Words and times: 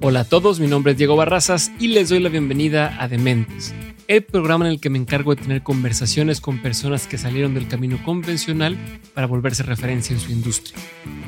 Hola 0.00 0.20
a 0.20 0.24
todos, 0.24 0.60
mi 0.60 0.68
nombre 0.68 0.92
es 0.92 0.98
Diego 0.98 1.16
Barrazas 1.16 1.72
y 1.80 1.88
les 1.88 2.08
doy 2.08 2.20
la 2.20 2.28
bienvenida 2.28 3.02
a 3.02 3.08
Dementes, 3.08 3.74
el 4.06 4.22
programa 4.22 4.66
en 4.66 4.70
el 4.70 4.80
que 4.80 4.90
me 4.90 4.98
encargo 4.98 5.34
de 5.34 5.42
tener 5.42 5.64
conversaciones 5.64 6.40
con 6.40 6.62
personas 6.62 7.08
que 7.08 7.18
salieron 7.18 7.52
del 7.52 7.66
camino 7.66 7.98
convencional 8.04 8.78
para 9.12 9.26
volverse 9.26 9.64
referencia 9.64 10.14
en 10.14 10.20
su 10.20 10.30
industria. 10.30 10.78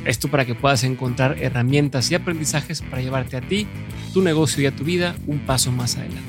Esto 0.05 0.29
para 0.29 0.45
que 0.45 0.55
puedas 0.55 0.85
encontrar 0.85 1.37
herramientas 1.43 2.13
y 2.13 2.15
aprendizajes 2.15 2.81
para 2.81 3.03
llevarte 3.03 3.37
a 3.37 3.41
ti, 3.41 3.67
tu 4.15 4.23
negocio 4.23 4.63
y 4.63 4.67
a 4.67 4.77
tu 4.77 4.85
vida 4.85 5.17
un 5.27 5.41
paso 5.41 5.73
más 5.73 5.97
adelante. 5.97 6.23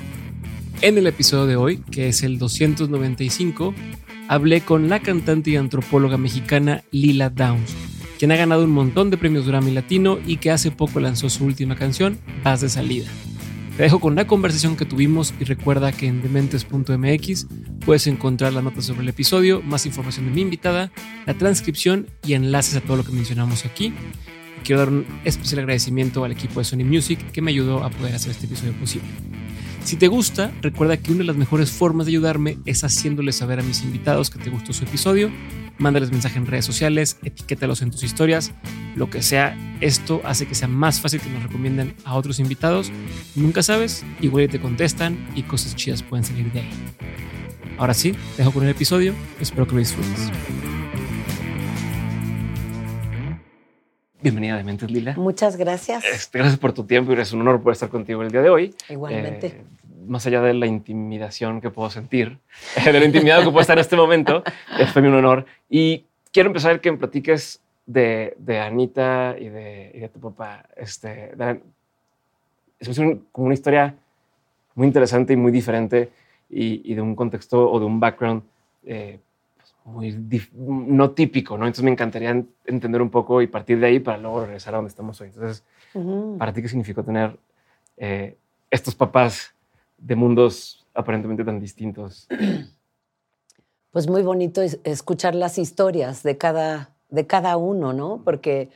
En 0.82 0.98
el 0.98 1.06
episodio 1.06 1.46
de 1.46 1.58
hoy, 1.58 1.78
que 1.92 2.08
es 2.08 2.24
el 2.24 2.40
295, 2.40 3.76
hablé 4.28 4.62
con 4.62 4.90
la 4.90 5.00
cantante 5.00 5.52
y 5.52 5.58
antropóloga 5.58 6.18
mexicana 6.18 6.84
Lila 6.90 7.30
Downs 7.30 7.91
quien 8.22 8.32
ha 8.32 8.36
ganado 8.36 8.66
un 8.66 8.70
montón 8.70 9.10
de 9.10 9.18
premios 9.18 9.48
Grammy 9.48 9.72
Latino 9.72 10.20
y 10.28 10.38
que 10.38 10.52
hace 10.52 10.70
poco 10.70 11.00
lanzó 11.00 11.28
su 11.28 11.44
última 11.44 11.76
canción, 11.76 12.20
Paz 12.44 12.62
de 12.62 12.70
Salida. 12.70 13.08
Te 13.76 13.82
dejo 13.82 14.00
con 14.00 14.14
la 14.14 14.28
conversación 14.28 14.78
que 14.78 14.86
tuvimos 14.86 15.34
y 15.40 15.44
recuerda 15.44 15.92
que 15.92 16.06
en 16.06 16.22
dementes.mx 16.22 17.48
puedes 17.84 18.06
encontrar 18.06 18.54
la 18.54 18.62
nota 18.62 18.84
sobre 18.84 19.02
el 19.02 19.10
episodio, 19.10 19.64
más 19.64 19.88
información 19.88 20.28
de 20.28 20.34
mi 20.34 20.42
invitada, 20.42 20.92
la 21.26 21.34
transcripción 21.34 22.06
y 22.24 22.34
enlaces 22.34 22.76
a 22.76 22.82
todo 22.82 22.98
lo 22.98 23.04
que 23.04 23.12
mencionamos 23.12 23.66
aquí. 23.66 23.92
Quiero 24.64 24.82
dar 24.82 24.90
un 24.90 25.08
especial 25.26 25.62
agradecimiento 25.62 26.24
al 26.24 26.32
equipo 26.32 26.60
de 26.60 26.66
Sony 26.66 26.86
Music 26.86 27.32
que 27.32 27.42
me 27.42 27.50
ayudó 27.50 27.84
a 27.84 27.90
poder 27.90 28.14
hacer 28.14 28.30
este 28.30 28.46
episodio 28.46 28.74
posible. 28.74 29.10
Si 29.84 29.96
te 29.98 30.08
gusta, 30.08 30.52
recuerda 30.62 30.98
que 30.98 31.12
una 31.12 31.20
de 31.20 31.26
las 31.26 31.36
mejores 31.36 31.72
formas 31.72 32.06
de 32.06 32.12
ayudarme 32.12 32.58
es 32.66 32.84
haciéndoles 32.84 33.36
saber 33.36 33.60
a 33.60 33.64
mis 33.64 33.82
invitados 33.84 34.30
que 34.30 34.40
te 34.40 34.50
gustó 34.50 34.74
su 34.74 34.84
episodio 34.84 35.32
mándales 35.82 36.12
mensaje 36.12 36.38
en 36.38 36.46
redes 36.46 36.64
sociales, 36.64 37.18
etiquétalos 37.24 37.82
en 37.82 37.92
tus 37.92 38.04
historias, 38.04 38.54
lo 38.96 39.10
que 39.10 39.22
sea. 39.22 39.58
Esto 39.82 40.22
hace 40.24 40.48
que 40.48 40.56
sea 40.56 40.68
más 40.68 41.02
fácil 41.02 41.20
que 41.20 41.30
nos 41.30 41.44
recomienden 41.44 41.96
a 42.06 42.16
otros 42.16 42.40
invitados. 42.40 42.92
Nunca 43.36 43.64
sabes, 43.64 44.06
igual 44.22 44.48
te 44.48 44.62
contestan 44.62 45.28
y 45.36 45.44
cosas 45.44 45.76
chidas 45.76 46.04
pueden 46.04 46.24
salir 46.24 46.52
de 46.52 46.62
ahí. 46.62 46.70
Ahora 47.78 47.94
sí, 47.94 48.14
dejo 48.38 48.52
con 48.52 48.64
el 48.64 48.70
episodio. 48.70 49.14
Espero 49.40 49.68
que 49.68 49.74
lo 49.74 49.80
disfrutes. 49.80 50.32
Bienvenida 54.22 54.56
de 54.56 54.64
Mentes 54.64 54.92
Lila. 54.92 55.16
Muchas 55.18 55.58
gracias. 55.58 56.06
Este, 56.06 56.38
gracias 56.38 56.60
por 56.60 56.74
tu 56.74 56.84
tiempo 56.84 57.12
y 57.12 57.20
es 57.20 57.34
un 57.34 57.42
honor 57.42 57.60
poder 57.60 57.74
estar 57.74 57.90
contigo 57.90 58.22
el 58.22 58.30
día 58.30 58.44
de 58.44 58.50
hoy. 58.52 58.76
Igualmente. 58.88 59.48
Eh, 59.48 59.64
más 60.06 60.28
allá 60.28 60.42
de 60.42 60.54
la 60.54 60.68
intimidación 60.68 61.60
que 61.60 61.72
puedo 61.72 61.90
sentir, 61.90 62.38
de 62.86 62.94
lo 62.94 63.04
intimidado 63.04 63.42
que 63.42 63.50
puedo 63.50 63.62
estar 63.62 63.78
en 63.78 63.82
este 63.82 63.96
momento, 63.96 64.44
es 64.80 64.96
un 64.96 65.14
honor. 65.14 65.46
Y 65.70 66.06
quiero 66.32 66.50
empezar 66.50 66.80
que 66.82 66.92
me 66.92 67.00
platiques 67.00 67.62
de, 67.88 68.36
de 68.38 68.60
Anita 68.60 69.36
y 69.40 69.50
de, 69.50 69.92
y 69.96 70.00
de, 70.02 70.10
tu 70.10 70.20
papá. 70.20 70.66
Este, 70.76 71.32
es 72.80 73.00
como 73.32 73.48
una 73.48 73.56
historia 73.56 73.96
muy 74.76 74.86
interesante 74.86 75.34
y 75.34 75.36
muy 75.36 75.52
diferente 75.52 76.12
y, 76.48 76.94
de 76.94 77.02
un 77.02 77.16
contexto 77.16 77.72
o 77.72 77.80
de 77.80 77.86
un 77.86 78.00
background 78.00 78.44
eh, 78.86 79.20
muy 79.84 80.16
no 80.54 81.12
típico, 81.12 81.58
¿no? 81.58 81.66
Entonces 81.66 81.84
me 81.84 81.92
encantaría 81.92 82.44
entender 82.66 83.02
un 83.02 83.10
poco 83.10 83.42
y 83.42 83.48
partir 83.48 83.80
de 83.80 83.88
ahí 83.88 84.00
para 84.00 84.18
luego 84.18 84.46
regresar 84.46 84.74
a 84.74 84.78
donde 84.78 84.90
estamos 84.90 85.20
hoy. 85.22 85.30
Entonces, 85.30 85.64
¿para 86.38 86.54
ti 86.54 86.62
qué 86.62 86.68
significó 86.68 87.04
tener 87.04 87.38
eh, 87.98 88.38
estos 88.70 88.96
papás 88.96 89.54
de 89.98 90.16
mundos 90.16 90.82
aparentemente 90.94 91.44
tan 91.44 91.60
distintos. 91.60 92.28
Pues 93.92 94.08
muy 94.08 94.22
bonito 94.22 94.62
escuchar 94.62 95.36
las 95.36 95.58
historias 95.58 96.24
de 96.24 96.38
cada, 96.38 96.92
de 97.10 97.28
cada 97.28 97.58
uno, 97.58 97.92
¿no? 97.92 98.22
Porque 98.24 98.70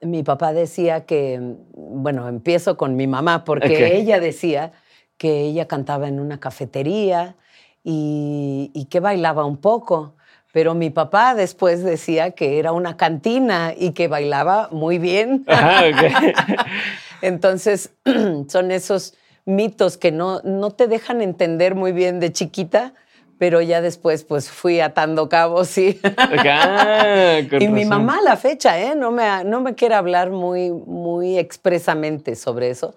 mi 0.00 0.22
papá 0.22 0.52
decía 0.52 1.04
que, 1.04 1.56
bueno, 1.72 2.28
empiezo 2.28 2.76
con 2.76 2.94
mi 2.94 3.08
mamá, 3.08 3.42
porque 3.44 3.96
ella 3.96 4.20
decía 4.20 4.70
que 5.16 5.40
ella 5.40 5.66
cantaba 5.66 6.06
en 6.06 6.20
una 6.20 6.38
cafetería 6.38 7.34
y, 7.82 8.86
que 8.88 9.00
bailaba 9.00 9.44
un 9.44 9.56
poco. 9.56 10.14
Pero 10.52 10.74
mi 10.74 10.90
papá 10.90 11.34
después 11.34 11.84
decía 11.84 12.32
que 12.32 12.58
era 12.58 12.72
una 12.72 12.96
cantina 12.96 13.72
y 13.76 13.92
que 13.92 14.08
bailaba 14.08 14.68
muy 14.72 14.98
bien. 14.98 15.46
Entonces, 17.22 17.90
son 18.48 18.70
esos 18.70 19.14
mitos 19.44 19.96
que 19.96 20.12
no, 20.12 20.40
no 20.42 20.70
te 20.70 20.86
dejan 20.86 21.22
entender 21.22 21.74
muy 21.74 21.92
bien 21.92 22.20
de 22.20 22.32
chiquita, 22.32 22.94
pero 23.38 23.62
ya 23.62 23.80
después 23.80 24.24
pues 24.24 24.50
fui 24.50 24.80
atando 24.80 25.30
cabos 25.30 25.76
y, 25.78 25.98
ah, 26.04 27.38
y 27.58 27.68
mi 27.68 27.86
mamá 27.86 28.18
a 28.18 28.22
la 28.22 28.36
fecha, 28.36 28.78
¿eh? 28.78 28.94
no, 28.94 29.10
me, 29.10 29.44
no 29.44 29.62
me 29.62 29.74
quiere 29.74 29.94
hablar 29.94 30.30
muy, 30.30 30.70
muy 30.70 31.38
expresamente 31.38 32.36
sobre 32.36 32.68
eso, 32.68 32.94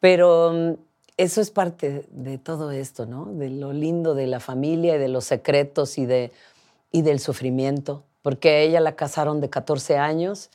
pero 0.00 0.52
mm, 0.52 0.72
eso 1.16 1.40
es 1.40 1.52
parte 1.52 2.06
de 2.10 2.38
todo 2.38 2.72
esto, 2.72 3.06
¿no? 3.06 3.26
De 3.26 3.50
lo 3.50 3.72
lindo 3.72 4.16
de 4.16 4.26
la 4.26 4.40
familia 4.40 4.96
y 4.96 4.98
de 4.98 5.08
los 5.08 5.26
secretos 5.26 5.96
y, 5.96 6.06
de, 6.06 6.32
y 6.94 7.02
del 7.02 7.18
sufrimiento, 7.18 8.04
porque 8.22 8.62
ella 8.62 8.80
la 8.80 8.96
casaron 8.96 9.40
de 9.40 9.50
14 9.50 9.98
años, 9.98 10.50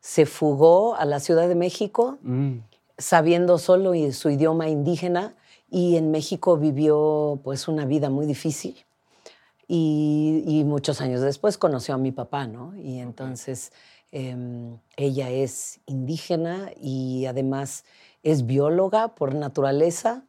se 0.00 0.26
fugó 0.26 0.96
a 0.96 1.04
la 1.04 1.20
Ciudad 1.20 1.48
de 1.48 1.54
México. 1.54 2.18
Mm 2.22 2.58
sabiendo 2.98 3.58
solo 3.58 3.92
su 4.12 4.30
idioma 4.30 4.68
indígena 4.68 5.34
y 5.70 5.96
en 5.96 6.10
México 6.10 6.56
vivió 6.56 7.40
pues 7.42 7.68
una 7.68 7.84
vida 7.84 8.10
muy 8.10 8.26
difícil. 8.26 8.76
Y, 9.66 10.62
muchos 10.66 11.00
años 11.00 11.22
después 11.22 11.56
conoció 11.56 11.94
a 11.94 11.98
mi 11.98 12.12
papá, 12.12 12.46
¿no? 12.46 12.76
Y 12.76 12.98
entonces 12.98 13.72
em, 14.12 14.76
ella 14.96 15.30
es 15.30 15.80
indígena 15.86 16.70
y 16.80 17.24
además 17.26 17.84
es 18.22 18.46
bióloga 18.46 19.14
por 19.14 19.34
naturaleza 19.34 20.22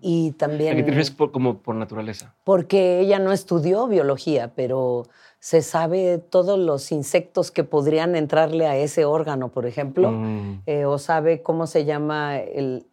y 0.00 0.32
también... 0.32 0.72
¿A 0.72 0.76
qué 0.76 0.82
te 0.82 0.90
refieres 0.90 1.10
como 1.32 1.58
por 1.58 1.74
naturaleza? 1.74 2.34
Porque 2.44 3.00
ella 3.00 3.18
no 3.18 3.32
estudió 3.32 3.86
biología, 3.88 4.52
pero 4.54 5.04
se 5.38 5.62
sabe 5.62 6.18
todos 6.18 6.58
los 6.58 6.90
insectos 6.90 7.50
que 7.50 7.62
podrían 7.62 8.16
entrarle 8.16 8.66
a 8.66 8.76
ese 8.76 9.04
órgano, 9.04 9.50
por 9.50 9.66
ejemplo, 9.66 10.10
mm. 10.10 10.62
eh, 10.66 10.86
o 10.86 10.98
sabe 10.98 11.42
cómo 11.42 11.66
se 11.66 11.84
llama 11.84 12.38
el, 12.38 12.84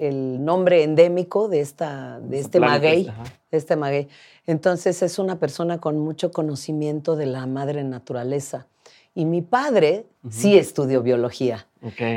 nombre 0.45 0.83
endémico 0.83 1.47
de, 1.47 1.61
esta, 1.61 2.19
de 2.19 2.39
este 2.39 2.59
maguey. 2.59 3.11
este 3.49 3.75
maguey. 3.75 4.07
Entonces 4.45 5.01
es 5.01 5.19
una 5.19 5.39
persona 5.39 5.79
con 5.79 5.97
mucho 5.97 6.31
conocimiento 6.31 7.15
de 7.15 7.25
la 7.25 7.47
madre 7.47 7.83
naturaleza. 7.83 8.67
Y 9.15 9.25
mi 9.25 9.41
padre 9.41 10.05
sí 10.29 10.57
estudió 10.57 11.03
biología 11.03 11.67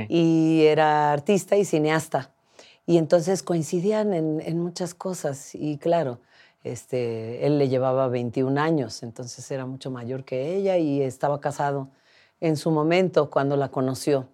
y 0.09 0.63
era 0.65 1.13
artista 1.13 1.57
y 1.57 1.65
cineasta. 1.65 2.31
Y 2.87 2.99
entonces 2.99 3.43
coincidían 3.43 4.15
en, 4.15 4.41
en 4.41 4.61
muchas 4.61 4.95
cosas. 4.95 5.55
Y 5.55 5.79
claro, 5.79 6.21
este, 6.67 7.47
él 7.47 7.59
le 7.59 7.69
llevaba 7.69 8.09
21 8.09 8.61
años, 8.61 9.05
entonces 9.05 9.49
era 9.53 9.67
mucho 9.67 9.93
mayor 9.93 10.25
que 10.25 10.57
ella 10.57 10.77
y 10.77 11.01
estaba 11.01 11.41
casado 11.41 11.89
en 12.41 12.57
su 12.57 12.73
momento 12.73 13.31
cuando 13.31 13.57
la 13.57 13.69
conoció. 13.69 14.29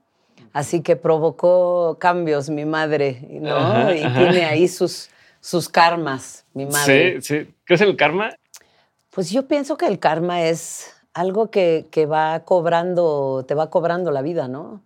Así 0.55 0.81
que 0.81 0.97
provocó 0.97 1.99
cambios 2.01 2.49
mi 2.49 2.65
madre, 2.65 3.27
¿no? 3.31 3.93
y 3.93 4.01
tiene 4.01 4.47
ahí 4.47 4.67
sus, 4.67 5.11
sus 5.41 5.69
karmas, 5.69 6.47
mi 6.55 6.65
madre. 6.65 7.21
Sí, 7.21 7.45
sí. 7.45 7.55
¿Qué 7.67 7.75
es 7.75 7.81
el 7.83 7.97
karma? 7.97 8.31
Pues 9.11 9.31
yo 9.31 9.47
pienso 9.47 9.77
que 9.77 9.87
el 9.87 9.99
karma 9.99 10.43
es 10.43 10.91
algo 11.13 11.51
que, 11.51 11.87
que 11.91 12.07
va 12.07 12.45
cobrando, 12.47 13.45
te 13.47 13.55
va 13.55 13.69
cobrando 13.69 14.11
la 14.11 14.23
vida, 14.23 14.49
¿no? 14.49 14.83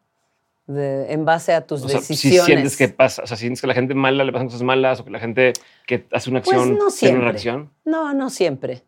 En 0.69 1.25
base 1.25 1.53
a 1.53 1.67
tus 1.67 1.87
decisiones. 1.87 2.45
si 2.45 2.53
sientes 2.53 2.77
que 2.77 2.89
pasa, 2.89 3.23
o 3.23 3.27
sea, 3.27 3.37
sientes 3.37 3.61
que 3.61 3.67
la 3.67 3.75
gente 3.75 3.95
mala 3.95 4.25
le 4.25 4.33
pasan 4.33 4.49
cosas 4.49 4.63
malas 4.63 5.01
o 5.01 5.05
que 5.05 5.11
la 5.11 5.21
gente 5.21 5.53
que 5.87 6.07
hace 6.13 6.31
una 6.31 6.43
pues 6.43 6.57
acción 6.57 6.79
tiene 6.99 7.19
una 7.19 7.25
reacción. 7.27 7.71
No, 7.85 8.13
no 8.15 8.31
siempre. 8.31 8.83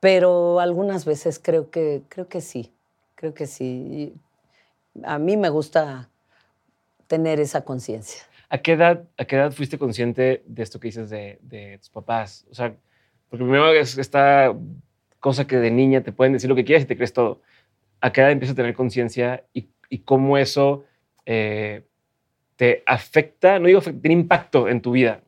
Pero 0.00 0.60
algunas 0.60 1.04
veces 1.04 1.40
creo 1.42 1.70
que, 1.70 2.02
creo 2.08 2.28
que 2.28 2.40
sí. 2.40 2.72
Creo 3.14 3.32
que 3.32 3.46
sí. 3.46 4.12
A 5.04 5.18
mí 5.18 5.36
me 5.36 5.48
gusta 5.48 6.10
tener 7.06 7.40
esa 7.40 7.64
conciencia. 7.64 8.22
¿A 8.48 8.58
qué, 8.58 8.72
edad, 8.72 9.04
¿A 9.16 9.24
qué 9.24 9.36
edad 9.36 9.52
fuiste 9.52 9.78
consciente 9.78 10.42
de 10.46 10.62
esto 10.62 10.78
que 10.78 10.88
dices 10.88 11.10
de, 11.10 11.38
de 11.42 11.78
tus 11.78 11.90
papás? 11.90 12.44
O 12.50 12.54
sea, 12.54 12.74
porque 13.30 13.44
primero 13.44 13.72
es 13.72 13.96
esta 13.96 14.54
cosa 15.20 15.46
que 15.46 15.56
de 15.56 15.70
niña 15.70 16.02
te 16.02 16.12
pueden 16.12 16.34
decir 16.34 16.50
lo 16.50 16.56
que 16.56 16.64
quieras 16.64 16.84
y 16.84 16.86
te 16.86 16.96
crees 16.96 17.12
todo. 17.12 17.40
¿A 18.00 18.12
qué 18.12 18.20
edad 18.20 18.30
empiezas 18.30 18.52
a 18.52 18.56
tener 18.56 18.74
conciencia 18.74 19.44
y, 19.54 19.68
y 19.88 20.00
cómo 20.00 20.36
eso 20.36 20.84
eh, 21.26 21.84
te 22.56 22.82
afecta, 22.86 23.58
no 23.58 23.66
digo 23.66 23.80
tiene 23.80 24.12
impacto 24.12 24.68
en 24.68 24.80
tu 24.80 24.92
vida? 24.92 25.20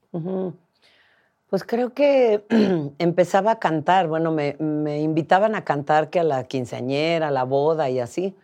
Pues 1.49 1.65
creo 1.65 1.95
que 1.95 2.45
empezaba 2.99 3.53
a 3.53 3.59
cantar, 3.59 4.09
bueno, 4.09 4.33
me, 4.33 4.57
invitaban 5.01 5.55
a 5.55 5.65
cantar 5.65 6.11
que 6.11 6.21
a 6.21 6.25
la 6.25 6.45
quinceañera, 6.45 7.29
a 7.29 7.31
la 7.31 7.45
boda 7.45 7.89
y 7.91 8.01
así. 8.01 8.35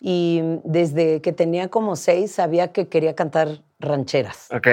Y 0.00 0.40
desde 0.64 1.20
que 1.20 1.32
tenía 1.32 1.68
como 1.68 1.96
seis 1.96 2.32
sabía 2.32 2.72
que 2.72 2.88
quería 2.88 3.14
cantar 3.14 3.62
rancheras. 3.78 4.48
Ok. 4.52 4.68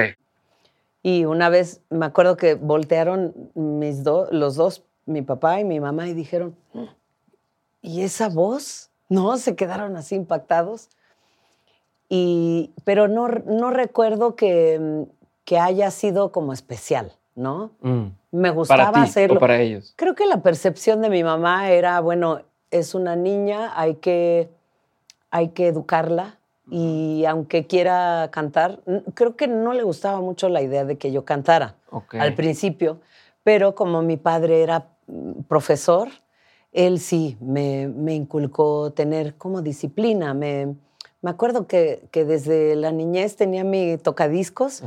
Y 1.04 1.26
una 1.26 1.50
vez 1.50 1.82
me 1.90 2.06
acuerdo 2.06 2.38
que 2.38 2.56
voltearon 2.56 3.34
mis 3.54 4.04
los 4.04 4.56
dos, 4.56 4.84
mi 5.06 5.22
papá 5.22 5.60
y 5.60 5.64
mi 5.64 5.80
mamá, 5.80 6.08
y 6.08 6.14
dijeron, 6.14 6.56
¿y 7.82 8.02
esa 8.02 8.30
voz? 8.30 8.90
No, 9.10 9.38
se 9.38 9.56
quedaron 9.56 9.96
así 9.96 10.16
impactados. 10.16 10.90
Y, 12.10 12.72
pero 12.84 13.08
no, 13.08 13.28
no 13.28 13.72
recuerdo 13.72 14.36
que, 14.36 15.06
que 15.44 15.60
haya 15.60 15.92
sido 15.92 16.32
como 16.32 16.54
especial, 16.54 17.14
¿no? 17.36 17.72
Mm. 17.82 18.08
Me 18.32 18.50
gustaba 18.52 18.92
para 18.92 19.04
hacerlo. 19.04 19.38
O 19.38 19.40
para 19.40 19.60
ellos. 19.60 19.94
Creo 19.96 20.16
que 20.16 20.26
la 20.26 20.42
percepción 20.42 21.02
de 21.02 21.10
mi 21.10 21.24
mamá 21.24 21.70
era, 21.72 22.00
bueno, 22.00 22.42
es 22.72 22.96
una 22.96 23.16
niña, 23.16 23.72
hay 23.80 23.96
que, 23.96 24.50
hay 25.32 25.50
que 25.50 25.68
educarla 25.68 26.38
y 26.70 27.24
aunque 27.26 27.66
quiera 27.66 28.30
cantar, 28.32 28.82
creo 29.14 29.38
que 29.38 29.48
no 29.48 29.74
le 29.74 29.84
gustaba 29.84 30.20
mucho 30.20 30.50
la 30.50 30.62
idea 30.62 30.84
de 30.84 30.98
que 30.98 31.12
yo 31.12 31.24
cantara 31.24 31.76
al 32.12 32.34
principio, 32.34 33.00
pero 33.44 33.74
como 33.74 34.02
mi 34.02 34.18
padre 34.18 34.62
era 34.64 34.88
mm, 35.08 35.44
profesor, 35.48 36.10
él 36.74 37.00
sí 37.00 37.38
me, 37.40 37.88
me 37.88 38.14
inculcó 38.14 38.92
tener 38.92 39.36
como 39.36 39.62
disciplina. 39.62 40.34
Me, 40.34 40.76
me 41.22 41.32
acuerdo 41.32 41.68
que, 41.68 42.04
que, 42.12 42.26
desde 42.26 42.76
la 42.76 42.92
niñez 42.92 43.36
tenía 43.36 43.64
mi 43.64 43.98
tocadiscos 43.98 44.84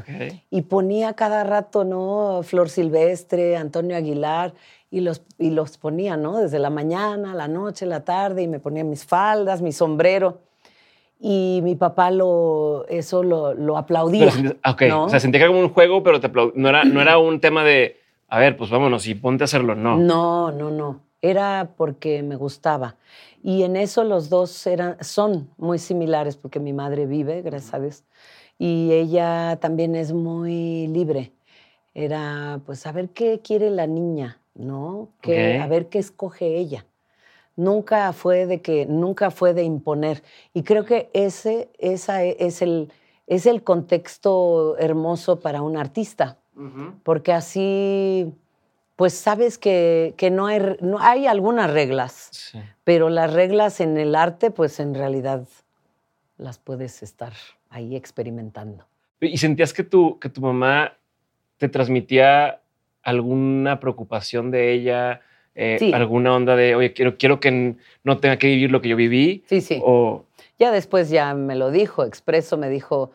y 0.51 0.63
ponía 0.63 1.15
cada 1.15 1.43
rato, 1.45 1.85
¿no? 1.85 2.43
Flor 2.45 2.71
Silvestre, 2.71 3.57
Antonio 3.57 3.97
Aguilar, 3.97 4.55
y 4.91 5.01
los, 5.01 5.23
y 5.39 5.51
los 5.51 5.77
ponía, 5.77 6.17
¿no? 6.17 6.39
Desde 6.39 6.59
la 6.59 6.71
mañana, 6.71 7.35
la 7.35 7.49
noche, 7.49 7.87
la 7.87 8.05
tarde, 8.05 8.43
y 8.43 8.49
me 8.49 8.59
ponía 8.59 8.85
mis 8.85 9.05
faldas, 9.05 9.63
mi 9.63 9.73
sombrero. 9.73 10.39
Y 11.21 11.61
mi 11.63 11.75
papá 11.75 12.11
lo, 12.11 12.87
eso 12.89 13.23
lo, 13.23 13.53
lo 13.55 13.77
aplaudía. 13.77 14.29
o 14.29 15.09
sea, 15.09 15.21
sentía 15.21 15.39
que 15.39 15.45
era 15.45 15.49
como 15.49 15.61
un 15.61 15.69
juego, 15.69 16.03
pero 16.03 16.21
te 16.21 16.29
no, 16.29 16.69
era, 16.69 16.85
no 16.85 17.03
era 17.03 17.19
un 17.19 17.41
tema 17.41 17.63
de, 17.63 17.99
a 18.29 18.39
ver, 18.39 18.57
pues 18.57 18.71
vámonos 18.71 19.07
y 19.07 19.15
ponte 19.15 19.45
a 19.45 19.47
hacerlo, 19.47 19.75
no. 19.75 19.99
No, 19.99 20.51
no, 20.51 20.71
no. 20.71 21.01
Era 21.23 21.75
porque 21.77 22.23
me 22.23 22.37
gustaba. 22.37 22.97
Y 23.43 23.63
en 23.63 23.77
eso 23.77 24.05
los 24.05 24.29
dos 24.29 24.67
eran, 24.67 24.97
son 25.03 25.51
muy 25.57 25.79
similares, 25.79 26.37
porque 26.37 26.61
mi 26.61 26.73
madre 26.73 27.07
vive, 27.07 27.43
gracias 27.43 27.75
a 27.75 27.81
Dios, 27.81 28.05
y 28.59 28.93
ella 28.93 29.59
también 29.61 29.95
es 29.95 30.13
muy 30.13 30.87
libre. 30.89 31.33
Era, 31.95 32.61
pues, 32.67 32.87
a 32.87 32.93
ver 32.93 33.11
qué 33.11 33.41
quiere 33.41 33.71
la 33.71 33.87
niña 33.87 34.41
¿no? 34.55 35.09
Que 35.21 35.59
a 35.59 35.67
ver 35.67 35.89
qué 35.89 35.99
escoge 35.99 36.57
ella. 36.57 36.87
Nunca 37.57 38.13
fue 38.13 38.47
de 38.47 38.63
que, 38.63 38.87
nunca 38.87 39.31
fue 39.31 39.55
de 39.55 39.65
imponer. 39.65 40.23
Y 40.55 40.63
creo 40.63 40.85
que 40.85 41.11
ese 41.13 41.71
esa 41.79 42.25
e, 42.25 42.37
es, 42.39 42.63
el, 42.63 42.93
es 43.27 43.47
el 43.47 43.63
contexto 43.63 44.77
hermoso 44.79 45.41
para 45.41 45.63
un 45.63 45.77
artista, 45.77 46.39
porque 47.05 47.33
así, 47.33 48.33
pues 49.01 49.15
sabes 49.15 49.57
que, 49.57 50.13
que 50.19 50.31
no, 50.31 50.47
hay, 50.47 50.61
no 50.83 50.99
hay 51.01 51.27
algunas 51.27 51.71
reglas, 51.71 52.53
pero 52.85 53.09
las 53.09 53.33
reglas 53.33 53.81
en 53.81 53.97
el 53.97 54.15
arte, 54.15 54.51
pues 54.51 54.79
en 54.79 54.95
realidad 54.95 55.49
las 56.37 56.59
puedes 56.59 57.03
estar 57.03 57.33
ahí 57.71 57.97
experimentando. 57.97 58.85
¿Y 59.19 59.39
sentías 59.39 59.73
que 59.73 59.85
tu, 59.85 60.19
que 60.19 60.29
tu 60.29 60.43
mamá 60.43 60.99
te 61.57 61.71
transmitía 61.71 62.61
alguna 63.03 63.81
preocupación 63.81 64.51
de 64.51 64.71
ella, 64.75 65.23
eh, 65.55 65.93
alguna 65.95 66.35
onda 66.35 66.55
de, 66.55 66.75
oye, 66.75 66.93
quiero, 66.93 67.17
quiero 67.17 67.41
que 67.41 67.77
no 68.05 68.19
tenga 68.19 68.37
que 68.37 68.49
vivir 68.49 68.71
lo 68.71 68.83
que 68.83 68.91
yo 68.91 68.97
viví. 68.97 69.45
Sí, 69.47 69.63
sí. 69.63 69.81
O... 69.83 70.27
Ya 70.59 70.71
después 70.73 71.09
ya 71.09 71.33
me 71.33 71.55
lo 71.55 71.71
dijo, 71.71 72.05
expreso, 72.05 72.59
me 72.59 72.69
dijo, 72.69 73.13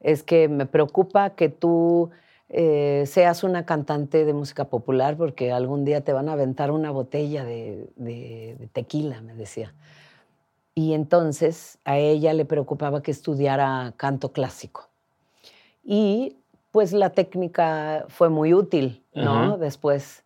es 0.00 0.24
que 0.24 0.48
me 0.48 0.66
preocupa 0.66 1.36
que 1.36 1.48
tú 1.48 2.10
eh, 2.50 3.04
seas 3.06 3.44
una 3.44 3.66
cantante 3.66 4.24
de 4.24 4.32
música 4.32 4.64
popular 4.64 5.16
porque 5.16 5.52
algún 5.52 5.84
día 5.84 6.00
te 6.02 6.12
van 6.12 6.28
a 6.28 6.32
aventar 6.32 6.70
una 6.70 6.90
botella 6.90 7.44
de, 7.44 7.88
de 7.96 8.68
tequila, 8.72 9.20
me 9.20 9.34
decía. 9.34 9.74
Y 10.74 10.94
entonces 10.94 11.78
a 11.84 11.98
ella 11.98 12.32
le 12.34 12.44
preocupaba 12.44 13.02
que 13.02 13.10
estudiara 13.10 13.92
canto 13.96 14.32
clásico. 14.32 14.88
Y 15.84 16.36
pues 16.70 16.92
la 16.92 17.10
técnica 17.10 18.04
fue 18.08 18.28
muy 18.28 18.54
útil, 18.54 19.02
¿no? 19.14 19.58
Después, 19.58 20.22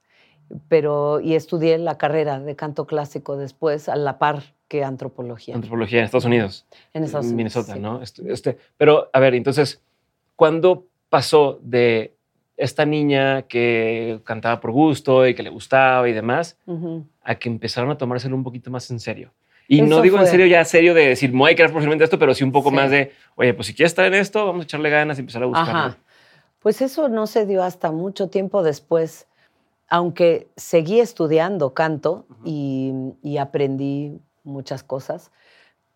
pero, 0.68 1.20
y 1.20 1.34
estudié 1.34 1.78
la 1.78 1.96
carrera 1.96 2.40
de 2.40 2.56
canto 2.56 2.86
clásico 2.86 3.36
después, 3.36 3.88
a 3.88 3.96
la 3.96 4.18
par 4.18 4.42
que 4.68 4.84
antropología. 4.84 5.54
Antropología 5.54 6.00
en 6.00 6.04
Estados 6.04 6.24
Unidos. 6.24 6.66
En 6.92 7.04
Estados 7.04 7.26
Unidos. 7.26 7.36
Minnesota, 7.36 7.76
¿no? 7.76 8.02
Este, 8.02 8.30
este, 8.32 8.58
pero, 8.76 9.08
a 9.12 9.20
ver, 9.20 9.34
entonces, 9.34 9.80
¿cuándo 10.36 10.86
pasó 11.12 11.60
de 11.62 12.14
esta 12.56 12.86
niña 12.86 13.42
que 13.42 14.22
cantaba 14.24 14.60
por 14.60 14.72
gusto 14.72 15.26
y 15.26 15.34
que 15.34 15.42
le 15.42 15.50
gustaba 15.50 16.08
y 16.08 16.14
demás, 16.14 16.56
a 17.22 17.34
que 17.34 17.50
empezaron 17.50 17.90
a 17.90 17.98
tomárselo 17.98 18.34
un 18.34 18.42
poquito 18.42 18.70
más 18.70 18.90
en 18.90 18.98
serio? 18.98 19.30
Y 19.68 19.82
no 19.82 20.00
digo 20.00 20.18
en 20.18 20.26
serio 20.26 20.46
ya 20.46 20.64
serio 20.64 20.94
de 20.94 21.08
decir, 21.08 21.30
me 21.32 21.40
voy 21.40 21.52
a 21.52 21.54
crear 21.54 21.68
profesionalmente 21.68 22.04
esto, 22.04 22.18
pero 22.18 22.32
sí 22.32 22.44
un 22.44 22.50
poco 22.50 22.70
más 22.70 22.90
de, 22.90 23.12
oye, 23.36 23.52
pues 23.52 23.66
si 23.66 23.74
quieres 23.74 23.92
estar 23.92 24.06
en 24.06 24.14
esto, 24.14 24.46
vamos 24.46 24.62
a 24.62 24.64
echarle 24.64 24.88
ganas 24.88 25.18
y 25.18 25.20
empezar 25.20 25.42
a 25.42 25.46
buscar. 25.46 25.98
Pues 26.60 26.80
eso 26.80 27.10
no 27.10 27.26
se 27.26 27.44
dio 27.44 27.62
hasta 27.62 27.92
mucho 27.92 28.30
tiempo 28.30 28.62
después, 28.62 29.26
aunque 29.90 30.48
seguí 30.56 30.98
estudiando 30.98 31.74
canto 31.74 32.24
y, 32.42 33.36
aprendí 33.38 34.18
muchas 34.44 34.82
cosas, 34.82 35.30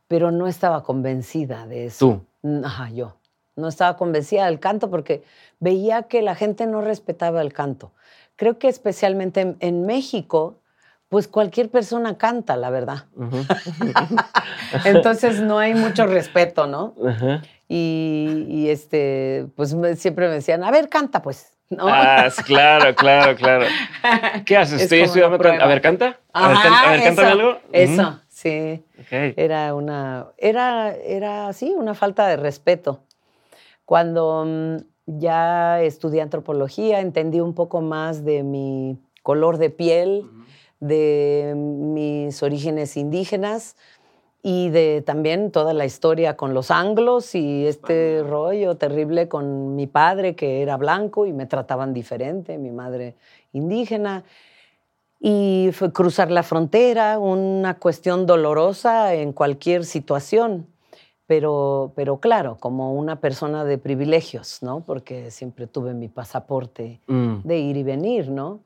pero 0.08 0.30
no 0.30 0.46
estaba 0.46 0.82
convencida 0.82 1.66
de 1.66 1.86
eso. 1.86 2.22
¿Tú? 2.42 2.64
Ajá, 2.66 2.90
yo. 2.90 3.16
No 3.56 3.68
estaba 3.68 3.96
convencida 3.96 4.46
del 4.46 4.60
canto 4.60 4.90
porque 4.90 5.24
veía 5.58 6.04
que 6.04 6.22
la 6.22 6.34
gente 6.34 6.66
no 6.66 6.82
respetaba 6.82 7.40
el 7.42 7.52
canto. 7.52 7.92
Creo 8.36 8.58
que 8.58 8.68
especialmente 8.68 9.56
en, 9.60 9.86
México, 9.86 10.60
pues 11.08 11.26
cualquier 11.26 11.70
persona 11.70 12.18
canta, 12.18 12.56
la 12.56 12.68
verdad. 12.68 13.04
Entonces 14.84 15.40
no 15.40 15.58
hay 15.58 15.74
mucho 15.74 16.06
respeto, 16.06 16.66
¿no? 16.66 16.94
Ajá. 17.06 17.42
Y, 17.68 18.68
este, 18.68 19.46
pues 19.56 19.74
siempre 19.96 20.28
me 20.28 20.34
decían, 20.34 20.62
a 20.62 20.70
ver, 20.70 20.88
canta 20.88 21.22
pues. 21.22 21.52
¿No? 21.68 21.88
Ah, 21.88 22.28
claro, 22.44 22.94
claro, 22.94 23.34
claro. 23.34 23.66
¿Qué 24.44 24.56
haces? 24.56 24.82
Estoy 24.82 25.00
estudiando. 25.00 25.36
A 25.36 25.66
ver, 25.66 25.80
canta. 25.80 26.20
a 26.32 26.90
ver, 26.90 27.02
canta 27.02 27.32
algo. 27.32 27.58
Eso, 27.72 28.20
sí. 28.28 28.84
Era 29.10 29.74
una, 29.74 30.26
era, 30.38 30.94
era, 30.94 31.52
sí, 31.52 31.74
una 31.76 31.94
falta 31.94 32.28
de 32.28 32.36
respeto. 32.36 33.02
Cuando 33.86 34.44
mm, 34.44 34.76
ya 35.06 35.80
estudié 35.80 36.20
antropología, 36.20 37.00
entendí 37.00 37.40
un 37.40 37.54
poco 37.54 37.80
más 37.80 38.24
de 38.24 38.42
mi 38.42 38.98
color 39.22 39.56
de 39.58 39.70
piel, 39.70 40.24
de 40.80 41.54
mis 41.56 42.42
orígenes 42.42 42.96
indígenas 42.96 43.76
y 44.42 44.68
de 44.68 45.02
también 45.04 45.50
toda 45.50 45.72
la 45.72 45.86
historia 45.86 46.36
con 46.36 46.52
los 46.52 46.70
anglos 46.70 47.34
y 47.34 47.66
este 47.66 48.22
rollo 48.22 48.76
terrible 48.76 49.28
con 49.28 49.74
mi 49.74 49.86
padre 49.86 50.36
que 50.36 50.62
era 50.62 50.76
blanco 50.76 51.26
y 51.26 51.32
me 51.32 51.46
trataban 51.46 51.94
diferente, 51.94 52.58
mi 52.58 52.70
madre 52.70 53.14
indígena. 53.52 54.24
Y 55.18 55.70
fue 55.72 55.92
cruzar 55.92 56.30
la 56.30 56.42
frontera, 56.42 57.18
una 57.18 57.74
cuestión 57.74 58.26
dolorosa 58.26 59.14
en 59.14 59.32
cualquier 59.32 59.84
situación, 59.84 60.66
pero, 61.26 61.92
pero 61.96 62.18
claro, 62.18 62.56
como 62.58 62.94
una 62.94 63.20
persona 63.20 63.64
de 63.64 63.78
privilegios, 63.78 64.62
¿no? 64.62 64.80
Porque 64.80 65.30
siempre 65.30 65.66
tuve 65.66 65.92
mi 65.92 66.08
pasaporte 66.08 67.00
mm. 67.06 67.38
de 67.44 67.58
ir 67.58 67.76
y 67.76 67.82
venir, 67.82 68.30
¿no? 68.30 68.60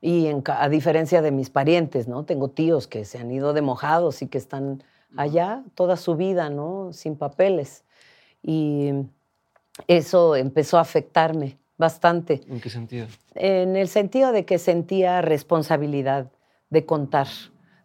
Y 0.00 0.28
a 0.46 0.68
diferencia 0.68 1.20
de 1.20 1.30
mis 1.30 1.50
parientes, 1.50 2.08
¿no? 2.08 2.24
Tengo 2.24 2.48
tíos 2.48 2.86
que 2.86 3.04
se 3.04 3.18
han 3.18 3.30
ido 3.30 3.52
de 3.52 3.62
mojados 3.62 4.22
y 4.22 4.28
que 4.28 4.38
están 4.38 4.82
allá 5.16 5.62
toda 5.74 5.96
su 5.96 6.16
vida, 6.16 6.48
¿no? 6.48 6.92
Sin 6.92 7.16
papeles. 7.16 7.84
Y 8.42 8.92
eso 9.86 10.36
empezó 10.36 10.78
a 10.78 10.82
afectarme 10.82 11.58
bastante. 11.76 12.42
¿En 12.48 12.60
qué 12.60 12.70
sentido? 12.70 13.06
En 13.34 13.76
el 13.76 13.88
sentido 13.88 14.32
de 14.32 14.44
que 14.44 14.58
sentía 14.58 15.20
responsabilidad 15.22 16.30
de 16.70 16.86
contar, 16.86 17.28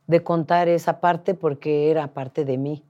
de 0.07 0.23
contar 0.23 0.67
esa 0.67 1.00
parte 1.00 1.33
porque 1.33 1.91
era 1.91 2.13
parte 2.13 2.45
de 2.45 2.57
mí, 2.57 2.83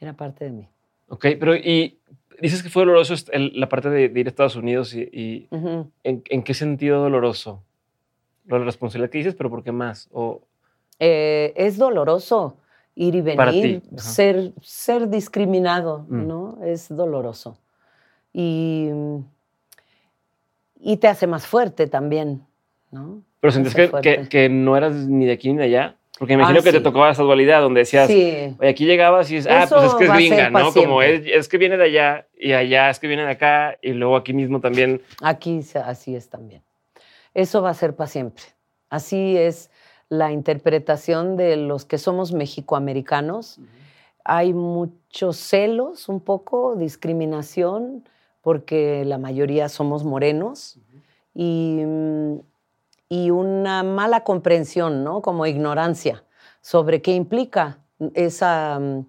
era 0.00 0.12
parte 0.14 0.44
de 0.44 0.50
mí. 0.52 0.68
Ok, 1.08 1.26
pero 1.38 1.56
y 1.56 1.98
dices 2.40 2.62
que 2.62 2.68
fue 2.68 2.82
doloroso 2.82 3.14
la 3.32 3.68
parte 3.68 3.90
de, 3.90 4.04
ir 4.04 4.26
a 4.26 4.30
Estados 4.30 4.56
Unidos 4.56 4.94
y, 4.94 5.48
¿en, 6.04 6.42
qué 6.42 6.54
sentido 6.54 7.00
doloroso? 7.00 7.62
La 8.46 8.58
responsabilidad 8.58 9.10
que 9.10 9.18
dices, 9.18 9.34
pero 9.34 9.50
¿por 9.50 9.62
qué 9.62 9.72
más? 9.72 10.08
O... 10.12 10.42
Eh, 10.98 11.52
es 11.56 11.78
doloroso 11.78 12.56
ir 12.94 13.14
y 13.14 13.20
venir, 13.20 13.82
ser, 13.96 14.52
ser 14.60 15.08
discriminado, 15.08 16.04
mm. 16.08 16.26
¿no? 16.26 16.58
Es 16.64 16.88
doloroso. 16.88 17.56
Y, 18.32 18.88
y 20.80 20.96
te 20.96 21.06
hace 21.06 21.26
más 21.26 21.46
fuerte 21.46 21.86
también, 21.86 22.44
¿no? 22.90 23.22
Pero 23.40 23.52
sientes 23.52 23.74
que, 23.74 24.26
que, 24.28 24.48
no 24.48 24.76
eras 24.76 24.94
ni 24.94 25.26
de 25.26 25.32
aquí 25.32 25.52
ni 25.52 25.58
de 25.58 25.64
allá. 25.64 25.96
Porque 26.18 26.36
me 26.36 26.42
imagino 26.42 26.60
ah, 26.60 26.62
que 26.64 26.72
te 26.72 26.80
tocaba 26.80 27.10
esa 27.10 27.22
dualidad 27.22 27.60
donde 27.60 27.80
decías, 27.80 28.10
oye, 28.10 28.56
aquí 28.68 28.86
llegabas 28.86 29.30
y 29.30 29.36
es, 29.36 29.46
ah, 29.46 29.66
pues 29.68 29.84
es 29.84 29.94
que 29.94 30.04
es 30.04 30.12
gringa, 30.12 30.50
¿no? 30.50 30.72
Como 30.72 31.00
es, 31.00 31.22
es, 31.24 31.48
que 31.48 31.58
viene 31.58 31.76
de 31.76 31.84
allá 31.84 32.26
y 32.36 32.52
allá 32.52 32.90
es 32.90 32.98
que 32.98 33.06
viene 33.06 33.24
de 33.24 33.30
acá 33.30 33.78
y 33.80 33.92
luego 33.92 34.16
aquí 34.16 34.32
mismo 34.32 34.60
también. 34.60 35.00
Aquí 35.22 35.60
así 35.84 36.16
es 36.16 36.28
también. 36.28 36.62
Eso 37.34 37.62
va 37.62 37.70
a 37.70 37.74
ser 37.74 37.94
para 37.94 38.08
siempre. 38.08 38.42
Así 38.90 39.36
es 39.36 39.70
la 40.08 40.32
interpretación 40.32 41.36
de 41.36 41.56
los 41.56 41.84
que 41.84 41.98
somos 41.98 42.32
mexicoamericanos, 42.32 43.60
hay 44.24 44.52
muchos 44.52 45.36
celos, 45.36 46.08
un 46.08 46.20
poco, 46.20 46.76
discriminación, 46.76 48.04
porque 48.42 49.04
la 49.04 49.18
mayoría 49.18 49.68
somos 49.68 50.04
morenos, 50.04 50.78
y, 51.34 51.82
mm, 51.84 52.38
y, 52.38 52.42
una 53.10 53.82
mala 53.82 54.24
comprensión, 54.24 55.04
¿no? 55.04 55.22
Como 55.22 55.46
ignorancia 55.46 56.24
sobre 56.60 57.00
qué 57.00 57.14
implica 57.14 57.78
esa, 58.14 58.78
mm, 58.78 59.06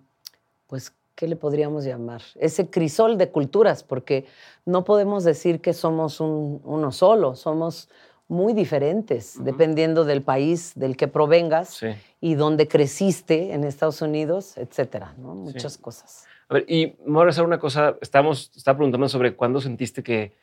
pues, 0.68 0.94
¿qué 1.16 1.28
le 1.28 1.36
podríamos 1.36 1.84
llamar? 1.84 2.22
Ese 2.36 2.70
crisol 2.70 3.18
de 3.18 3.30
culturas, 3.30 3.84
porque 3.84 4.26
no 4.66 4.86
podemos 4.86 5.24
decir 5.24 5.60
que 5.60 5.74
somos 5.74 6.22
uno 6.22 6.92
solo, 6.92 7.36
somos 7.36 7.90
muy 8.30 8.54
diferentes, 8.54 9.44
dependiendo 9.44 10.06
del 10.06 10.22
país 10.22 10.74
del 10.76 10.96
que 10.96 11.08
provengas 11.08 11.82
y 12.22 12.36
dónde 12.36 12.68
creciste 12.68 13.54
en 13.54 13.64
Estados 13.64 14.02
Unidos, 14.04 14.56
etcétera, 14.58 15.16
¿no? 15.18 15.34
Muchas 15.34 15.78
cosas. 15.78 16.26
A 16.48 16.54
ver, 16.54 16.66
y 16.68 16.96
me 17.06 17.14
voy 17.14 17.26
a 17.26 17.30
hacer 17.30 17.44
una 17.44 17.60
cosa, 17.60 17.96
estamos, 18.02 18.52
estaba 18.56 18.78
preguntando 18.78 19.10
sobre 19.10 19.36
cuándo 19.36 19.60
sentiste 19.60 20.04
que, 20.04 20.34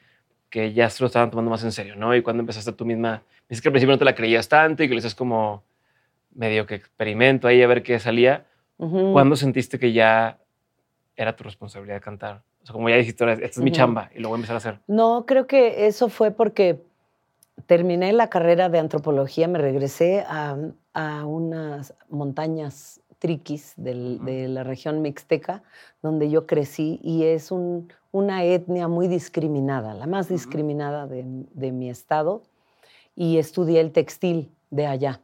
que 0.50 0.72
ya 0.72 0.88
se 0.90 1.02
lo 1.02 1.06
estaban 1.06 1.30
tomando 1.30 1.50
más 1.50 1.64
en 1.64 1.72
serio, 1.72 1.96
¿no? 1.96 2.14
Y 2.14 2.22
cuándo 2.22 2.40
empezaste 2.40 2.72
tú 2.72 2.84
misma, 2.84 3.22
dices 3.48 3.62
que 3.62 3.68
al 3.68 3.72
principio 3.72 3.94
no 3.94 3.98
te 3.98 4.04
la 4.04 4.14
creías 4.14 4.48
tanto 4.48 4.82
y 4.82 4.88
que 4.88 4.94
le 4.94 5.00
haces 5.00 5.14
como 5.14 5.62
medio 6.34 6.66
que 6.66 6.74
experimento 6.76 7.48
ahí 7.48 7.62
a 7.62 7.66
ver 7.66 7.82
qué 7.82 7.98
salía. 7.98 8.46
¿Cuándo 8.78 9.36
sentiste 9.36 9.78
que 9.78 9.92
ya 9.92 10.38
era 11.16 11.34
tu 11.34 11.44
responsabilidad 11.44 12.02
cantar? 12.02 12.42
O 12.62 12.66
sea, 12.66 12.74
como 12.74 12.90
ya 12.90 12.96
dijiste, 12.96 13.24
esta 13.32 13.44
es 13.46 13.58
mi 13.58 13.72
chamba 13.72 14.10
y 14.14 14.20
lo 14.20 14.28
voy 14.28 14.36
a 14.36 14.38
empezar 14.38 14.54
a 14.54 14.58
hacer. 14.58 14.80
No, 14.86 15.24
creo 15.24 15.46
que 15.46 15.86
eso 15.86 16.10
fue 16.10 16.30
porque 16.30 16.82
terminé 17.64 18.12
la 18.12 18.28
carrera 18.28 18.68
de 18.68 18.78
antropología, 18.78 19.48
me 19.48 19.58
regresé 19.58 20.24
a, 20.28 20.56
unas 21.24 21.94
montañas 22.08 23.00
triquis 23.26 23.74
de 23.76 24.46
la 24.48 24.62
región 24.62 25.02
mixteca, 25.02 25.64
donde 26.00 26.30
yo 26.30 26.46
crecí, 26.46 27.00
y 27.02 27.24
es 27.24 27.50
una 28.12 28.44
etnia 28.44 28.86
muy 28.86 29.08
discriminada, 29.08 29.94
la 29.94 30.06
más 30.06 30.28
discriminada 30.28 31.08
de, 31.08 31.72
mi 31.72 31.90
estado, 31.90 32.42
y 33.16 33.38
estudié 33.38 33.80
el 33.80 33.90
textil 33.90 34.52
de 34.70 34.86
allá. 34.86 35.20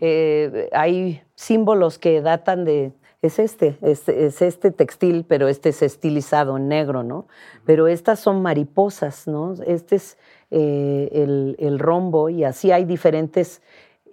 Eh, 0.00 0.70
hay 0.72 1.20
símbolos 1.34 1.98
que 1.98 2.22
datan 2.22 2.64
de, 2.64 2.92
es 3.20 3.38
este, 3.38 3.76
es, 3.82 4.08
este 4.08 4.70
textil, 4.70 5.26
pero 5.28 5.48
este 5.48 5.68
es 5.68 5.82
estilizado 5.82 6.56
en 6.56 6.68
negro, 6.68 7.02
¿no? 7.02 7.26
Pero 7.66 7.86
estas 7.86 8.18
son 8.18 8.40
mariposas, 8.40 9.26
¿no? 9.26 9.54
Este 9.66 9.96
es 9.96 10.16
eh, 10.50 11.56
el, 11.58 11.78
rombo 11.78 12.30
y 12.30 12.44
así 12.44 12.70
hay 12.72 12.86
diferentes 12.86 13.60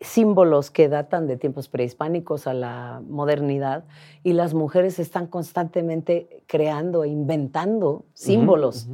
símbolos 0.03 0.69
que 0.69 0.89
datan 0.89 1.27
de 1.27 1.37
tiempos 1.37 1.67
prehispánicos 1.67 2.47
a 2.47 2.53
la 2.53 3.01
modernidad 3.07 3.85
y 4.23 4.33
las 4.33 4.53
mujeres 4.53 4.99
están 4.99 5.27
constantemente 5.27 6.43
creando 6.47 7.03
e 7.03 7.09
inventando 7.09 8.05
símbolos. 8.13 8.87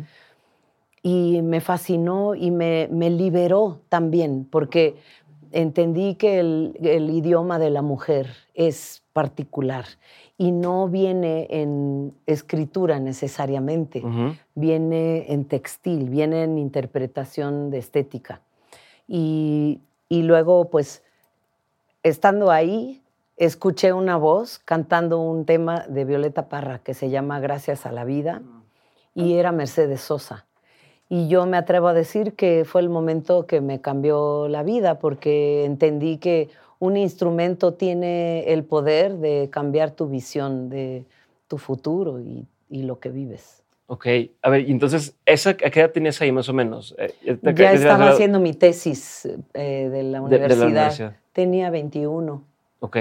Y 1.01 1.42
me 1.42 1.62
fascinó 1.62 2.36
y 2.36 2.51
me, 2.51 2.88
me, 2.92 3.10
liberó 3.10 3.80
también 3.89 4.46
porque 4.50 4.98
entendí 5.51 6.16
que 6.16 6.39
el, 6.39 6.78
el 6.82 7.10
idioma 7.10 7.58
de 7.58 7.70
la 7.70 7.82
mujer 7.82 8.28
es 8.54 9.01
particular 9.13 9.86
y 10.38 10.51
no 10.51 10.88
viene 10.88 11.48
en 11.50 12.13
escritura 12.25 13.00
necesariamente, 13.00 14.04
viene 14.56 15.25
en 15.34 15.46
textil, 15.46 16.10
viene 16.10 16.44
en 16.44 16.58
interpretación 16.58 17.72
de 17.72 17.80
estética. 17.80 18.42
Y, 19.06 19.82
luego, 20.10 20.70
pues, 20.70 21.04
estando 22.04 22.51
ahí, 22.51 23.01
escuché 23.38 23.94
una 23.94 24.18
voz 24.18 24.60
cantando 24.60 25.20
un 25.20 25.46
tema 25.46 25.86
de 25.88 26.06
Violeta 26.06 26.50
Parra 26.50 26.80
que 26.80 26.94
se 26.94 27.10
llama 27.10 27.39
Gracias 27.39 27.86
a 27.86 27.92
la 27.92 28.04
vida 28.04 28.42
y 29.16 29.36
era 29.36 29.51
Mercedes 29.51 30.01
Sosa. 30.01 30.46
Y 31.08 31.28
yo 31.28 31.46
me 31.46 31.58
atrevo 31.58 31.88
a 31.88 31.94
decir 31.94 32.36
que 32.36 32.66
fue 32.66 32.82
el 32.82 32.89
momento 32.89 33.48
que 33.48 33.62
me 33.62 33.82
cambió 33.82 34.48
la 34.48 34.62
vida 34.62 35.00
porque 35.00 35.66
entendí 35.66 36.18
que 36.18 36.50
un 36.80 36.98
instrumento 36.98 37.74
tiene 37.74 38.54
el 38.54 38.63
poder 38.63 39.18
de 39.18 39.50
cambiar 39.51 39.92
tu 39.92 40.08
visión 40.08 40.70
de 40.70 41.06
tu 41.48 41.58
futuro 41.58 42.20
y, 42.20 42.48
lo 42.70 43.00
que 43.00 43.10
vives. 43.10 43.59
Ok, 43.91 44.05
a 44.43 44.50
ver, 44.51 44.69
y 44.69 44.72
entonces, 44.72 45.15
¿esa, 45.25 45.50
¿a 45.50 45.55
qué 45.55 45.79
edad 45.79 45.89
tenías 45.89 46.22
ahí 46.22 46.31
más 46.31 46.48
o 46.48 46.53
menos? 46.53 46.93
Eh, 47.00 47.39
ya 47.55 47.74
estaba 47.74 48.10
haciendo 48.10 48.39
mi 48.39 48.53
tesis 48.53 49.27
eh, 49.55 49.89
de, 49.91 50.03
la 50.03 50.22
universidad. 50.22 51.15
Tenía 51.34 51.72
21. 51.72 52.43
Ok, 52.81 52.98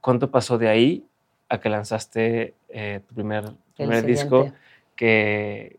¿cuánto 0.00 0.28
pasó 0.28 0.58
de 0.58 0.68
ahí 0.68 1.06
a 1.48 1.60
que 1.60 1.68
lanzaste 1.68 2.54
eh, 2.70 3.00
tu 3.06 3.14
primer, 3.14 3.44
primer 3.76 4.04
disco? 4.04 4.50
Que, 4.96 5.78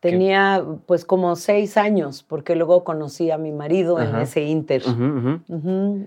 Tenía 0.00 0.64
pues 0.86 1.04
como 1.04 1.34
seis 1.34 1.76
años, 1.76 2.22
porque 2.22 2.54
luego 2.54 2.84
conocí 2.84 3.32
a 3.32 3.38
mi 3.38 3.50
marido 3.50 4.00
en 4.00 4.14
ese 4.16 4.42
inter. 4.42 4.82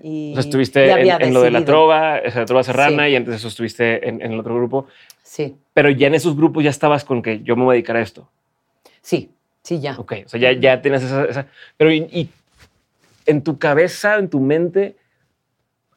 y, 0.01 0.33
estuviste 0.37 0.89
en, 0.89 1.33
lo 1.33 1.41
de 1.41 1.51
la 1.51 1.65
trova, 1.65 2.17
esa 2.19 2.45
trova 2.45 2.63
serrana, 2.63 3.09
y 3.09 3.17
antes 3.17 3.35
eso 3.35 3.49
estuviste 3.49 4.07
en, 4.07 4.21
el 4.21 4.39
otro 4.39 4.55
grupo. 4.55 4.87
Sí. 5.23 5.57
Pero 5.73 5.89
ya 5.89 6.07
en 6.07 6.15
esos 6.15 6.37
grupos 6.37 6.63
ya 6.63 6.69
estabas 6.69 7.03
con 7.03 7.21
que 7.21 7.41
yo 7.43 7.57
me 7.57 7.63
voy 7.63 7.73
a 7.73 7.75
dedicar 7.75 7.97
a 7.97 8.01
esto. 8.01 8.29
Sí, 9.01 9.31
sí, 9.61 9.81
ya. 9.81 9.99
Ok, 9.99 10.13
o 10.25 10.29
sea, 10.29 10.39
ya, 10.39 10.53
ya 10.53 10.81
tienes 10.81 11.03
esa... 11.03 11.47
pero 11.75 11.91
y, 11.91 12.29
en 13.25 13.43
tu 13.43 13.59
cabeza, 13.59 14.17
en 14.19 14.29
tu 14.29 14.39
mente, 14.39 14.95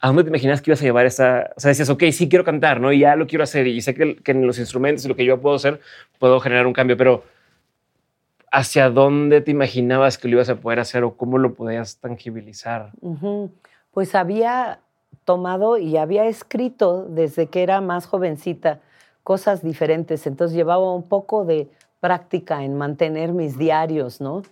¿a 0.01 0.09
dónde 0.09 0.25
te 0.25 0.31
imaginas 0.31 0.61
que 0.61 0.71
ibas 0.71 0.81
a 0.81 0.85
llevar 0.85 1.07
esa? 1.07 1.53
O 1.57 1.61
sea, 1.61 1.69
decías, 1.69 1.91
ok, 1.91 2.03
sí 2.11 2.29
quiero 2.29 2.45
cantar, 2.45 2.81
¿no? 2.81 2.93
Y 2.93 3.01
ya 3.01 3.15
lo 3.15 3.29
quiero 3.29 3.45
hacer 3.45 3.69
y 3.69 3.81
sé 3.81 3.95
que, 3.95 4.17
que 4.17 4.33
en 4.33 4.45
los 4.49 4.59
instrumentos 4.59 5.05
y 5.05 5.09
lo 5.09 5.15
que 5.15 5.25
yo 5.25 5.41
puedo 5.41 5.55
hacer, 5.55 5.81
puedo 6.19 6.41
generar 6.41 6.67
un 6.67 6.73
cambio, 6.73 6.97
pero 6.97 7.23
hacia 8.55 8.89
dónde 8.89 9.41
te 9.41 9.51
imaginabas 9.51 10.17
que 10.17 10.29
lo 10.29 10.37
ibas 10.37 10.49
a 10.49 10.55
poder 10.55 10.79
hacer 10.79 11.03
o 11.03 11.17
cómo 11.17 11.39
lo 11.39 11.55
podías 11.55 11.99
tangibilizar? 11.99 12.93
Pues 13.91 14.15
había 14.15 14.79
tomado 15.25 15.77
y 15.77 15.97
había 15.97 16.27
escrito 16.27 17.05
desde 17.09 17.49
que 17.49 17.65
era 17.65 17.81
más 17.81 18.07
jovencita 18.07 18.81
cosas 19.25 19.63
diferentes, 19.63 20.27
entonces 20.27 20.55
llevaba 20.57 20.93
un 20.95 21.03
poco 21.03 21.45
de 21.45 21.69
práctica 21.99 22.63
en 22.63 22.77
mantener 22.77 23.33
mis 23.33 23.59
diarios, 23.59 24.21
¿no? 24.21 24.43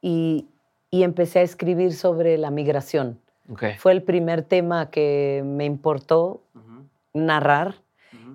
Y, 0.00 0.46
empecé 0.90 1.40
a 1.40 1.42
escribir 1.42 1.92
sobre 1.92 2.38
la 2.38 2.50
migración. 2.50 3.18
Fue 3.78 3.92
el 3.92 4.02
primer 4.02 4.42
tema 4.42 4.90
que 4.90 5.42
me 5.44 5.64
importó 5.64 6.40
narrar 7.12 7.74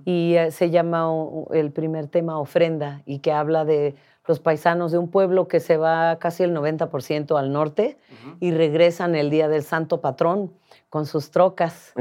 y 0.06 0.36
eh, 0.36 0.52
se 0.52 0.70
llama 0.70 1.08
el 1.52 1.72
primer 1.72 2.08
tema 2.08 2.40
Ofrenda 2.40 3.02
y 3.06 3.20
que 3.20 3.32
habla 3.32 3.66
de 3.66 3.96
los 4.26 4.40
paisanos 4.40 4.92
de 4.92 4.98
un 4.98 5.10
pueblo 5.10 5.48
que 5.48 5.60
se 5.60 5.78
va 5.78 6.18
casi 6.18 6.44
el 6.44 6.56
90% 6.56 7.38
al 7.38 7.52
norte 7.52 7.98
y 8.40 8.52
regresan 8.52 9.16
el 9.16 9.30
día 9.30 9.50
del 9.50 9.64
Santo 9.64 10.00
Patrón 10.00 10.54
con 10.90 11.06
sus 11.06 11.32
trocas. 11.32 11.94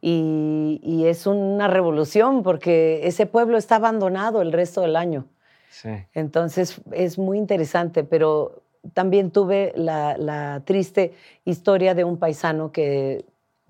Y, 0.00 1.04
es 1.06 1.26
una 1.26 1.68
revolución 1.68 2.42
porque 2.42 3.06
ese 3.06 3.26
pueblo 3.26 3.58
está 3.58 3.76
abandonado 3.76 4.42
el 4.42 4.52
resto 4.52 4.80
del 4.80 4.96
año. 4.96 5.26
Entonces 6.14 6.80
es 6.92 7.18
muy 7.18 7.36
interesante, 7.36 8.02
pero 8.02 8.62
también 8.94 9.30
tuve 9.30 9.72
la, 9.76 10.62
triste 10.64 11.12
historia 11.44 11.94
de 11.94 12.04
un 12.04 12.16
paisano 12.16 12.72
que 12.72 13.26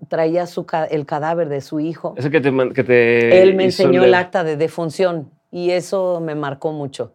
traía 0.07 0.47
su, 0.47 0.65
el 0.89 1.05
cadáver 1.05 1.49
de 1.49 1.59
su 1.59 1.81
hijo. 1.81 2.15
Eso 2.17 2.29
que 2.29 2.39
te... 2.39 3.41
Él 3.41 3.55
me 3.55 3.65
enseñó 3.65 4.03
el 4.03 4.13
acta 4.13 4.45
de 4.45 4.55
defunción 4.55 5.29
y 5.51 5.71
eso 5.71 6.21
me 6.21 6.35
marcó 6.35 6.71
mucho 6.71 7.11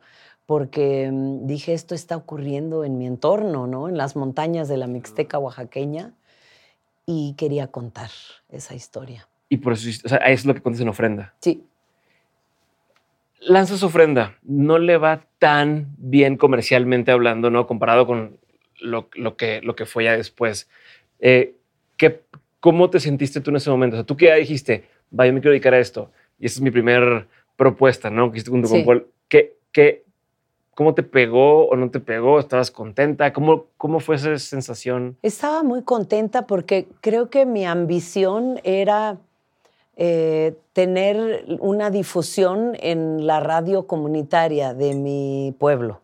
porque 0.47 1.11
mm, 1.11 1.47
dije, 1.47 1.73
esto 1.73 1.95
está 1.95 2.17
ocurriendo 2.17 2.85
en 2.85 2.99
mi 2.99 3.07
entorno, 3.07 3.67
¿no? 3.67 3.89
En 3.89 3.97
las 3.97 4.17
montañas 4.17 4.69
de 4.69 4.77
la 4.77 4.87
Mixteca 4.87 5.39
oaxaqueña, 5.39 6.15
y 7.07 7.35
quería 7.37 7.69
contar 7.69 8.11
esa 8.49 8.75
historia. 8.75 9.29
Y 9.49 9.59
por 9.59 9.73
eso, 9.73 9.89
o 10.05 10.09
sea, 10.09 10.19
es 10.19 10.47
lo 10.47 10.55
que 10.55 10.61
cuentas 10.61 10.81
en 10.81 10.89
ofrenda. 10.89 11.35
Sí. 11.41 11.65
Lanzas 13.41 13.83
ofrenda, 13.83 14.39
no 14.43 14.79
le 14.79 14.97
va 14.99 15.27
tan 15.39 15.95
bien 15.99 16.37
comercialmente 16.37 17.11
hablando, 17.11 17.51
¿no? 17.51 17.67
Comparado 17.67 18.07
con 18.07 18.39
lo, 18.81 19.09
que, 19.37 19.61
lo 19.63 19.75
que 19.75 19.85
fue 19.85 20.05
ya 20.05 20.17
después. 20.17 20.69
Eh, 21.19 21.57
¿qué, 21.97 22.23
¿Cómo 22.61 22.89
te 22.89 23.01
sentiste 23.01 23.41
tú 23.41 23.51
en 23.51 23.57
ese 23.57 23.71
momento? 23.71 23.97
O 23.97 23.99
sea, 23.99 24.07
tú 24.07 24.17
que 24.17 24.27
ya 24.27 24.37
dijiste, 24.37 24.85
vaya, 25.11 25.33
me 25.33 25.41
quiero 25.41 25.51
dedicar 25.51 25.75
a 25.75 25.81
esto, 25.81 26.13
y 26.39 26.47
esa 26.47 26.59
es 26.59 26.61
mi 26.61 26.71
primera 26.71 27.27
propuesta, 27.57 28.11
¿no? 28.11 28.31
Que 28.31 28.41
junto 28.43 28.69
con 28.69 28.85
Paul. 28.85 29.07
¿Qué, 29.29 29.57
qué, 29.73 30.05
¿Cómo 30.75 30.95
te 30.95 31.03
pegó 31.03 31.67
o 31.69 31.77
no 31.77 31.91
te 31.91 32.01
pegó? 32.01 32.39
¿Estabas 32.39 32.71
contenta? 32.71 33.33
¿Cómo, 33.33 33.67
cómo 33.77 34.01
fue 34.01 34.17
esa 34.17 34.39
sensación? 34.39 35.19
Estaba 35.23 35.63
muy 35.63 35.83
contenta 35.83 36.47
porque 36.47 36.89
creo 37.01 37.29
que 37.29 37.45
mi 37.45 37.67
ambición 37.67 38.59
era 38.65 39.19
eh, 39.97 40.57
tener 40.73 41.45
una 41.61 41.91
difusión 41.91 42.73
en 42.81 43.27
la 43.27 43.41
radio 43.41 43.87
comunitaria 43.87 44.73
de 44.73 44.95
mi 44.95 45.55
pueblo. 45.59 46.01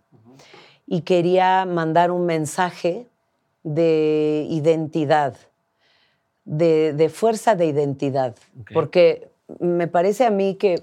Y 0.86 1.00
quería 1.00 1.64
mandar 1.64 2.10
un 2.10 2.26
mensaje 2.26 3.06
de 3.62 4.46
identidad, 4.50 5.36
de, 6.44 7.10
fuerza 7.12 7.54
de 7.54 7.66
identidad. 7.66 8.36
Porque 8.74 9.30
me 9.58 9.86
parece 9.86 10.26
a 10.26 10.30
mí 10.30 10.56
que, 10.56 10.82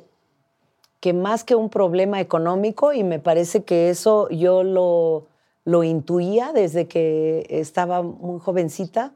que 1.06 1.14
más 1.14 1.44
que 1.44 1.54
un 1.54 1.70
problema 1.70 2.20
económico, 2.20 2.92
y 2.92 3.04
me 3.04 3.20
parece 3.20 3.64
que 3.64 3.92
eso 3.92 4.28
yo 4.30 4.64
lo, 4.64 5.28
lo 5.64 5.84
intuía 5.84 6.52
desde 6.52 6.88
que 6.88 7.46
estaba 7.48 8.02
muy 8.02 8.40
jovencita, 8.40 9.14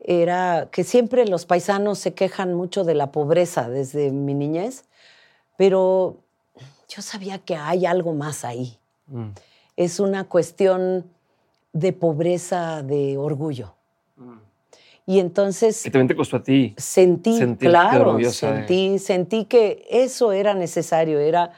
era 0.00 0.70
que 0.72 0.84
siempre 0.84 1.26
los 1.26 1.44
paisanos 1.44 1.98
se 1.98 2.14
quejan 2.14 2.54
mucho 2.54 2.82
de 2.82 2.94
la 2.94 3.12
pobreza 3.12 3.68
desde 3.68 4.10
mi 4.10 4.32
niñez, 4.32 4.84
pero 5.58 6.16
yo 6.88 7.02
sabía 7.02 7.40
que 7.40 7.56
hay 7.56 7.84
algo 7.84 8.14
más 8.14 8.46
ahí. 8.46 8.78
Mm. 9.08 9.32
Es 9.76 10.00
una 10.00 10.24
cuestión 10.24 11.04
de 11.74 11.92
pobreza, 11.92 12.82
de 12.82 13.18
orgullo. 13.18 13.74
Y 15.06 15.20
entonces... 15.20 15.84
Que 15.84 15.90
también 15.90 16.08
te 16.08 16.16
costó 16.16 16.38
a 16.38 16.42
ti. 16.42 16.74
Sentí, 16.76 17.38
claro, 17.58 18.18
sentí, 18.30 18.98
sentí 18.98 19.44
que 19.44 19.86
eso 19.88 20.32
era 20.32 20.52
necesario, 20.54 21.20
era 21.20 21.52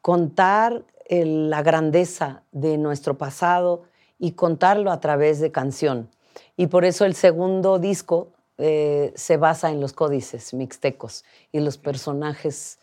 contar 0.00 0.82
la 1.08 1.62
grandeza 1.62 2.42
de 2.52 2.78
nuestro 2.78 3.16
pasado 3.16 3.84
y 4.18 4.32
contarlo 4.32 4.90
a 4.90 5.00
través 5.00 5.40
de 5.40 5.52
canción. 5.52 6.08
Y 6.56 6.68
por 6.68 6.84
eso 6.84 7.04
el 7.04 7.14
segundo 7.14 7.78
disco 7.78 8.32
eh, 8.58 9.12
se 9.14 9.36
basa 9.36 9.70
en 9.70 9.80
los 9.80 9.92
códices 9.92 10.54
mixtecos 10.54 11.24
y 11.52 11.60
los 11.60 11.76
personajes 11.76 12.78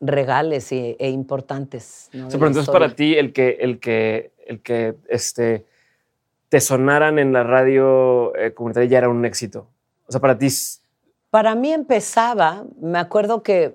regales 0.00 0.70
e, 0.72 0.96
importantes. 1.00 2.10
pero 2.10 2.46
entonces 2.46 2.68
para 2.68 2.94
ti 2.94 3.14
el 3.14 3.32
que, 3.32 3.56
el 3.60 3.78
que, 3.78 4.32
el 4.46 4.60
que 4.60 4.96
este, 5.08 5.64
te 6.52 6.60
sonaran 6.60 7.18
en 7.18 7.32
la 7.32 7.44
radio 7.44 8.36
eh, 8.36 8.52
comunitaria 8.52 8.86
ya 8.86 8.98
era 8.98 9.08
un 9.08 9.24
éxito. 9.24 9.68
O 10.06 10.12
sea, 10.12 10.20
para 10.20 10.36
ti... 10.36 10.48
Para 11.30 11.54
mí 11.54 11.72
empezaba, 11.72 12.64
me 12.78 12.98
acuerdo 12.98 13.42
que 13.42 13.74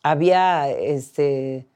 había 0.00 0.70
este, 0.70 1.66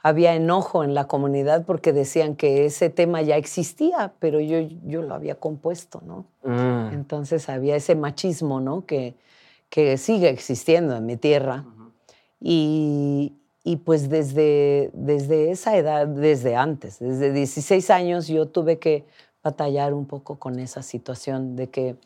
había 0.00 0.36
enojo 0.36 0.84
en 0.84 0.94
la 0.94 1.08
comunidad 1.08 1.66
porque 1.66 1.92
decían 1.92 2.36
que 2.36 2.66
ese 2.66 2.88
tema 2.88 3.20
ya 3.22 3.36
existía, 3.36 4.12
pero 4.20 4.38
yo, 4.38 4.60
yo 4.84 5.02
lo 5.02 5.12
había 5.12 5.34
compuesto, 5.34 6.02
¿no? 6.06 6.24
Mm. 6.44 6.94
Entonces 6.94 7.48
había 7.48 7.74
ese 7.74 7.96
machismo, 7.96 8.60
¿no? 8.60 8.86
Que, 8.86 9.16
que 9.70 9.98
sigue 9.98 10.28
existiendo 10.28 10.94
en 10.94 11.04
mi 11.04 11.16
tierra. 11.16 11.64
y, 12.40 13.32
y, 13.64 13.76
pues 13.78 14.08
desde, 14.08 14.90
desde 14.94 15.50
esa 15.50 15.76
edad, 15.76 16.06
desde 16.06 16.54
antes, 16.54 17.00
desde 17.00 17.32
16 17.32 17.90
años, 17.90 18.28
yo 18.28 18.46
tuve 18.46 18.78
que 18.78 19.04
batallar 19.48 19.94
un 19.94 20.04
poco 20.04 20.38
con 20.38 20.58
esa 20.58 20.82
situación 20.82 21.56
de 21.56 21.68
que 21.68 21.96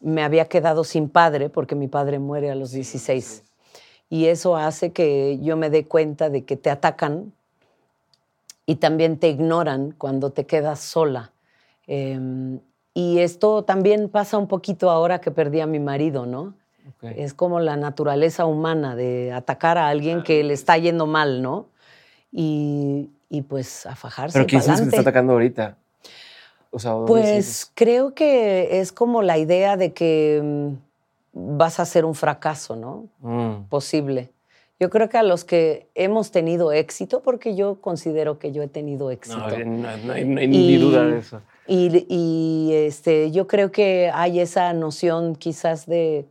me 0.00 0.22
había 0.22 0.46
quedado 0.46 0.84
sin 0.84 1.08
padre 1.08 1.48
porque 1.48 1.74
mi 1.74 1.88
padre 1.88 2.18
muere 2.18 2.50
a 2.50 2.54
los 2.54 2.72
16. 2.72 3.44
Y 4.10 4.26
eso 4.26 4.56
hace 4.56 4.92
que 4.92 5.38
yo 5.40 5.56
me 5.56 5.70
dé 5.70 5.86
cuenta 5.86 6.28
de 6.28 6.44
que 6.44 6.56
te 6.56 6.68
atacan 6.68 7.32
y 8.66 8.76
también 8.76 9.18
te 9.18 9.28
ignoran 9.28 9.94
cuando 9.96 10.30
te 10.30 10.44
quedas 10.44 10.80
sola. 10.80 11.32
Em, 11.86 12.60
y 12.94 13.20
esto 13.20 13.64
también 13.64 14.10
pasa 14.10 14.36
un 14.36 14.48
poquito 14.48 14.90
ahora 14.90 15.20
que 15.20 15.30
perdí 15.30 15.60
a 15.60 15.66
mi 15.66 15.80
marido, 15.80 16.26
¿no? 16.26 16.54
Es 17.00 17.32
como 17.32 17.60
la 17.60 17.76
naturaleza 17.76 18.44
humana 18.44 18.94
de 18.96 19.32
atacar 19.32 19.78
a 19.78 19.88
alguien 19.88 20.22
que 20.22 20.42
le 20.44 20.52
está 20.52 20.76
yendo 20.78 21.06
mal, 21.06 21.40
¿no? 21.40 21.68
Y, 22.32 23.10
y 23.28 23.42
pues 23.42 23.86
a 23.86 23.94
fajarse. 23.94 24.34
¿Pero 24.34 24.46
quién 24.46 24.60
es 24.60 24.66
que 24.66 24.76
te 24.76 24.88
está 24.88 25.00
atacando 25.00 25.32
ahorita? 25.32 25.78
Pues 27.06 27.70
creo 27.74 28.14
que 28.14 28.80
es 28.80 28.92
como 28.92 29.22
la 29.22 29.38
idea 29.38 29.76
de 29.76 29.92
que 29.92 30.40
mm, 30.42 31.56
vas 31.58 31.80
a 31.80 31.84
ser 31.84 32.04
un 32.04 32.14
fracaso, 32.14 32.76
¿no? 32.76 33.08
Mm. 33.20 33.64
Posible. 33.68 34.30
Yo 34.80 34.90
creo 34.90 35.08
que 35.08 35.18
a 35.18 35.22
los 35.22 35.44
que 35.44 35.86
hemos 35.94 36.32
tenido 36.32 36.72
éxito, 36.72 37.20
porque 37.20 37.54
yo 37.54 37.80
considero 37.80 38.38
que 38.38 38.52
yo 38.52 38.62
he 38.62 38.68
tenido 38.68 39.10
éxito. 39.10 39.38
No, 39.38 40.12
hay, 40.12 40.24
ni 40.24 40.76
duda 40.76 41.04
de 41.04 41.18
eso. 41.18 41.40
Y, 41.68 42.70
este, 42.72 43.30
yo 43.30 43.46
creo 43.46 43.70
que 43.70 44.10
hay 44.12 44.40
esa 44.40 44.72
noción 44.72 45.36
quizás 45.36 45.86
de, 45.86 46.26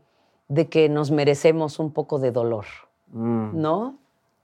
de 0.50 0.68
que 0.68 0.89
nos 0.89 1.12
merecemos 1.12 1.80
un 1.80 1.94
poco 1.94 2.20
de 2.20 2.32
dolor, 2.32 2.66
mm. 3.13 3.52
¿no? 3.54 4.01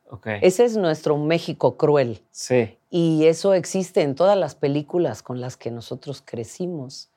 Okay. 0.10 0.40
Ese 0.42 0.64
es 0.64 0.78
nuestro 0.78 1.18
México 1.18 1.78
cruel. 1.78 2.22
Sí. 2.32 2.78
Y 2.90 3.26
eso 3.26 3.54
existe 3.54 4.02
en 4.02 4.16
todas 4.16 4.38
las 4.38 4.56
películas 4.56 5.22
con 5.22 5.42
las 5.42 5.58
que 5.58 5.72
nosotros 5.72 6.24
crecimos 6.26 7.10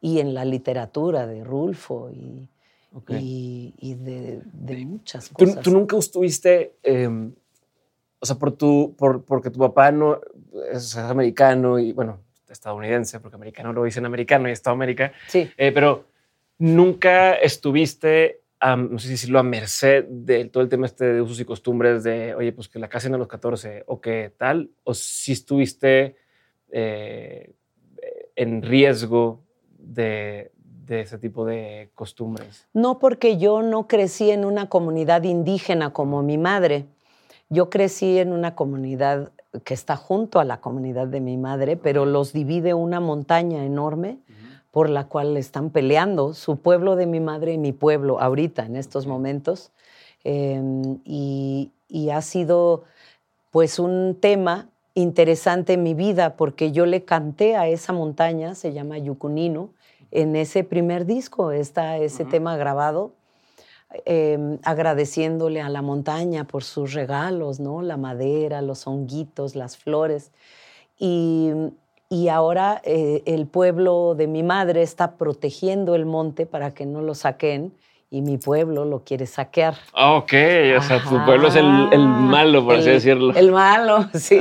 y 0.00 0.20
en 0.20 0.34
la 0.34 0.44
literatura 0.44 1.26
de 1.26 1.42
Rulfo 1.42 2.10
y, 2.12 2.48
y, 3.08 3.94
de, 3.94 4.42
muchas 4.86 5.28
cosas. 5.30 5.60
¿Tú, 5.62 5.70
nunca 5.70 5.96
estuviste, 5.98 6.74
em, 6.82 7.34
o 8.20 8.26
sea, 8.26 8.36
por 8.36 8.52
tu, 8.52 8.94
por, 8.96 9.24
porque 9.24 9.50
tu 9.50 9.58
papá 9.58 9.90
no 9.90 10.20
es, 10.70 10.96
americano 10.96 11.78
y, 11.78 11.92
bueno, 11.92 12.20
estadounidense, 12.48 13.20
porque 13.20 13.36
americano 13.36 13.72
lo 13.72 13.84
dicen 13.84 14.06
americano 14.06 14.48
y 14.48 14.52
Estado 14.52 14.74
América. 14.74 15.12
Sí. 15.28 15.50
Eh, 15.56 15.72
pero 15.72 16.04
nunca 16.58 17.34
estuviste, 17.34 18.42
no 18.60 18.98
sé 18.98 19.06
si 19.06 19.12
decirlo, 19.12 19.38
a 19.38 19.42
merced 19.42 20.04
de 20.04 20.46
todo 20.46 20.62
el 20.62 20.68
tema 20.68 20.86
este 20.86 21.04
de 21.12 21.22
usos 21.22 21.40
y 21.40 21.44
costumbres 21.44 22.02
de, 22.02 22.34
oye, 22.34 22.52
pues 22.52 22.68
que 22.68 22.78
la 22.78 22.88
casen 22.88 23.14
a 23.14 23.18
los 23.18 23.28
14 23.28 23.84
o 23.86 24.00
que 24.00 24.32
tal, 24.36 24.70
o 24.84 24.94
si 24.94 25.32
estuviste 25.32 26.16
eh, 26.70 27.52
en 28.34 28.62
riesgo 28.62 29.42
de, 29.78 30.52
de 30.86 31.00
ese 31.00 31.18
tipo 31.18 31.44
de 31.44 31.90
costumbres? 31.94 32.66
No, 32.72 32.98
porque 32.98 33.38
yo 33.38 33.62
no 33.62 33.86
crecí 33.86 34.30
en 34.30 34.44
una 34.44 34.68
comunidad 34.68 35.22
indígena 35.24 35.92
como 35.92 36.22
mi 36.22 36.38
madre. 36.38 36.86
Yo 37.48 37.70
crecí 37.70 38.18
en 38.18 38.32
una 38.32 38.54
comunidad 38.54 39.32
que 39.64 39.74
está 39.74 39.96
junto 39.96 40.40
a 40.40 40.44
la 40.44 40.60
comunidad 40.60 41.06
de 41.06 41.20
mi 41.20 41.36
madre, 41.36 41.76
pero 41.76 42.04
los 42.04 42.32
divide 42.32 42.74
una 42.74 43.00
montaña 43.00 43.64
enorme 43.64 44.18
por 44.76 44.90
la 44.90 45.04
cual 45.04 45.38
están 45.38 45.70
peleando 45.70 46.34
su 46.34 46.58
pueblo 46.58 46.96
de 46.96 47.06
mi 47.06 47.18
madre 47.18 47.54
y 47.54 47.56
mi 47.56 47.72
pueblo 47.72 48.20
ahorita, 48.20 48.66
en 48.66 48.76
estos 48.76 49.06
momentos. 49.06 49.72
Em, 50.22 50.98
y, 51.02 51.72
y 51.88 52.10
ha 52.10 52.20
sido 52.20 52.84
pues 53.50 53.78
un 53.78 54.18
tema 54.20 54.68
interesante 54.92 55.72
en 55.72 55.82
mi 55.82 55.94
vida 55.94 56.36
porque 56.36 56.72
yo 56.72 56.84
le 56.84 57.06
canté 57.06 57.56
a 57.56 57.68
esa 57.68 57.94
montaña, 57.94 58.54
se 58.54 58.74
llama 58.74 58.98
Yucunino, 58.98 59.70
en 60.10 60.36
ese 60.36 60.62
primer 60.62 61.06
disco 61.06 61.52
está 61.52 61.96
ese 61.96 62.26
tema 62.26 62.58
grabado, 62.58 63.14
em, 64.04 64.58
agradeciéndole 64.62 65.62
a 65.62 65.70
la 65.70 65.80
montaña 65.80 66.44
por 66.44 66.62
sus 66.62 66.92
regalos, 66.92 67.60
¿no? 67.60 67.80
La 67.80 67.96
madera, 67.96 68.60
los 68.60 68.86
honguitos, 68.86 69.56
las 69.56 69.78
flores. 69.78 70.32
Y, 70.98 71.50
ahora 72.28 72.80
eh, 72.84 73.22
el 73.26 73.46
pueblo 73.46 74.14
de 74.14 74.26
mi 74.26 74.42
madre 74.42 74.82
está 74.82 75.16
protegiendo 75.16 75.94
el 75.94 76.06
monte 76.06 76.46
para 76.46 76.72
que 76.72 76.86
no 76.86 77.02
lo 77.02 77.14
saquen 77.14 77.72
y 78.10 78.22
mi 78.22 78.38
pueblo 78.38 78.84
lo 78.84 79.02
quiere 79.02 79.26
saquear. 79.26 79.74
Ah, 79.92 80.12
ok, 80.12 80.32
o 80.78 80.82
sea, 80.82 81.02
tu 81.02 81.24
pueblo 81.24 81.48
es 81.48 81.56
el, 81.56 81.64
malo, 82.06 82.64
por 82.64 82.76
así 82.76 82.90
decirlo. 82.90 83.34
El 83.34 83.50
malo, 83.50 84.08
sí. 84.14 84.38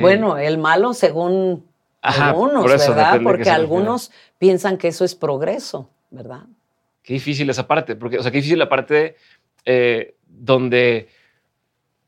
Bueno, 0.00 0.38
el 0.38 0.58
malo 0.58 0.94
según 0.94 1.64
algunos, 2.00 2.64
¿verdad? 2.64 3.20
Porque 3.22 3.50
algunos 3.50 4.10
piensan 4.38 4.78
que 4.78 4.88
eso 4.88 5.04
es 5.04 5.14
progreso, 5.14 5.90
¿verdad? 6.10 6.44
Qué 7.02 7.14
difícil 7.14 7.48
esa 7.50 7.66
parte, 7.66 7.96
porque, 7.96 8.18
o 8.18 8.22
sea, 8.22 8.30
qué 8.32 8.38
difícil 8.38 8.58
la 8.58 8.68
parte 8.68 9.16
eh, 9.66 10.14
donde 10.26 11.08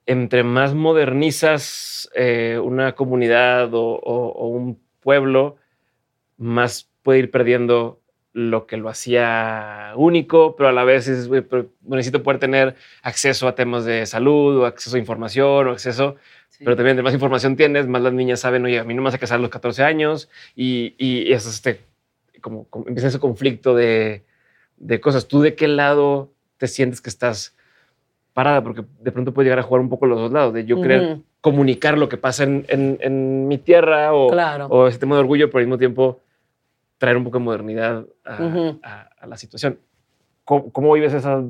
entre 0.07 0.43
más 0.43 0.75
modernizas 0.75 2.09
eh, 2.15 2.61
una 2.63 2.95
comunidad 2.95 3.71
o, 3.73 4.49
un 4.49 4.81
pueblo, 5.01 5.57
más 6.37 6.89
puede 7.03 7.21
ir 7.21 7.31
perdiendo 7.31 8.01
lo 8.33 8.67
que 8.67 8.77
lo 8.77 8.89
hacía 8.89 9.93
único, 9.97 10.57
pero 10.57 10.69
a 10.69 10.73
la 10.73 10.85
vez 10.85 11.09
es, 11.09 11.31
necesito 11.83 12.23
poder 12.23 12.39
tener 12.39 12.77
acceso 13.03 13.49
a 13.49 13.55
temas 13.55 13.85
de 13.85 14.05
salud 14.05 14.59
o 14.59 14.67
acceso 14.67 14.97
a 14.97 14.99
información 14.99 15.69
o 15.69 15.71
acceso 15.71 16.17
pero 16.65 16.77
también, 16.77 16.97
de 16.97 17.03
más 17.03 17.15
información 17.15 17.57
tienes, 17.57 17.87
más 17.87 18.03
las 18.03 18.13
niñas 18.13 18.41
saben, 18.41 18.65
oye, 18.65 18.79
a 18.79 18.85
mí 18.85 18.95
no 18.95 19.03
me 19.03 19.07
vas 19.07 19.15
a 19.15 19.19
casar 19.19 19.39
a 19.39 19.43
los 19.43 19.51
14 19.51 19.83
años 19.83 20.29
y, 20.55 20.95
y, 20.99 21.33
eso 21.33 21.51
este, 21.51 21.81
como, 22.41 22.67
empieza 22.87 23.09
ese 23.09 23.19
conflicto 23.19 23.75
de, 23.75 24.25
de, 24.77 25.01
cosas. 25.01 25.29
¿Tú 25.29 25.43
de 25.43 25.55
qué 25.55 25.69
lado 25.69 26.33
te 26.57 26.67
sientes 26.67 27.01
que 27.01 27.11
estás 27.11 27.55
parada? 28.37 28.63
Porque 28.63 28.85
de 29.01 29.13
pronto 29.13 29.33
puede 29.33 29.47
llegar 29.47 29.61
a 29.61 29.63
jugar 29.63 29.81
un 29.81 29.89
poco 29.89 30.05
los 30.05 30.19
dos 30.19 30.31
lados, 30.31 30.53
de 30.53 30.67
yo 30.67 30.79
querer 30.83 31.21
comunicar 31.41 31.97
lo 31.97 32.11
que 32.11 32.19
pasa 32.19 32.45
en, 32.45 32.67
en, 32.69 33.49
mi 33.49 33.57
tierra 33.57 34.13
o, 34.13 34.27
o, 34.69 34.87
ese 34.89 34.99
tema 34.99 35.15
de 35.15 35.21
orgullo, 35.21 35.49
pero 35.49 35.61
al 35.61 35.65
mismo 35.65 35.79
tiempo 35.79 36.21
traer 36.99 37.17
un 37.17 37.25
poco 37.25 37.39
de 37.39 37.45
modernidad 37.45 38.05
a, 38.27 39.09
a, 39.19 39.27
la 39.27 39.39
situación. 39.39 39.79
¿Cómo, 40.45 40.71
¿Cómo, 40.71 40.93
vives 40.93 41.15
esa 41.15 41.45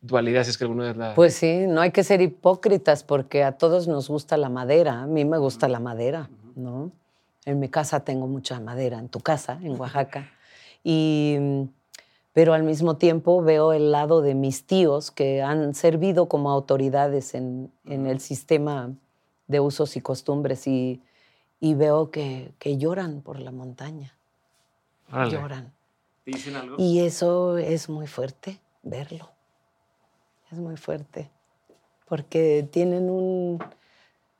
dualidad 0.00 0.44
si 0.44 0.50
es 0.50 0.56
que 0.56 0.64
alguna 0.64 0.84
vez 0.84 0.96
la... 0.96 1.14
Pues 1.14 1.34
sí, 1.34 1.66
no 1.68 1.82
hay 1.82 1.90
que 1.90 2.04
ser 2.04 2.22
hipócritas 2.22 3.04
porque 3.04 3.44
a 3.44 3.52
todos 3.52 3.86
nos 3.86 4.08
gusta 4.08 4.38
la 4.38 4.48
madera. 4.48 5.02
A 5.02 5.06
mí 5.06 5.26
me 5.26 5.36
gusta 5.36 5.68
la 5.68 5.78
madera, 5.78 6.30
¿no? 6.56 6.90
En 7.44 7.60
mi 7.60 7.68
casa 7.68 8.00
tengo 8.00 8.26
mucha 8.26 8.60
madera, 8.60 8.98
en 8.98 9.10
tu 9.10 9.20
casa, 9.20 9.58
en 9.62 9.78
Oaxaca. 9.78 10.30
Y, 10.82 11.36
pero 12.32 12.54
al 12.54 12.62
mismo 12.62 12.96
tiempo 12.96 13.42
veo 13.42 13.72
el 13.72 13.90
lado 13.90 14.22
de 14.22 14.34
mis 14.34 14.64
tíos 14.64 15.10
que 15.10 15.42
han 15.42 15.74
servido 15.74 16.28
como 16.28 16.50
autoridades 16.50 17.34
en, 17.34 17.72
el 17.84 18.20
sistema 18.20 18.92
de 19.48 19.60
usos 19.60 19.96
y 19.96 20.00
costumbres 20.00 20.66
y, 20.66 21.02
veo 21.60 22.10
que, 22.10 22.52
lloran 22.62 23.22
por 23.22 23.40
la 23.40 23.50
montaña. 23.50 24.14
Lloran. 25.12 25.72
dicen 26.24 26.54
algo? 26.54 26.76
Y 26.78 27.00
eso 27.00 27.58
es 27.58 27.88
muy 27.88 28.06
fuerte, 28.06 28.60
verlo. 28.82 29.28
Es 30.52 30.58
muy 30.58 30.76
fuerte, 30.76 31.30
porque 32.08 32.68
tienen 32.70 33.10
un 33.10 33.58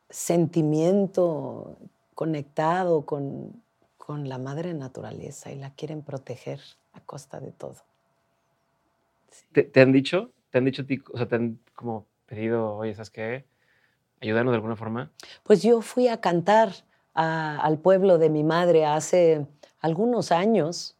sentimiento 0.08 1.76
conectado 2.14 3.02
con, 3.02 3.62
con 4.10 4.28
la 4.28 4.38
madre 4.38 4.74
naturaleza 4.74 5.52
y 5.52 5.54
la 5.54 5.70
quieren 5.70 6.02
proteger 6.02 6.58
a 6.94 7.00
costa 7.00 7.38
de 7.38 7.52
todo. 7.52 7.76
¿Te, 9.52 9.80
han 9.80 9.92
dicho? 9.92 10.32
¿Te 10.50 10.58
han 10.58 10.64
dicho 10.64 10.84
o 11.12 11.16
sea, 11.16 11.28
te 11.28 11.36
han 11.36 11.60
como 11.76 12.06
pedido, 12.26 12.74
oye, 12.74 12.92
¿sabes 12.92 13.10
qué? 13.10 13.44
Ayudarnos 14.20 14.50
de 14.50 14.56
alguna 14.56 14.74
forma. 14.74 15.12
Pues 15.44 15.62
yo 15.62 15.80
fui 15.80 16.08
a 16.08 16.20
cantar 16.20 16.72
al 17.14 17.78
pueblo 17.78 18.18
de 18.18 18.30
mi 18.30 18.42
madre 18.42 18.84
hace 18.84 19.46
algunos 19.78 20.32
años. 20.32 20.96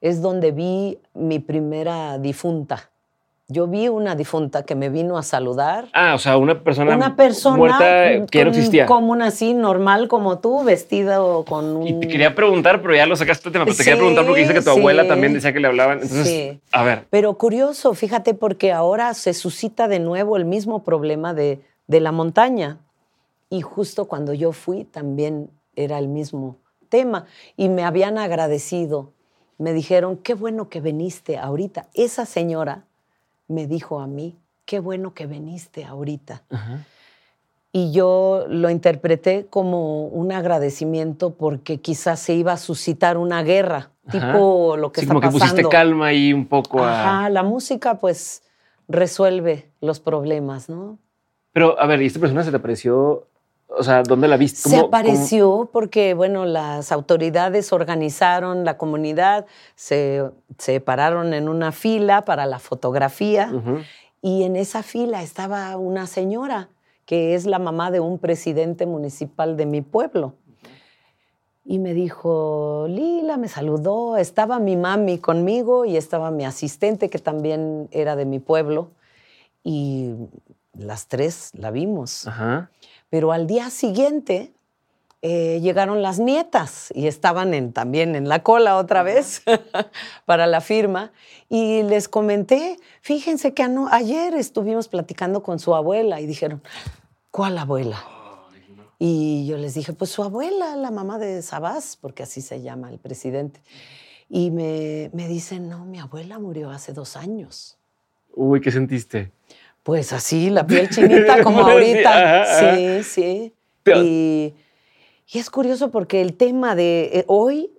Es 0.00 0.22
donde 0.22 0.52
vi 0.52 1.00
mi 1.12 1.40
primera 1.40 2.20
difunta. 2.20 2.88
Yo 3.52 3.66
vi 3.66 3.88
una 3.88 4.14
difunta 4.14 4.62
que 4.62 4.76
me 4.76 4.90
vino 4.90 5.18
a 5.18 5.24
saludar. 5.24 5.88
Ah, 5.92 6.14
o 6.14 6.18
sea, 6.18 6.36
una 6.36 6.62
persona, 6.62 6.94
una 6.94 7.16
persona 7.16 7.56
muerta 7.56 8.26
que 8.30 8.44
no 8.44 8.50
existía. 8.50 8.86
Como 8.86 9.10
una 9.10 9.26
así, 9.26 9.54
normal 9.54 10.06
como 10.06 10.38
tú, 10.38 10.62
vestido 10.62 11.44
con 11.44 11.76
un... 11.76 11.86
Y 11.88 11.98
te 11.98 12.06
quería 12.06 12.32
preguntar, 12.36 12.80
pero 12.80 12.94
ya 12.94 13.06
lo 13.06 13.16
sacaste 13.16 13.48
el 13.48 13.52
tema, 13.52 13.64
pero 13.64 13.76
te 13.76 13.82
quería 13.82 13.96
preguntar 13.96 14.24
porque 14.24 14.42
dice 14.42 14.54
que 14.54 14.62
tu 14.62 14.70
abuela 14.70 15.08
también 15.08 15.32
decía 15.32 15.52
que 15.52 15.58
le 15.58 15.66
hablaban. 15.66 16.00
Entonces, 16.00 16.28
sí. 16.28 16.60
a 16.70 16.84
ver. 16.84 17.06
Pero 17.10 17.36
curioso, 17.38 17.92
fíjate, 17.94 18.34
porque 18.34 18.70
ahora 18.70 19.12
se 19.14 19.34
suscita 19.34 19.88
de 19.88 19.98
nuevo 19.98 20.36
el 20.36 20.44
mismo 20.44 20.84
problema 20.84 21.34
de, 21.34 21.60
de 21.88 21.98
la 21.98 22.12
montaña. 22.12 22.78
Y 23.48 23.62
justo 23.62 24.04
cuando 24.04 24.32
yo 24.32 24.52
fui 24.52 24.84
también 24.84 25.50
era 25.74 25.98
el 25.98 26.06
mismo 26.06 26.58
tema. 26.88 27.26
Y 27.56 27.68
me 27.68 27.82
habían 27.82 28.16
agradecido. 28.16 29.12
Me 29.58 29.72
dijeron, 29.72 30.18
qué 30.18 30.34
bueno 30.34 30.68
que 30.68 30.80
viniste 30.80 31.36
ahorita. 31.36 31.88
Esa 31.94 32.26
señora 32.26 32.84
me 33.50 33.66
dijo 33.66 34.00
a 34.00 34.06
mí, 34.06 34.36
qué 34.64 34.78
bueno 34.78 35.12
que 35.12 35.26
viniste 35.26 35.84
ahorita. 35.84 36.44
Y 37.72 37.92
yo 37.92 38.46
lo 38.48 38.70
interpreté 38.70 39.46
como 39.48 40.06
un 40.06 40.32
agradecimiento 40.32 41.34
porque 41.34 41.80
quizás 41.80 42.20
se 42.20 42.34
iba 42.34 42.52
a 42.52 42.56
suscitar 42.56 43.16
una 43.16 43.42
guerra, 43.42 43.90
tipo 44.10 44.76
lo 44.76 44.90
que 44.92 45.02
sí, 45.02 45.06
como 45.06 45.20
que 45.20 45.28
pusiste 45.28 45.68
calma 45.68 46.06
ahí 46.06 46.32
un 46.32 46.46
poco. 46.46 46.82
Ajá, 46.82 47.28
la 47.28 47.42
música 47.42 47.98
pues 47.98 48.42
resuelve 48.88 49.70
los 49.80 50.00
problemas, 50.00 50.68
¿no? 50.68 50.98
Pero, 51.52 51.78
a 51.80 51.86
ver, 51.86 52.02
¿y 52.02 52.06
esta 52.06 52.20
persona 52.20 52.44
se 52.44 52.50
te 52.50 52.56
apareció 52.56 53.26
o 53.76 53.82
sea, 53.82 54.02
¿dónde 54.02 54.28
la 54.28 54.36
viste? 54.36 54.68
se 54.68 54.78
apareció 54.78 55.68
porque, 55.72 56.14
bueno, 56.14 56.44
las 56.44 56.92
autoridades 56.92 57.72
organizaron 57.72 58.64
la 58.64 58.76
comunidad, 58.76 59.46
se, 59.74 60.24
se 60.58 60.80
pararon 60.80 61.34
en 61.34 61.48
una 61.48 61.72
fila 61.72 62.24
para 62.24 62.46
la 62.46 62.58
fotografía 62.58 63.52
y 64.22 64.42
en 64.42 64.56
esa 64.56 64.82
fila 64.82 65.22
estaba 65.22 65.76
una 65.76 66.06
señora 66.06 66.68
que 67.06 67.34
es 67.34 67.44
la 67.44 67.58
mamá 67.58 67.90
de 67.90 68.00
un 68.00 68.18
presidente 68.18 68.86
municipal 68.86 69.56
de 69.56 69.66
mi 69.66 69.82
pueblo. 69.82 70.34
Y 71.64 71.78
me 71.78 71.92
dijo, 71.92 72.86
Lila, 72.88 73.36
me 73.36 73.48
saludó, 73.48 74.16
estaba 74.16 74.58
mi 74.58 74.76
mami 74.76 75.18
conmigo 75.18 75.84
y 75.84 75.96
estaba 75.96 76.30
mi 76.30 76.44
asistente 76.44 77.10
que 77.10 77.18
también 77.18 77.88
era 77.90 78.16
de 78.16 78.26
mi 78.26 78.38
pueblo. 78.38 78.90
Y 79.64 80.14
las 80.72 81.08
tres 81.08 81.50
la 81.54 81.70
vimos. 81.70 82.26
Ajá. 82.26 82.70
Pero 83.10 83.32
al 83.32 83.46
día 83.46 83.70
siguiente 83.70 84.52
eh, 85.22 85.60
llegaron 85.60 86.00
las 86.00 86.18
nietas 86.18 86.90
y 86.94 87.06
estaban 87.06 87.52
en, 87.52 87.74
también 87.74 88.16
en 88.16 88.28
la 88.28 88.42
cola 88.42 88.78
otra 88.78 89.02
vez 89.02 89.42
para 90.24 90.46
la 90.46 90.62
firma. 90.62 91.12
Y 91.50 91.82
les 91.82 92.08
comenté, 92.08 92.78
fíjense 93.02 93.52
que 93.52 93.66
ayer 93.90 94.34
estuvimos 94.34 94.88
platicando 94.88 95.42
con 95.42 95.58
su 95.58 95.74
abuela 95.74 96.20
y 96.20 96.26
dijeron, 96.26 96.62
¿cuál 97.30 97.58
abuela? 97.58 98.02
Y 98.98 99.46
yo 99.46 99.56
les 99.56 99.74
dije, 99.74 99.92
pues 99.92 100.10
su 100.10 100.22
abuela, 100.22 100.76
la 100.76 100.90
mamá 100.90 101.18
de 101.18 101.42
Sabás, 101.42 101.96
porque 102.00 102.22
así 102.22 102.40
se 102.40 102.62
llama 102.62 102.90
el 102.90 102.98
presidente. 102.98 103.60
Y 104.28 104.50
me, 104.50 105.10
me 105.12 105.26
dicen, 105.26 105.68
no, 105.68 105.84
mi 105.84 105.98
abuela 105.98 106.38
murió 106.38 106.70
hace 106.70 106.92
dos 106.92 107.16
años. 107.16 107.78
Uy, 108.34 108.60
¿qué 108.60 108.70
sentiste? 108.70 109.32
Pues 109.82 110.12
así, 110.12 110.50
la 110.50 110.66
piel 110.66 110.88
chinita 110.90 111.42
como 111.42 111.60
ahorita. 111.60 112.74
sí, 112.76 113.02
sí. 113.02 113.54
Y, 113.96 114.54
es 115.32 115.48
curioso 115.48 115.90
porque 115.90 116.20
el 116.20 116.36
tema 116.36 116.74
de 116.74 117.10
eh, 117.12 117.24
hoy 117.28 117.70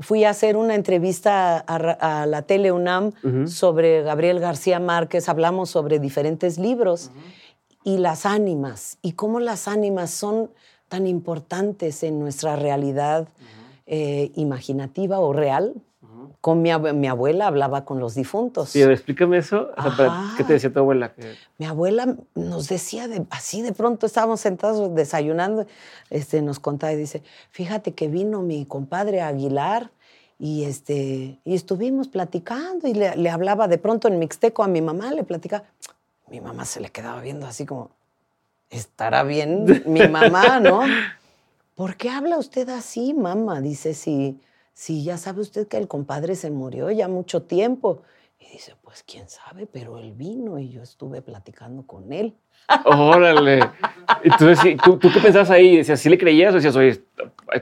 fui 0.00 0.24
a 0.24 0.30
hacer 0.30 0.56
una 0.56 0.74
entrevista 0.74 1.58
a, 1.58 2.26
la 2.26 2.42
Tele 2.42 2.72
UNAM 2.72 3.12
sobre 3.46 4.02
Gabriel 4.02 4.40
García 4.40 4.80
Márquez. 4.80 5.28
Hablamos 5.28 5.70
sobre 5.70 5.98
diferentes 5.98 6.58
libros 6.58 7.12
y 7.84 7.98
las 7.98 8.26
ánimas 8.26 8.98
y 9.02 9.12
cómo 9.12 9.40
las 9.40 9.68
ánimas 9.68 10.10
son 10.10 10.50
tan 10.88 11.06
importantes 11.06 12.02
en 12.02 12.18
nuestra 12.18 12.56
realidad 12.56 13.28
eh, 13.86 14.32
imaginativa 14.34 15.20
o 15.20 15.32
real 15.32 15.74
con 16.40 16.62
mi, 16.62 16.70
mi, 16.94 17.06
abuela 17.06 17.46
hablaba 17.46 17.84
con 17.84 18.00
los 18.00 18.14
difuntos. 18.14 18.70
Sí, 18.70 18.82
explícame 18.82 19.38
eso. 19.38 19.70
¿Qué 20.36 20.44
te 20.44 20.54
decía 20.54 20.72
tu 20.72 20.78
abuela? 20.78 21.12
Mi 21.58 21.66
abuela 21.66 22.16
nos 22.34 22.68
decía 22.68 23.08
de, 23.08 23.26
así 23.30 23.60
de 23.60 23.72
pronto, 23.72 24.06
estábamos 24.06 24.40
sentados 24.40 24.94
desayunando, 24.94 25.66
este, 26.08 26.40
nos 26.40 26.58
contaba 26.58 26.92
y 26.92 26.96
dice, 26.96 27.22
fíjate 27.50 27.92
que 27.92 28.08
vino 28.08 28.40
mi 28.40 28.64
compadre 28.64 29.20
Aguilar 29.20 29.90
y, 30.38 30.64
este, 30.64 31.38
y 31.44 31.54
estuvimos 31.54 32.08
platicando 32.08 32.88
y 32.88 32.94
le, 32.94 33.16
le 33.16 33.28
hablaba 33.30 33.68
de 33.68 33.76
pronto 33.76 34.08
en 34.08 34.18
mixteco 34.18 34.62
a 34.62 34.68
mi 34.68 34.80
mamá, 34.80 35.12
le 35.12 35.24
platicaba. 35.24 35.64
Mi 36.30 36.40
mamá 36.40 36.64
se 36.64 36.80
le 36.80 36.88
quedaba 36.88 37.20
viendo 37.20 37.46
así 37.46 37.66
como, 37.66 37.90
estará 38.70 39.24
bien 39.24 39.82
mi 39.84 40.08
mamá, 40.08 40.58
¿no? 40.58 40.80
¿Por 41.74 41.96
qué 41.96 42.08
habla 42.08 42.38
usted 42.38 42.68
así, 42.70 43.12
mamá? 43.12 43.60
Dice, 43.60 43.92
sí 43.92 44.40
Sí, 44.80 45.04
ya 45.04 45.18
sabe 45.18 45.42
usted 45.42 45.68
que 45.68 45.76
el 45.76 45.88
compadre 45.88 46.34
se 46.34 46.50
murió 46.50 46.90
ya 46.90 47.06
mucho 47.06 47.42
tiempo. 47.42 48.00
Y 48.38 48.50
dice, 48.50 48.76
pues 48.80 49.04
quién 49.06 49.28
sabe, 49.28 49.66
pero 49.66 49.98
él 49.98 50.12
vino 50.12 50.58
y 50.58 50.70
yo 50.70 50.82
estuve 50.82 51.20
platicando 51.20 51.82
con 51.86 52.14
él. 52.14 52.34
Órale. 52.86 53.60
Entonces, 54.24 54.78
¿tú, 54.82 54.96
¿tú 54.96 55.10
qué 55.12 55.20
pensabas 55.20 55.50
ahí? 55.50 55.76
¿Decías, 55.76 56.00
sí 56.00 56.08
le 56.08 56.16
creías 56.16 56.52
o 56.52 56.54
decías, 56.54 56.74
oye, 56.76 57.04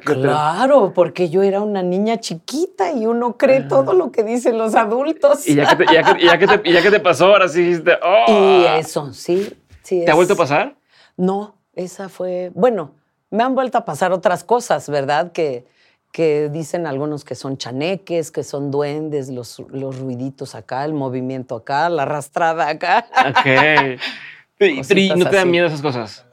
Claro, 0.05 0.93
porque 0.95 1.29
yo 1.29 1.43
era 1.43 1.61
una 1.61 1.83
niña 1.83 2.21
chiquita 2.21 2.93
y 2.93 3.05
uno 3.07 3.37
cree 3.37 3.63
todo 3.63 3.95
lo 3.95 4.13
que 4.13 4.23
dicen 4.23 4.57
los 4.57 4.77
adultos. 4.77 5.45
Y 5.49 5.57
ya 5.57 5.77
que 5.77 5.85
te, 5.85 5.93
ya 5.93 6.39
que, 6.39 6.47
te, 6.47 6.73
ya 6.73 6.83
que 6.83 6.91
te 6.93 7.01
pasó, 7.01 7.27
ahora 7.27 7.49
sí 7.49 7.63
dijiste, 7.63 7.99
oh. 8.01 8.27
Y 8.29 8.65
eso, 8.79 9.13
sí. 9.13 9.57
sí 9.83 10.05
¿Te 10.05 10.11
ha 10.13 10.15
vuelto 10.15 10.35
a 10.35 10.37
pasar? 10.37 10.77
No, 11.17 11.57
esa 11.73 12.09
fue, 12.09 12.53
bueno, 12.55 12.93
me 13.31 13.43
han 13.43 13.57
vuelto 13.57 13.77
a 13.77 13.85
pasar 13.85 14.13
otras 14.13 14.45
cosas, 14.45 14.89
¿verdad? 14.89 15.33
Que, 15.33 15.67
que 16.13 16.49
dicen 16.49 16.87
algunos 16.87 17.25
que 17.25 17.35
son 17.35 17.59
chaneques, 17.59 18.31
que 18.31 18.43
son 18.43 18.71
duendes, 18.71 19.29
los, 19.29 19.63
los 19.71 19.99
ruiditos 19.99 20.55
acá, 20.55 20.85
el 20.85 20.95
movimiento 20.95 21.57
acá, 21.57 21.89
la 21.89 22.03
arrastrada 22.03 22.69
acá. 22.69 23.07
Ok. 23.29 24.01
¿Y 24.61 25.11
no 25.11 25.29
te 25.29 25.37
dan 25.37 25.51
miedo 25.51 25.67
esas 25.67 25.83
cosas? 25.83 26.25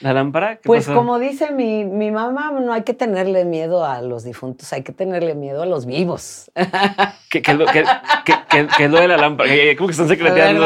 ¿La 0.00 0.14
lámpara? 0.14 0.58
pues 0.64 0.88
como 0.88 1.18
dice 1.18 1.50
mi, 1.50 1.84
mi, 1.84 2.10
mamá, 2.10 2.50
no 2.52 2.72
hay 2.72 2.84
que 2.84 2.94
tenerle 2.94 3.44
miedo 3.44 3.84
a 3.84 4.00
los 4.00 4.24
difuntos, 4.24 4.72
hay 4.72 4.82
que 4.82 4.92
tenerle 4.92 5.34
miedo 5.34 5.62
a 5.62 5.66
los 5.66 5.84
vivos. 5.84 6.50
¿Qué, 7.30 7.42
qué, 7.42 7.50
es, 7.52 7.58
lo, 7.58 7.66
qué, 7.66 7.80
es, 7.80 8.90
lo, 8.90 8.98
de 8.98 9.08
la 9.08 9.18
lámpara? 9.18 9.50
¿Cómo 9.76 9.88
que 9.88 9.92
están 9.92 10.08
secreteando? 10.08 10.64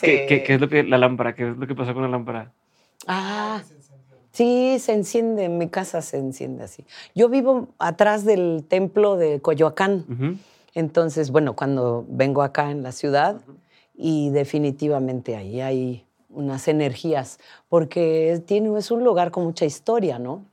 ¿Qué, 0.00 0.44
es 0.48 0.60
lo 0.60 0.70
que 0.70 0.84
la 0.84 0.96
lámpara? 0.96 1.34
¿Qué 1.34 1.50
es 1.50 1.56
lo 1.56 1.66
que 1.66 1.74
pasó 1.74 1.92
con 1.92 2.02
la 2.02 2.08
lámpara? 2.08 2.50
Ah, 3.06 3.60
Sí, 4.32 4.78
se 4.78 4.94
enciende, 4.94 5.44
en 5.44 5.58
mi 5.58 5.68
casa 5.68 6.00
se 6.00 6.18
enciende 6.18 6.64
así. 6.64 6.84
Yo 7.14 7.28
vivo 7.28 7.68
atrás 7.78 8.24
del 8.24 8.64
templo 8.66 9.16
de 9.16 9.40
Coyoacán. 9.40 10.40
Entonces, 10.74 11.30
bueno, 11.30 11.54
cuando 11.54 12.06
vengo 12.08 12.42
acá 12.42 12.70
en 12.70 12.82
la 12.82 12.92
ciudad 12.92 13.40
y 13.94 14.30
definitivamente 14.30 15.36
ahí 15.36 15.60
hay 15.60 16.06
unas 16.30 16.66
energías, 16.66 17.38
porque 17.68 18.42
tiene, 18.46 18.76
es 18.78 18.90
un 18.90 19.04
lugar 19.04 19.30
con 19.30 19.44
mucha 19.44 19.66
historia, 19.66 20.18
¿no? 20.18 20.46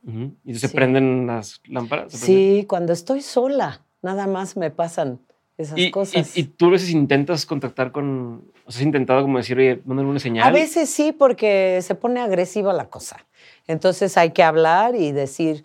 ¿Y 0.43 0.55
se 0.55 0.67
prenden 0.67 1.25
las 1.25 1.61
lámparas? 1.65 2.11
sí, 2.11 2.65
cuando 2.67 2.91
estoy 2.91 3.21
sola, 3.21 3.81
nada 4.01 4.27
más 4.27 4.57
me 4.57 4.71
pasan 4.71 5.19
esas 5.57 5.79
cosas. 5.91 6.37
Y, 6.37 6.43
tú 6.43 6.67
a 6.67 6.71
veces 6.71 6.89
intentas 6.89 7.45
contactar 7.45 7.91
con, 7.93 8.43
o 8.65 8.71
sea, 8.71 8.79
has 8.79 8.85
intentado 8.85 9.21
como 9.21 9.37
decir, 9.37 9.57
oye, 9.57 9.81
mándame 9.85 10.09
una 10.09 10.19
señal? 10.19 10.47
A 10.47 10.51
veces 10.51 10.89
sí, 10.89 11.11
porque 11.11 11.79
se 11.81 11.95
pone 11.95 12.19
agresiva 12.19 12.73
la 12.73 12.89
cosa. 12.89 13.25
Entonces 13.69 14.17
hay 14.17 14.31
que 14.31 14.41
hablar 14.41 14.95
y 14.95 15.11
decir, 15.11 15.63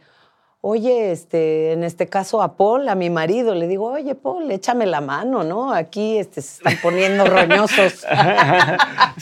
oye, 0.60 1.10
este, 1.10 1.72
en 1.72 1.82
este 1.82 2.06
caso 2.06 2.42
a 2.42 2.54
Paul, 2.54 2.86
a 2.90 2.94
mi 2.94 3.08
marido, 3.08 3.54
le 3.54 3.66
digo, 3.66 3.92
oye, 3.92 4.14
Paul, 4.14 4.50
échame 4.50 4.84
la 4.84 5.00
mano, 5.00 5.42
¿no? 5.42 5.72
Aquí 5.72 6.18
este, 6.18 6.42
se 6.42 6.58
están 6.58 6.76
poniendo 6.82 7.24
roñosos. 7.24 8.04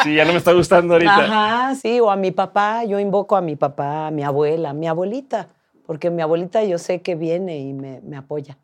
sí, 0.03 0.17
ya 0.17 0.25
no 0.25 0.33
me 0.33 0.39
está 0.39 0.53
gustando 0.53 0.95
ahorita. 0.95 1.15
Ajá, 1.15 1.75
sí, 1.77 2.01
o 2.01 2.11
a 2.11 2.17
mi 2.17 2.33
papá, 2.33 2.83
yo 2.85 2.99
invoco 2.99 3.37
a 3.37 3.41
mi 3.41 3.55
papá, 3.55 4.09
a 4.09 4.11
mi 4.11 4.25
abuela, 4.25 4.71
a 4.71 4.75
mi 4.75 4.89
abuelita, 4.89 5.47
porque 5.87 6.11
mi 6.11 6.21
abuelita 6.21 6.65
yo 6.65 6.77
sé 6.77 7.03
que 7.03 7.15
viene 7.15 7.61
y 7.61 7.73
me, 7.73 8.17
apoya. 8.17 8.59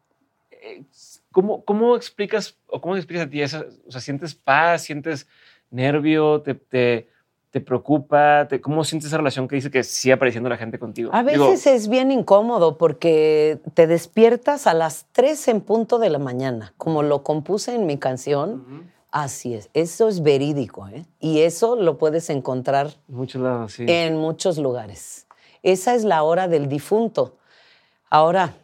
Eh, 0.51 0.83
¿Cómo, 1.31 1.65
¿Cómo 1.65 1.95
explicas 1.95 2.57
o 2.67 2.81
cómo 2.81 2.97
explicas 2.97 3.25
a 3.29 3.31
ti 3.31 3.41
eso? 3.41 3.65
O 3.87 3.93
sea, 3.93 4.01
¿sientes 4.01 4.35
paz, 4.35 4.83
sientes 4.83 5.29
nervio, 5.71 6.41
te, 6.41 6.55
te 6.55 7.09
¿Te 7.51 7.63
preocupa? 7.63 8.47
¿Cómo 8.61 8.85
sientes 8.85 9.09
esa 9.09 9.17
relación 9.17 9.49
que 9.49 9.57
dice 9.57 9.71
que 9.71 9.83
sigue 9.83 10.13
apareciendo 10.13 10.51
la 10.51 10.59
gente 10.59 10.79
contigo? 10.79 11.11
A 11.15 11.23
veces 11.23 11.67
es 11.67 11.89
bien 11.89 12.11
incómodo 12.11 12.77
porque 12.77 13.59
te 13.73 13.87
despiertas 13.87 14.67
a 14.67 14.75
las 14.75 15.07
3 15.13 15.49
en 15.49 15.61
punto 15.63 15.99
de 15.99 16.11
la 16.11 16.19
mañana, 16.19 16.75
como 16.77 17.03
lo 17.03 17.23
compuse 17.23 17.75
en 17.75 17.87
mi 17.87 17.97
canción. 17.97 18.91
Así 19.11 19.55
es, 19.55 19.71
eso 19.73 20.09
es 20.09 20.23
verídico, 20.23 20.87
¿eh? 20.89 21.07
Y 21.19 21.41
eso 21.41 21.77
lo 21.77 21.97
puedes 21.97 22.29
encontrar 22.29 22.89
en 23.09 23.17
muchos 23.17 23.41
lados, 23.41 23.73
sí. 23.73 23.87
En 23.89 24.19
muchos 24.19 24.59
lugares. 24.59 25.27
Esa 25.63 25.95
es 25.95 26.05
la 26.05 26.23
hora 26.23 26.47
del 26.49 26.69
difunto. 26.69 27.39
Ahora, 28.11 28.55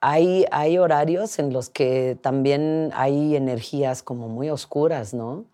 hay, 0.00 0.44
hay 0.50 0.78
horarios 0.78 1.38
en 1.38 1.52
los 1.52 1.70
que 1.70 2.18
también 2.20 2.90
hay 2.94 3.36
energías 3.36 4.02
como 4.02 4.28
muy 4.28 4.50
oscuras, 4.50 5.14
¿no? 5.14 5.44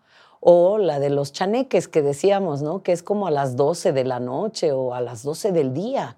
O 0.41 0.79
la 0.79 0.99
de 0.99 1.11
los 1.11 1.31
chaneques 1.31 1.87
que 1.87 2.01
decíamos, 2.01 2.61
¿no? 2.61 2.83
Que 2.83 2.91
es 2.91 3.03
como 3.03 3.27
a 3.27 3.31
las 3.31 3.55
12 3.55 3.93
de 3.93 4.03
la 4.03 4.19
noche 4.19 4.71
o 4.73 4.93
a 4.93 4.99
las 4.99 5.23
12 5.23 5.51
del 5.51 5.73
día. 5.73 6.17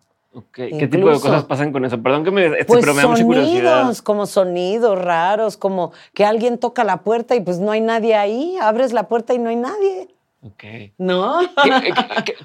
¿Qué 0.52 0.88
tipo 0.88 1.10
de 1.10 1.20
cosas 1.20 1.44
pasan 1.44 1.72
con 1.72 1.86
eso? 1.86 2.02
Perdón 2.02 2.24
que 2.24 2.32
me, 2.32 2.46
este, 2.46 2.66
pues 2.66 2.80
pero 2.80 2.96
me 2.96 3.04
sonidos, 3.04 4.02
como 4.02 4.26
sonidos 4.26 5.00
raros, 5.00 5.58
como 5.58 5.92
que 6.16 6.26
alguien 6.26 6.58
toca 6.58 6.84
la 6.84 7.04
puerta 7.04 7.36
y 7.36 7.42
pues 7.42 7.60
no 7.60 7.72
hay 7.72 7.82
nadie 7.82 8.16
ahí, 8.16 8.58
abres 8.60 8.94
la 8.94 9.08
puerta 9.08 9.36
y 9.36 9.40
no 9.40 9.50
hay 9.50 9.58
nadie. 9.58 10.08
Ok. 10.42 10.64
¿No? 10.98 11.40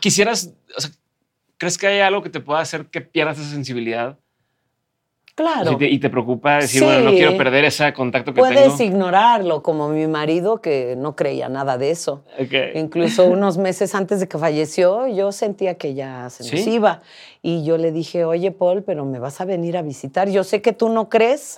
quisieras, 0.00 0.52
o 0.76 0.80
sea, 0.80 0.90
¿crees 1.56 1.78
que 1.78 1.86
hay 1.86 2.00
algo 2.00 2.22
que 2.22 2.28
te 2.28 2.40
pueda 2.40 2.60
hacer 2.60 2.86
que 2.86 3.00
pierdas 3.00 3.38
esa 3.38 3.50
sensibilidad? 3.50 4.18
Claro. 5.38 5.78
y 5.78 6.00
te 6.00 6.10
preocupa 6.10 6.56
decir, 6.56 6.82
bueno, 6.82 7.04
no 7.04 7.10
quiero 7.12 7.36
perder 7.36 7.64
ese 7.64 7.92
contacto 7.92 8.34
que 8.34 8.40
Puedes 8.40 8.58
Puedes 8.58 8.80
ignorarlo, 8.80 9.62
como 9.62 9.88
mi 9.88 10.08
marido 10.08 10.60
que 10.60 10.96
no 10.98 11.14
creía 11.14 11.48
nada 11.48 11.78
de 11.78 11.92
eso. 11.92 12.24
Incluso 12.74 13.24
unos 13.24 13.56
meses 13.56 13.94
antes 13.94 14.18
de 14.18 14.26
que 14.26 14.36
falleció, 14.36 15.06
yo 15.06 15.30
sentía 15.30 15.76
que 15.76 15.94
ya 15.94 16.28
se 16.28 16.42
nos 16.42 16.66
iba. 16.66 17.02
Y 17.40 17.64
yo 17.64 17.78
le 17.78 17.92
dije, 17.92 18.24
oye, 18.24 18.50
Paul, 18.50 18.82
pero 18.82 19.04
me 19.04 19.20
vas 19.20 19.40
a 19.40 19.44
venir 19.44 19.76
a 19.76 19.82
visitar. 19.82 20.28
Yo 20.28 20.42
sé 20.42 20.60
que 20.60 20.72
tú 20.72 20.88
no 20.88 21.08
crees, 21.08 21.56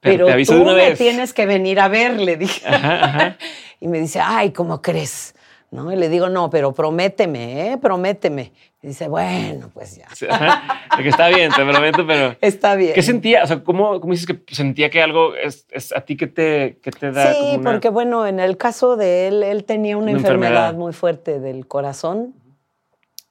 pero, 0.00 0.26
tú 0.46 0.64
me 0.64 0.92
tienes 0.92 1.34
que 1.34 1.44
venir 1.44 1.80
a 1.80 1.88
ver, 1.88 2.18
le 2.18 2.38
dije. 2.38 2.64
y 3.80 3.88
me 3.88 4.00
dice, 4.00 4.20
ay, 4.24 4.52
¿cómo 4.52 4.80
crees? 4.80 5.34
¿No? 5.70 5.92
Y 5.92 5.96
le 5.96 6.08
digo, 6.08 6.28
no, 6.28 6.48
pero 6.50 6.72
prométeme, 6.72 7.72
¿eh? 7.72 7.78
Prométeme. 7.78 8.52
Y 8.82 8.88
dice, 8.88 9.08
bueno, 9.08 9.70
pues 9.74 9.96
ya. 9.96 10.06
que 11.02 11.08
está 11.08 11.28
bien, 11.28 11.50
te 11.54 11.64
prometo, 11.64 12.06
pero... 12.06 12.36
Está 12.40 12.74
bien. 12.74 12.94
¿Qué 12.94 13.02
sentía? 13.02 13.44
O 13.44 13.46
sea, 13.46 13.62
¿cómo, 13.62 14.00
cómo 14.00 14.12
dices 14.12 14.26
que 14.26 14.54
sentía 14.54 14.88
que 14.88 15.02
algo 15.02 15.34
es, 15.34 15.66
a 15.94 16.00
ti 16.02 16.16
que 16.16 16.26
te, 16.26 16.78
que 16.82 16.90
te 16.90 17.10
da 17.10 17.34
Sí, 17.34 17.60
porque 17.62 17.88
bueno, 17.90 18.26
en 18.26 18.40
el 18.40 18.56
caso 18.56 18.96
de 18.96 19.28
él, 19.28 19.42
él 19.42 19.64
tenía 19.64 19.96
una, 19.96 20.12
enfermedad. 20.12 20.74
muy 20.74 20.92
fuerte 20.92 21.40
del 21.40 21.66
corazón. 21.66 22.34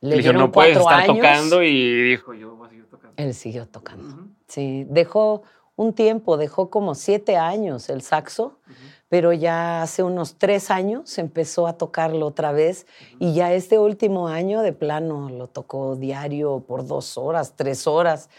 Le, 0.02 0.18
dieron 0.18 0.42
no 0.42 0.52
puedes 0.52 0.78
estar 0.78 1.06
tocando 1.06 1.64
y 1.64 2.10
dijo, 2.10 2.34
yo 2.34 2.56
voy 2.56 2.68
a 2.68 2.70
seguir 2.70 2.86
tocando. 2.86 3.14
Él 3.18 3.34
siguió 3.34 3.68
tocando, 3.68 4.28
sí. 4.48 4.86
Dejó 4.90 5.42
un 5.76 5.94
tiempo, 5.94 6.38
dejó 6.38 6.70
como 6.70 6.94
siete 6.94 7.38
años 7.38 7.90
el 7.90 8.02
saxo 8.02 8.60
pero 9.10 9.32
ya 9.34 9.82
hace 9.82 10.04
unos 10.04 10.38
tres 10.38 10.70
años 10.70 11.18
empezó 11.18 11.68
a 11.68 11.78
tocarlo 11.78 12.26
otra 12.26 12.52
vez 12.52 12.86
y 13.20 13.34
ya 13.34 13.54
este 13.54 13.80
último 13.80 14.28
año 14.28 14.62
de 14.62 14.74
plano 14.74 15.30
lo 15.30 15.48
tocó 15.48 15.96
diario 15.96 16.64
por 16.68 16.86
dos 16.86 17.18
horas, 17.18 17.56
tres 17.56 17.88
horas 17.88 18.30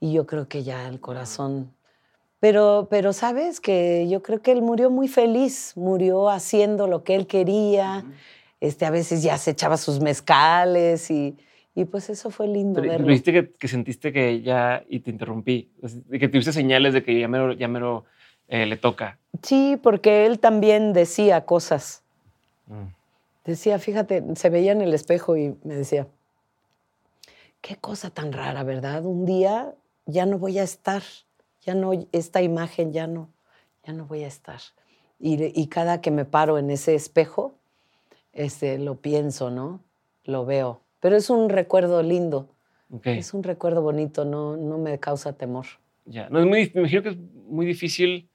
y 0.00 0.12
yo 0.12 0.26
creo 0.26 0.48
que 0.48 0.62
ya 0.62 0.88
el 0.88 1.00
corazón... 1.00 1.72
Pero, 2.40 2.88
pero 2.90 3.14
sabes 3.14 3.58
que 3.58 4.06
yo 4.06 4.22
creo 4.22 4.42
que 4.42 4.52
él 4.52 4.60
murió 4.60 4.90
muy 4.90 5.08
feliz, 5.08 5.72
murió 5.76 6.28
haciendo 6.28 6.86
lo 6.86 7.02
que 7.02 7.14
él 7.14 7.26
quería, 7.26 8.04
este, 8.60 8.84
a 8.84 8.90
veces 8.90 9.22
ya 9.22 9.38
se 9.38 9.52
echaba 9.52 9.78
sus 9.78 10.00
mezcales 10.00 11.10
y, 11.10 11.38
y 11.74 11.86
pues 11.86 12.10
eso 12.10 12.28
fue 12.28 12.46
lindo 12.46 12.82
pero, 12.82 12.92
verlo. 12.92 13.06
¿Viste 13.06 13.32
que, 13.32 13.52
que, 13.54 13.66
sentiste 13.66 14.12
que 14.12 14.42
ya, 14.42 14.84
y 14.90 15.00
te 15.00 15.10
interrumpí, 15.10 15.70
que 16.10 16.28
tuviste 16.28 16.52
señales 16.52 16.92
de 16.92 17.02
que 17.02 17.18
ya 17.18 17.28
me 17.28 17.56
ya 17.56 17.66
mero 17.66 18.04
eh, 18.48 18.66
le 18.66 18.76
toca. 18.76 19.18
Sí, 19.42 19.78
porque 19.82 20.26
él 20.26 20.38
también 20.38 20.92
decía 20.92 21.44
cosas. 21.44 22.02
Mm. 22.66 22.88
Decía, 23.44 23.78
fíjate, 23.78 24.22
se 24.36 24.48
veía 24.48 24.72
en 24.72 24.80
el 24.80 24.94
espejo 24.94 25.36
y 25.36 25.56
me 25.64 25.74
decía, 25.74 26.06
qué 27.60 27.76
cosa 27.76 28.10
tan 28.10 28.32
rara, 28.32 28.62
¿verdad? 28.62 29.04
Un 29.04 29.26
día 29.26 29.74
ya 30.06 30.26
no 30.26 30.38
voy 30.38 30.58
a 30.58 30.62
estar, 30.62 31.02
ya 31.62 31.74
no, 31.74 31.92
esta 32.12 32.42
imagen 32.42 32.92
ya 32.92 33.06
no, 33.06 33.30
ya 33.86 33.92
no 33.92 34.06
voy 34.06 34.24
a 34.24 34.28
estar. 34.28 34.60
Y, 35.18 35.66
cada 35.68 36.02
que 36.02 36.10
me 36.10 36.26
paro 36.26 36.58
en 36.58 36.70
ese 36.70 36.94
espejo, 36.94 37.54
este, 38.34 38.78
lo 38.78 38.96
pienso, 38.96 39.50
¿no? 39.50 39.80
Lo 40.24 40.44
veo. 40.44 40.82
Pero 41.00 41.16
es 41.16 41.30
un 41.30 41.48
recuerdo 41.48 42.02
lindo. 42.02 42.50
Es 43.04 43.32
un 43.32 43.42
recuerdo 43.42 43.80
bonito, 43.80 44.24
no, 44.24 44.56
no 44.56 44.76
me 44.76 45.00
causa 45.00 45.32
temor. 45.32 45.64
Ya, 46.04 46.28
no, 46.28 46.40
es 46.40 46.46
muy, 46.46 46.70
me 46.74 46.80
imagino 46.82 47.02
que 47.02 47.08
es 47.10 47.16
muy 47.48 47.64
difícil 47.64 48.28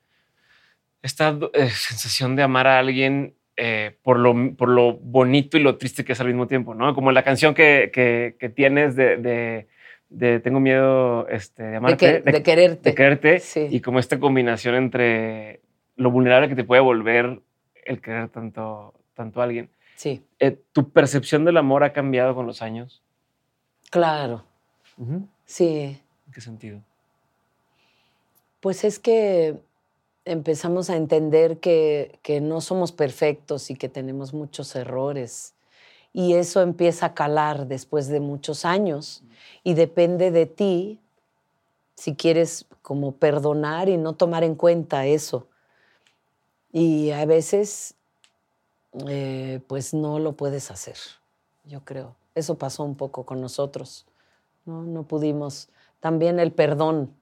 esta 1.02 1.38
eh, 1.54 1.70
sensación 1.70 2.36
de 2.36 2.44
amar 2.44 2.68
a 2.68 2.80
alguien 2.80 3.34
eh, 3.62 3.98
por, 4.04 4.20
lo, 4.20 4.56
por 4.56 4.70
lo 4.70 4.94
bonito 4.94 5.58
y 5.58 5.62
lo 5.62 5.78
triste 5.78 6.06
que 6.06 6.14
es 6.14 6.22
al 6.22 6.28
mismo 6.28 6.48
tiempo, 6.48 6.74
¿no? 6.76 6.96
Como 6.96 7.12
la 7.12 7.24
canción 7.24 7.54
que, 7.54 7.92
que, 7.94 8.50
tienes 8.50 8.96
de, 8.96 9.66
de, 10.10 10.40
Tengo 10.40 10.60
miedo 10.62 11.28
este, 11.28 11.64
de 11.64 11.76
amarte. 11.76 12.22
De, 12.22 12.44
quererte. 12.44 12.90
De 12.90 12.96
quererte. 12.96 13.42
Y 13.70 13.82
como 13.82 14.00
esta 14.00 14.20
combinación 14.20 14.76
entre 14.76 15.60
lo 15.98 16.10
vulnerable 16.10 16.48
que 16.48 16.56
te 16.56 16.64
puede 16.64 16.82
volver 16.82 17.42
el 17.84 18.00
querer 18.00 18.30
tanto, 18.30 18.94
tanto 19.14 19.42
a 19.42 19.44
alguien. 19.44 19.70
Sí. 19.96 20.24
Eh, 20.40 20.58
¿Tu 20.72 20.90
percepción 20.92 21.44
del 21.44 21.58
amor 21.58 21.84
ha 21.84 21.92
cambiado 21.92 22.34
con 22.34 22.48
los 22.48 22.62
años? 22.62 23.04
Claro. 23.90 24.46
Sí. 25.44 26.00
¿En 26.28 26.34
qué 26.34 26.40
sentido? 26.40 26.82
Pues 28.62 28.86
es 28.86 29.00
que 29.00 29.56
empezamos 30.30 30.92
a 30.92 30.96
entender 30.96 31.60
que, 31.60 32.40
no 32.42 32.62
somos 32.62 32.92
perfectos 32.92 33.72
y 33.72 33.76
que 33.76 33.90
tenemos 33.90 34.32
muchos 34.32 34.76
errores. 34.76 35.56
Y 36.14 36.34
eso 36.34 36.62
empieza 36.62 37.08
a 37.08 37.14
calar 37.16 37.68
después 37.68 38.08
de 38.08 38.20
muchos 38.20 38.64
años. 38.64 39.24
Y 39.64 39.74
depende 39.74 40.30
de 40.30 40.46
ti 40.46 41.00
si 41.96 42.16
quieres 42.16 42.66
como 42.84 43.14
perdonar 43.14 43.90
y 43.90 43.98
no 43.98 44.14
tomar 44.14 44.44
en 44.44 44.54
cuenta 44.54 45.08
eso. 45.08 45.48
Y 46.72 47.10
a 47.10 47.26
veces, 47.26 47.96
eh, 49.08 49.62
pues 49.68 49.96
no 49.96 50.20
lo 50.20 50.34
puedes 50.34 50.70
hacer, 50.70 50.98
yo 51.66 51.84
creo. 51.84 52.16
Eso 52.36 52.56
pasó 52.56 52.84
un 52.84 52.96
poco 52.96 53.26
con 53.26 53.42
nosotros. 53.42 54.06
No, 54.66 54.84
no 54.84 55.04
pudimos. 55.04 55.70
También 56.00 56.40
el 56.40 56.52
perdón 56.52 57.16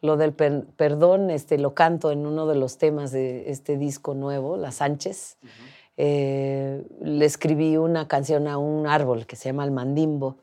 lo 0.00 0.16
del 0.16 0.32
perdón 0.32 1.30
este, 1.30 1.58
lo 1.58 1.74
canto 1.74 2.10
en 2.10 2.26
uno 2.26 2.46
de 2.46 2.54
los 2.54 2.78
temas 2.78 3.10
de 3.10 3.50
este 3.50 3.76
disco 3.76 4.14
nuevo, 4.14 4.56
Las 4.56 4.76
Sánchez. 4.76 5.38
Eh, 5.96 6.84
le 7.00 7.24
escribí 7.24 7.76
una 7.76 8.06
canción 8.06 8.46
a 8.46 8.58
un 8.58 8.86
árbol 8.86 9.26
que 9.26 9.34
se 9.34 9.48
llama 9.48 9.64
El 9.64 9.72
Mandimbo 9.72 10.36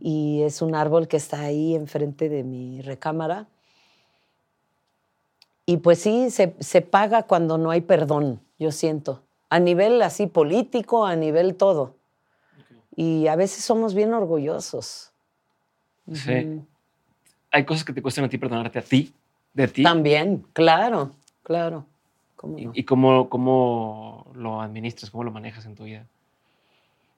y 0.00 0.42
es 0.42 0.62
un 0.62 0.74
árbol 0.74 1.08
que 1.08 1.18
está 1.18 1.40
ahí 1.40 1.74
enfrente 1.74 2.28
de 2.28 2.42
mi 2.42 2.80
recámara. 2.80 3.46
Y 5.66 5.78
pues 5.78 5.98
sí, 5.98 6.30
se, 6.30 6.54
se 6.60 6.80
paga 6.80 7.24
cuando 7.24 7.58
no 7.58 7.70
hay 7.70 7.82
perdón, 7.82 8.40
yo 8.58 8.70
siento, 8.70 9.22
a 9.48 9.58
nivel 9.60 10.00
así 10.02 10.26
político, 10.26 11.06
a 11.06 11.16
nivel 11.16 11.56
todo. 11.56 11.94
Y 12.96 13.26
a 13.26 13.36
veces 13.36 13.64
somos 13.64 13.94
bien 13.94 14.14
orgullosos. 14.14 15.12
Sí 16.12 16.62
hay 17.54 17.64
cosas 17.64 17.84
que 17.84 17.92
te 17.92 18.02
cuestan 18.02 18.24
a 18.24 18.28
ti 18.28 18.36
perdonarte 18.36 18.80
a 18.80 18.82
ti, 18.82 19.12
de 19.52 19.68
ti. 19.68 19.84
También, 19.84 20.44
claro, 20.52 21.12
claro. 21.44 21.86
¿Y, 22.74 22.82
cómo, 22.82 23.30
cómo 23.30 24.26
lo 24.34 24.60
administras, 24.60 25.10
cómo 25.10 25.22
lo 25.22 25.30
manejas 25.30 25.64
en 25.64 25.76
tu 25.76 25.84
vida? 25.84 26.04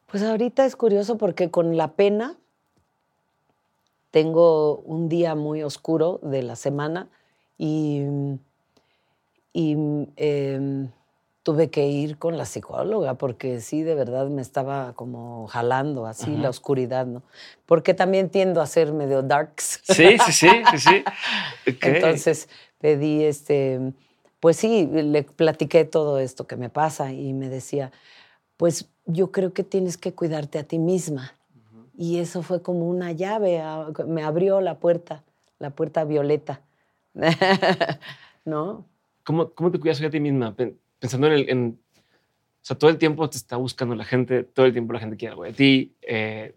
Pues 0.09 0.23
ahorita 0.23 0.67
es 0.67 0.77
curioso 0.77 1.17
porque 1.17 1.51
con 1.51 1.77
la 1.77 1.93
pena 1.93 2.37
tengo 4.11 4.77
un 4.81 5.09
día 5.09 5.35
muy 5.35 5.63
oscuro 5.63 6.21
de 6.23 6.43
la 6.43 6.55
semana 6.55 7.09
y, 7.59 8.03
y 9.55 9.73
em, 10.17 10.91
tuve 11.47 11.71
que 11.71 11.87
ir 11.87 12.19
con 12.19 12.37
la 12.37 12.45
psicóloga 12.45 13.15
porque 13.15 13.61
sí, 13.61 13.85
de 13.85 13.95
verdad 13.95 14.27
me 14.27 14.43
estaba 14.43 14.95
como 14.95 15.47
jalando 15.47 16.05
así 16.05 16.37
la 16.37 16.51
oscuridad, 16.51 17.07
¿no? 17.07 17.23
Porque 17.67 17.95
también 17.95 18.31
tiendo 18.31 18.61
a 18.61 18.67
ser 18.67 18.93
medio 18.93 19.23
darks. 19.23 19.81
Sí, 19.85 20.19
sí, 20.27 20.33
sí, 20.33 20.49
sí, 20.73 20.79
sí. 20.81 21.05
Entonces 21.83 22.49
pedí 22.81 23.23
este, 23.23 23.93
pues 24.41 24.57
sí, 24.57 24.89
le 24.91 25.23
platiqué 25.23 25.85
todo 25.85 26.19
esto 26.19 26.49
que 26.49 26.57
me 26.57 26.69
pasa 26.69 27.13
y 27.13 27.33
me 27.33 27.49
decía, 27.49 27.93
pues 28.57 28.91
yo 29.05 29.31
creo 29.31 29.53
que 29.53 29.63
tienes 29.63 29.97
que 29.97 30.13
cuidarte 30.13 30.59
a 30.59 30.65
ti 30.65 30.81
misma. 30.81 31.33
Y 31.97 32.19
eso 32.19 32.43
fue 32.43 32.61
como 32.61 32.89
una 32.89 33.13
llave, 33.13 33.63
me 34.09 34.25
abrió 34.25 34.61
la 34.61 34.81
puerta, 34.81 35.23
la 35.61 35.71
puerta 35.71 36.03
violeta. 36.03 36.63
¿No? 38.45 38.85
¿Cómo, 39.23 39.53
¿Cómo 39.53 39.71
te 39.71 39.79
cuidas 39.79 40.03
a 40.03 40.11
ti 40.11 40.19
misma? 40.19 40.53
Pensando 40.99 41.27
en, 41.27 41.33
el, 41.33 41.51
en, 41.51 41.79
O 41.95 42.63
sea, 42.63 42.79
todo 42.79 42.91
el 42.91 42.99
tiempo 42.99 43.29
te 43.29 43.37
está 43.37 43.57
buscando 43.57 43.95
la 43.95 44.05
gente, 44.05 44.45
todo 44.45 44.67
el 44.67 44.73
tiempo 44.73 44.93
la 44.93 45.01
gente 45.01 45.17
quiere 45.17 45.33
algo 45.33 45.45
de 45.45 45.53
ti. 45.53 45.95
Eh, 46.03 46.55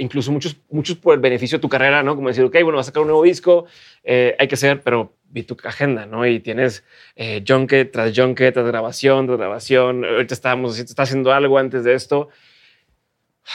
incluso 0.00 0.32
muchos, 0.32 0.56
muchos 0.70 0.96
por 0.96 1.14
el 1.14 1.20
beneficio 1.20 1.58
de 1.58 1.62
tu 1.62 1.68
carrera, 1.68 2.02
¿no? 2.02 2.16
Como 2.16 2.28
decir, 2.28 2.44
ok, 2.44 2.54
bueno, 2.62 2.76
vas 2.76 2.86
a 2.86 2.90
sacar 2.90 3.02
un 3.02 3.08
nuevo 3.08 3.22
disco, 3.22 3.66
eh, 4.02 4.34
hay 4.38 4.48
que 4.48 4.54
hacer, 4.54 4.82
pero 4.82 5.14
vi 5.28 5.42
tu 5.42 5.56
agenda, 5.64 6.06
¿no? 6.06 6.26
Y 6.26 6.40
tienes 6.40 6.84
eh, 7.16 7.44
junket 7.46 7.92
tras 7.92 8.12
junket, 8.16 8.54
tras 8.54 8.66
grabación, 8.66 9.26
tras 9.26 9.38
grabación. 9.38 10.04
Ahorita 10.04 10.34
estábamos, 10.34 10.78
estás 10.78 11.08
haciendo 11.08 11.32
algo 11.32 11.58
antes 11.58 11.84
de 11.84 11.94
esto. 11.94 12.30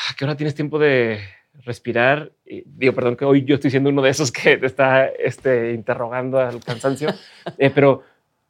¿A 0.10 0.16
qué 0.16 0.26
hora 0.26 0.38
tienes 0.38 0.56
tiempo 0.56 0.78
de 0.78 1.20
respirar? 1.64 2.32
Y 2.46 2.64
digo, 2.66 2.94
perdón 2.94 3.16
que 3.16 3.26
hoy 3.26 3.44
yo 3.44 3.56
estoy 3.56 3.72
siendo 3.72 3.90
uno 3.90 4.02
de 4.02 4.12
esos 4.12 4.32
que 4.32 4.58
te 4.58 4.68
está 4.68 5.08
este, 5.08 5.74
interrogando 5.74 6.40
al 6.40 6.64
cansancio, 6.64 7.10
eh, 7.58 7.72
pero 7.74 8.04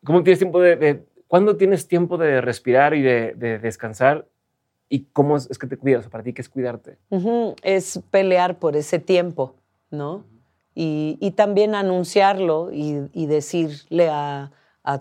¿cómo 0.04 0.22
tienes 0.22 0.40
tiempo 0.40 0.60
de, 0.60 1.06
¿Cuándo 1.36 1.58
tienes 1.58 1.90
tiempo 1.90 2.18
de 2.18 2.40
respirar 2.40 2.94
y 2.94 3.02
de, 3.02 3.60
descansar? 3.62 4.26
¿Y 4.88 5.08
cómo 5.12 5.36
es, 5.36 5.50
que 5.60 5.68
te 5.68 5.76
cuidas? 5.76 6.08
¿Para 6.08 6.24
ti 6.24 6.32
qué 6.32 6.42
es 6.42 6.48
cuidarte? 6.48 6.98
Es 7.62 8.00
pelear 8.10 8.58
por 8.58 8.78
ese 8.78 9.00
tiempo, 9.00 9.54
¿no? 9.92 10.24
y, 10.74 11.34
también 11.36 11.76
anunciarlo 11.76 12.70
y, 12.72 13.26
decirle 13.26 14.08
a, 14.10 14.50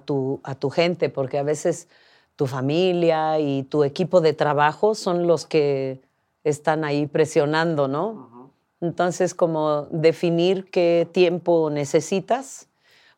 tu, 0.05 0.41
a 0.43 0.57
tu 0.57 0.71
gente, 0.71 1.09
porque 1.09 1.39
a 1.39 1.45
veces 1.45 1.87
tu 2.35 2.49
familia 2.49 3.39
y 3.39 3.63
tu 3.63 3.85
equipo 3.85 4.21
de 4.21 4.33
trabajo 4.33 4.97
son 4.97 5.29
los 5.29 5.47
que 5.47 6.01
están 6.43 6.83
ahí 6.83 7.07
presionando, 7.07 7.87
¿no? 7.87 8.51
Entonces, 8.81 9.35
como 9.35 9.83
definir 9.93 10.69
qué 10.69 11.07
tiempo 11.13 11.71
necesitas, 11.71 12.67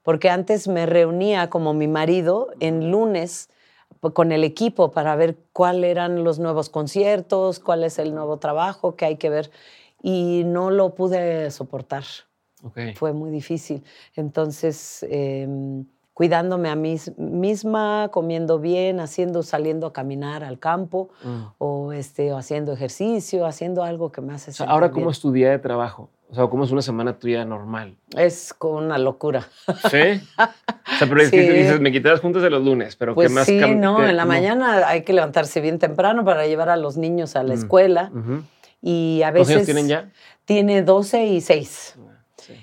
porque 0.06 0.30
antes 0.30 0.68
me 0.68 0.86
reunía 0.86 1.50
como 1.50 1.74
mi 1.74 1.88
marido 1.88 2.50
en 2.60 2.92
lunes 2.92 3.50
con 4.12 4.30
el 4.30 4.44
equipo 4.44 4.92
para 4.92 5.16
ver 5.16 5.36
cuáles 5.52 5.90
eran 5.90 6.22
los 6.22 6.38
nuevos 6.38 6.70
conciertos, 6.70 7.58
cuál 7.58 7.82
es 7.82 7.98
el 7.98 8.14
nuevo 8.14 8.36
trabajo 8.36 8.94
que 8.94 9.04
hay 9.04 9.16
que 9.16 9.30
ver, 9.30 9.50
y 10.00 10.44
no 10.46 10.70
lo 10.70 10.94
pude 10.94 11.50
soportar. 11.50 12.04
Fue 12.94 13.12
muy 13.12 13.30
difícil. 13.30 13.82
Entonces, 14.14 15.04
em, 15.10 15.86
cuidándome 16.14 16.68
a 16.68 16.76
mí 16.76 17.00
misma, 17.16 18.08
comiendo 18.12 18.60
bien, 18.60 19.00
haciendo, 19.00 19.42
saliendo 19.42 19.88
a 19.88 19.92
caminar 19.92 20.44
al 20.44 20.60
campo 20.60 21.08
mm. 21.24 21.42
o, 21.58 21.92
este, 21.92 22.30
haciendo 22.30 22.72
ejercicio, 22.72 23.44
haciendo 23.44 23.82
algo 23.82 24.12
que 24.12 24.20
me 24.20 24.34
hace 24.34 24.52
sentir 24.52 24.70
Ahora, 24.70 24.92
¿cómo 24.92 25.10
es 25.10 25.18
tu 25.18 25.32
día 25.32 25.50
de 25.50 25.58
trabajo? 25.58 26.10
O 26.28 26.34
sea, 26.34 26.46
¿cómo 26.48 26.64
es 26.64 26.72
una 26.72 26.82
semana 26.82 27.18
tuya 27.18 27.44
normal? 27.44 27.96
Es 28.16 28.52
con 28.52 28.84
una 28.84 28.98
locura. 28.98 29.48
¿Sí? 29.90 30.20
O 30.38 30.98
sea, 30.98 31.08
pero 31.08 31.22
es 31.22 31.30
que 31.30 31.52
dices, 31.52 31.80
me 31.80 31.92
quité 31.92 32.08
las 32.08 32.20
juntas 32.20 32.42
de 32.42 32.50
los 32.50 32.64
lunes, 32.64 32.96
pero 32.96 33.14
pues 33.14 33.28
¿qué 33.28 33.34
más? 33.34 33.46
Sí, 33.46 33.60
no, 33.76 34.04
en 34.04 34.16
la 34.16 34.24
mañana 34.24 34.88
hay 34.88 35.02
que 35.02 35.12
levantarse 35.12 35.60
bien 35.60 35.78
temprano 35.78 36.24
para 36.24 36.46
llevar 36.46 36.68
a 36.68 36.76
los 36.76 36.96
niños 36.96 37.36
a 37.36 37.42
la 37.42 37.54
mm. 37.54 37.58
escuela. 37.58 38.10
Y 38.82 39.22
a 39.24 39.30
veces... 39.30 39.48
¿Cuántos 39.48 39.66
tienen 39.66 39.88
ya? 39.88 40.10
Tiene 40.44 40.82
12 40.82 41.26
y 41.26 41.40
6. 41.40 41.98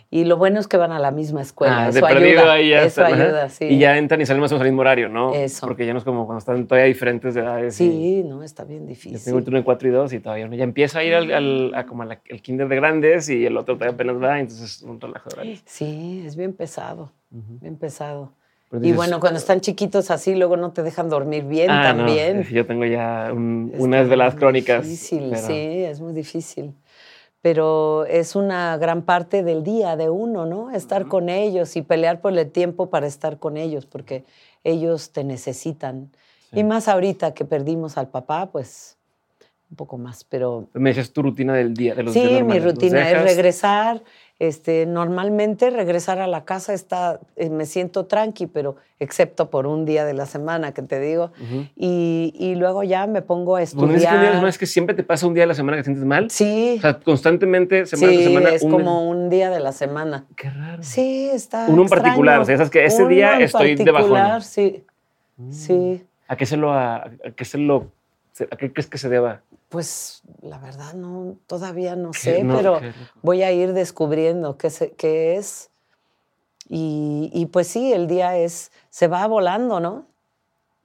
Y 0.09 0.25
lo 0.25 0.37
bueno 0.37 0.59
es 0.59 0.67
que 0.67 0.77
van 0.77 0.91
a 0.91 0.99
la 0.99 1.11
misma 1.11 1.41
escuela. 1.41 1.85
Ah, 1.85 1.89
eso 1.89 2.05
ayuda. 2.05 2.53
Ahí 2.53 2.69
ya 2.69 2.83
eso 2.83 3.03
ayuda, 3.03 3.49
sí. 3.49 3.65
Y 3.65 3.79
ya 3.79 3.97
entran 3.97 4.21
y 4.21 4.25
salen 4.25 4.41
más 4.41 4.51
o 4.51 4.55
menos 4.55 4.61
al 4.61 4.71
mismo 4.71 4.81
horario, 4.81 5.09
¿no? 5.09 5.33
Eso. 5.33 5.67
Porque 5.67 5.85
ya 5.85 5.93
no 5.93 5.99
es 5.99 6.05
como 6.05 6.25
cuando 6.25 6.39
están 6.39 6.67
todavía 6.67 6.87
diferentes 6.87 7.33
de 7.33 7.41
edades. 7.41 7.75
Sí, 7.75 8.23
no, 8.25 8.43
está 8.43 8.63
bien 8.63 8.85
difícil. 8.85 9.17
Yo 9.17 9.23
tengo 9.23 9.37
el 9.39 9.43
turno 9.43 9.59
de 9.59 9.65
4 9.65 9.87
y 9.87 9.91
2 9.91 10.13
y 10.13 10.19
todavía 10.19 10.45
uno 10.45 10.55
ya 10.55 10.63
empieza 10.63 10.99
a 10.99 11.03
ir 11.03 11.15
al, 11.15 11.73
a 11.73 11.85
como 11.85 12.03
al 12.03 12.17
kinder 12.41 12.67
de 12.67 12.75
grandes 12.75 13.29
y 13.29 13.45
el 13.45 13.57
otro 13.57 13.75
todavía 13.75 13.93
apenas 13.93 14.21
va, 14.21 14.39
entonces 14.39 14.77
es 14.77 14.81
un 14.83 14.99
relajo 14.99 15.29
de 15.29 15.35
horario. 15.35 15.57
Sí, 15.65 16.23
es 16.25 16.35
bien 16.35 16.53
pesado, 16.53 17.11
bien 17.29 17.77
pesado. 17.77 18.33
y 18.81 18.91
bueno, 18.91 19.19
cuando 19.19 19.39
están 19.39 19.61
chiquitos 19.61 20.11
así, 20.11 20.35
luego 20.35 20.57
no 20.57 20.71
te 20.71 20.83
dejan 20.83 21.09
dormir 21.09 21.43
bien 21.45 21.69
ah, 21.69 21.83
también. 21.83 22.41
No, 22.41 22.49
yo 22.49 22.65
tengo 22.65 22.85
ya 22.85 23.31
unas 23.33 24.09
de 24.09 24.17
las 24.17 24.35
crónicas. 24.35 24.83
Difícil, 24.83 25.35
sí, 25.37 25.83
es 25.83 25.99
muy 25.99 26.13
difícil 26.13 26.73
pero 27.43 28.05
es 28.05 28.37
una 28.37 28.77
gran 28.77 29.01
parte 29.01 29.43
del 29.43 29.65
día 29.65 29.97
de 29.97 30.09
uno, 30.09 30.45
¿no? 30.45 30.71
Estar 30.71 31.09
con 31.09 31.27
ellos 31.27 31.75
y 31.75 31.81
pelear 31.81 32.21
por 32.21 32.31
el 32.37 32.49
tiempo 32.49 32.89
para 32.89 33.05
estar 33.05 33.37
con 33.37 33.57
ellos, 33.57 33.85
porque 33.85 34.23
ellos 34.63 35.11
te 35.11 35.25
necesitan. 35.25 36.09
Y 36.53 36.63
más 36.63 36.87
ahorita 36.87 37.33
que 37.33 37.43
perdimos 37.43 37.97
al 37.97 38.07
papá, 38.07 38.45
pues 38.49 38.95
un 39.69 39.75
poco 39.75 39.97
más, 39.97 40.23
pero... 40.23 40.69
Me 40.71 40.91
dices 40.91 41.11
tu 41.11 41.21
rutina 41.21 41.53
del 41.53 41.73
día, 41.73 41.95
de 41.95 42.03
los 42.03 42.13
Sí, 42.13 42.43
mi 42.43 42.59
rutina 42.59 43.11
es 43.11 43.21
regresar, 43.23 44.01
este, 44.39 44.85
normalmente 44.85 45.69
regresar 45.69 46.19
a 46.19 46.27
la 46.27 46.43
casa 46.43 46.73
está, 46.73 47.19
eh, 47.35 47.49
me 47.49 47.65
siento 47.65 48.05
tranqui, 48.05 48.47
pero 48.47 48.75
excepto 48.99 49.49
por 49.49 49.67
un 49.67 49.85
día 49.85 50.05
de 50.05 50.13
la 50.13 50.25
semana 50.25 50.73
que 50.73 50.81
te 50.81 50.99
digo, 50.99 51.31
y, 51.75 52.55
luego 52.57 52.83
ya 52.83 53.05
me 53.07 53.21
pongo 53.21 53.55
a 53.57 53.61
estudiar. 53.61 53.89
¿No 53.89 53.95
es 53.95 54.05
que 54.05 54.15
un 54.15 54.39
día 54.41 54.49
es 54.49 54.57
que 54.57 54.65
siempre 54.65 54.95
te 54.95 55.03
pasa 55.03 55.27
un 55.27 55.33
día 55.33 55.43
de 55.43 55.47
la 55.47 55.53
semana 55.53 55.77
que 55.77 55.83
te 55.83 55.85
sientes 55.85 56.05
mal? 56.05 56.29
Sí. 56.29 56.75
O 56.77 56.81
sea, 56.81 56.99
constantemente, 56.99 57.85
semana 57.85 58.13
sí, 58.13 58.23
semana. 58.23 58.49
es 58.49 58.61
como 58.63 59.07
un 59.07 59.29
día 59.29 59.49
de 59.49 59.59
la 59.59 59.71
semana. 59.71 60.25
Qué 60.35 60.49
raro. 60.49 60.81
Sí, 60.81 61.29
está 61.31 61.65
Uno 61.67 61.83
en 61.83 61.89
particular, 61.89 62.39
o 62.39 62.45
sea, 62.45 62.57
sabes 62.57 62.71
que 62.71 62.85
ese 62.85 63.07
día 63.07 63.39
estoy 63.39 63.75
debajo. 63.75 64.41
sí, 64.41 64.83
mm. 65.37 65.51
sí. 65.51 66.05
¿A 66.27 66.35
qué 66.37 66.45
se 66.45 66.57
lo, 66.57 66.73
a 66.73 67.11
qué 67.35 67.45
se 67.45 67.57
lo, 67.57 67.91
a 68.49 68.55
qué 68.55 68.71
crees 68.71 68.87
que 68.87 68.97
se 68.97 69.09
deba? 69.09 69.41
Pues 69.73 70.21
la 70.43 70.59
verdad 70.59 70.93
no, 70.93 71.39
todavía 71.47 71.95
no 71.95 72.13
sé, 72.13 72.45
pero 72.47 72.79
voy 73.23 73.41
a 73.41 73.51
ir 73.51 73.73
descubriendo 73.73 74.55
qué, 74.55 74.69
qué 74.95 75.35
es. 75.35 75.71
Y, 76.69 77.49
pues 77.51 77.69
sí, 77.69 77.91
el 77.91 78.05
día 78.05 78.37
es, 78.37 78.71
se 78.91 79.07
va 79.07 79.25
volando, 79.25 79.79
¿no? 79.79 80.05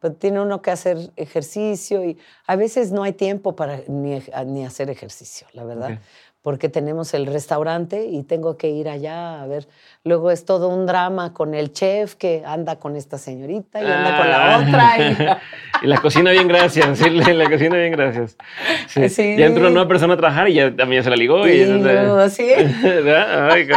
Pero 0.01 0.15
tiene 0.15 0.41
uno 0.41 0.63
que 0.63 0.71
hacer 0.71 1.13
ejercicio 1.17 2.03
y 2.03 2.17
a 2.47 2.57
veces 2.57 2.91
no 2.91 3.03
hay 3.03 3.13
tiempo 3.13 3.55
para 3.55 3.83
ni, 3.89 4.23
ni 4.47 4.65
hacer 4.65 4.89
ejercicio, 4.89 5.47
la 5.53 5.65
verdad 5.65 6.01
porque 6.49 6.71
tenemos 6.71 7.13
el 7.13 7.27
restaurante 7.27 8.07
y 8.07 8.23
tengo 8.23 8.57
que 8.57 8.71
ir 8.71 8.89
allá 8.89 9.43
a 9.43 9.47
ver. 9.47 9.69
Luego 10.03 10.31
es 10.31 10.47
todo 10.47 10.71
un 10.71 10.87
drama 10.87 11.35
con 11.35 11.53
el 11.53 11.75
chef 11.75 12.15
que 12.15 12.43
anda 12.47 12.77
con 12.77 12.97
esta 12.97 13.19
señorita 13.19 13.83
y 13.83 13.85
anda 13.85 14.17
con 14.17 14.31
la 14.31 14.55
ah. 14.55 14.65
otra. 14.67 15.41
Y... 15.83 15.87
la 15.87 16.01
cocina 16.01 16.31
bien, 16.31 16.49
gracias. 16.49 17.01
Sí, 17.01 17.11
la 17.11 17.51
cocina 17.51 17.77
bien, 17.77 17.93
gracias. 17.93 18.39
Sí. 18.87 19.37
Ya 19.37 19.45
entró 19.45 19.61
una 19.61 19.73
nueva 19.73 19.89
persona 19.89 20.15
a 20.15 20.17
trabajar 20.17 20.49
y 20.49 20.55
ya 20.55 20.75
también 20.75 21.05
se 21.05 21.11
la 21.11 21.17
ligó. 21.17 21.45
Sí, 21.45 21.51
y, 21.51 22.31
¿sí? 22.31 22.51
Ay, 23.11 23.69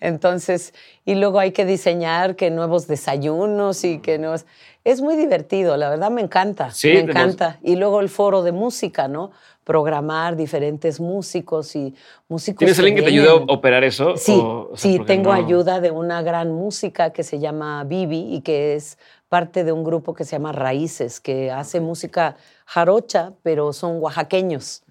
Entonces, 0.00 0.72
y 1.04 1.16
luego 1.16 1.40
hay 1.40 1.52
que 1.52 1.66
diseñar 1.66 2.36
que 2.36 2.50
nuevos 2.50 2.86
desayunos 2.86 3.84
y 3.84 3.98
que 3.98 4.16
nuevos... 4.16 4.46
Es 4.84 5.02
muy 5.02 5.14
divertido, 5.14 5.76
la 5.76 5.90
verdad 5.90 6.10
me 6.10 6.22
encanta, 6.22 6.70
sí, 6.70 6.88
me 6.88 7.00
encanta. 7.00 7.58
Y 7.62 7.76
luego 7.76 8.00
el 8.00 8.08
foro 8.08 8.42
de 8.42 8.50
música, 8.50 9.06
¿no? 9.06 9.30
Programar 9.64 10.36
diferentes 10.36 11.00
músicos 11.00 11.76
y 11.76 11.94
músicos. 12.28 12.58
¿Tienes 12.58 12.78
alguien 12.78 12.96
que 12.96 13.02
te 13.02 13.08
ayude 13.08 13.28
a 13.28 13.34
operar 13.34 13.84
eso? 13.84 14.16
Sí, 14.16 14.42
sí, 14.74 15.00
tengo 15.06 15.32
ayuda 15.32 15.80
de 15.80 15.90
una 15.90 16.22
gran 16.22 16.52
música 16.52 17.10
que 17.10 17.22
se 17.22 17.38
llama 17.38 17.84
Bibi 17.84 18.34
y 18.34 18.40
que 18.40 18.74
es 18.74 18.98
parte 19.28 19.64
de 19.64 19.72
un 19.72 19.82
grupo 19.82 20.12
que 20.12 20.24
se 20.24 20.32
llama 20.32 20.52
Raíces, 20.52 21.18
que 21.18 21.50
hace 21.50 21.80
música 21.80 22.36
jarocha, 22.66 23.32
pero 23.42 23.72
son 23.72 24.02
oaxaqueños. 24.02 24.82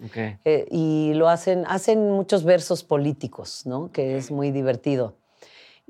Eh, 0.46 0.66
y 0.72 1.14
lo 1.14 1.30
hacen, 1.30 1.64
hacen 1.68 2.10
muchos 2.10 2.44
versos 2.44 2.84
políticos, 2.84 3.64
¿no? 3.66 3.92
Que 3.92 4.18
es 4.18 4.32
muy 4.32 4.50
divertido. 4.52 5.14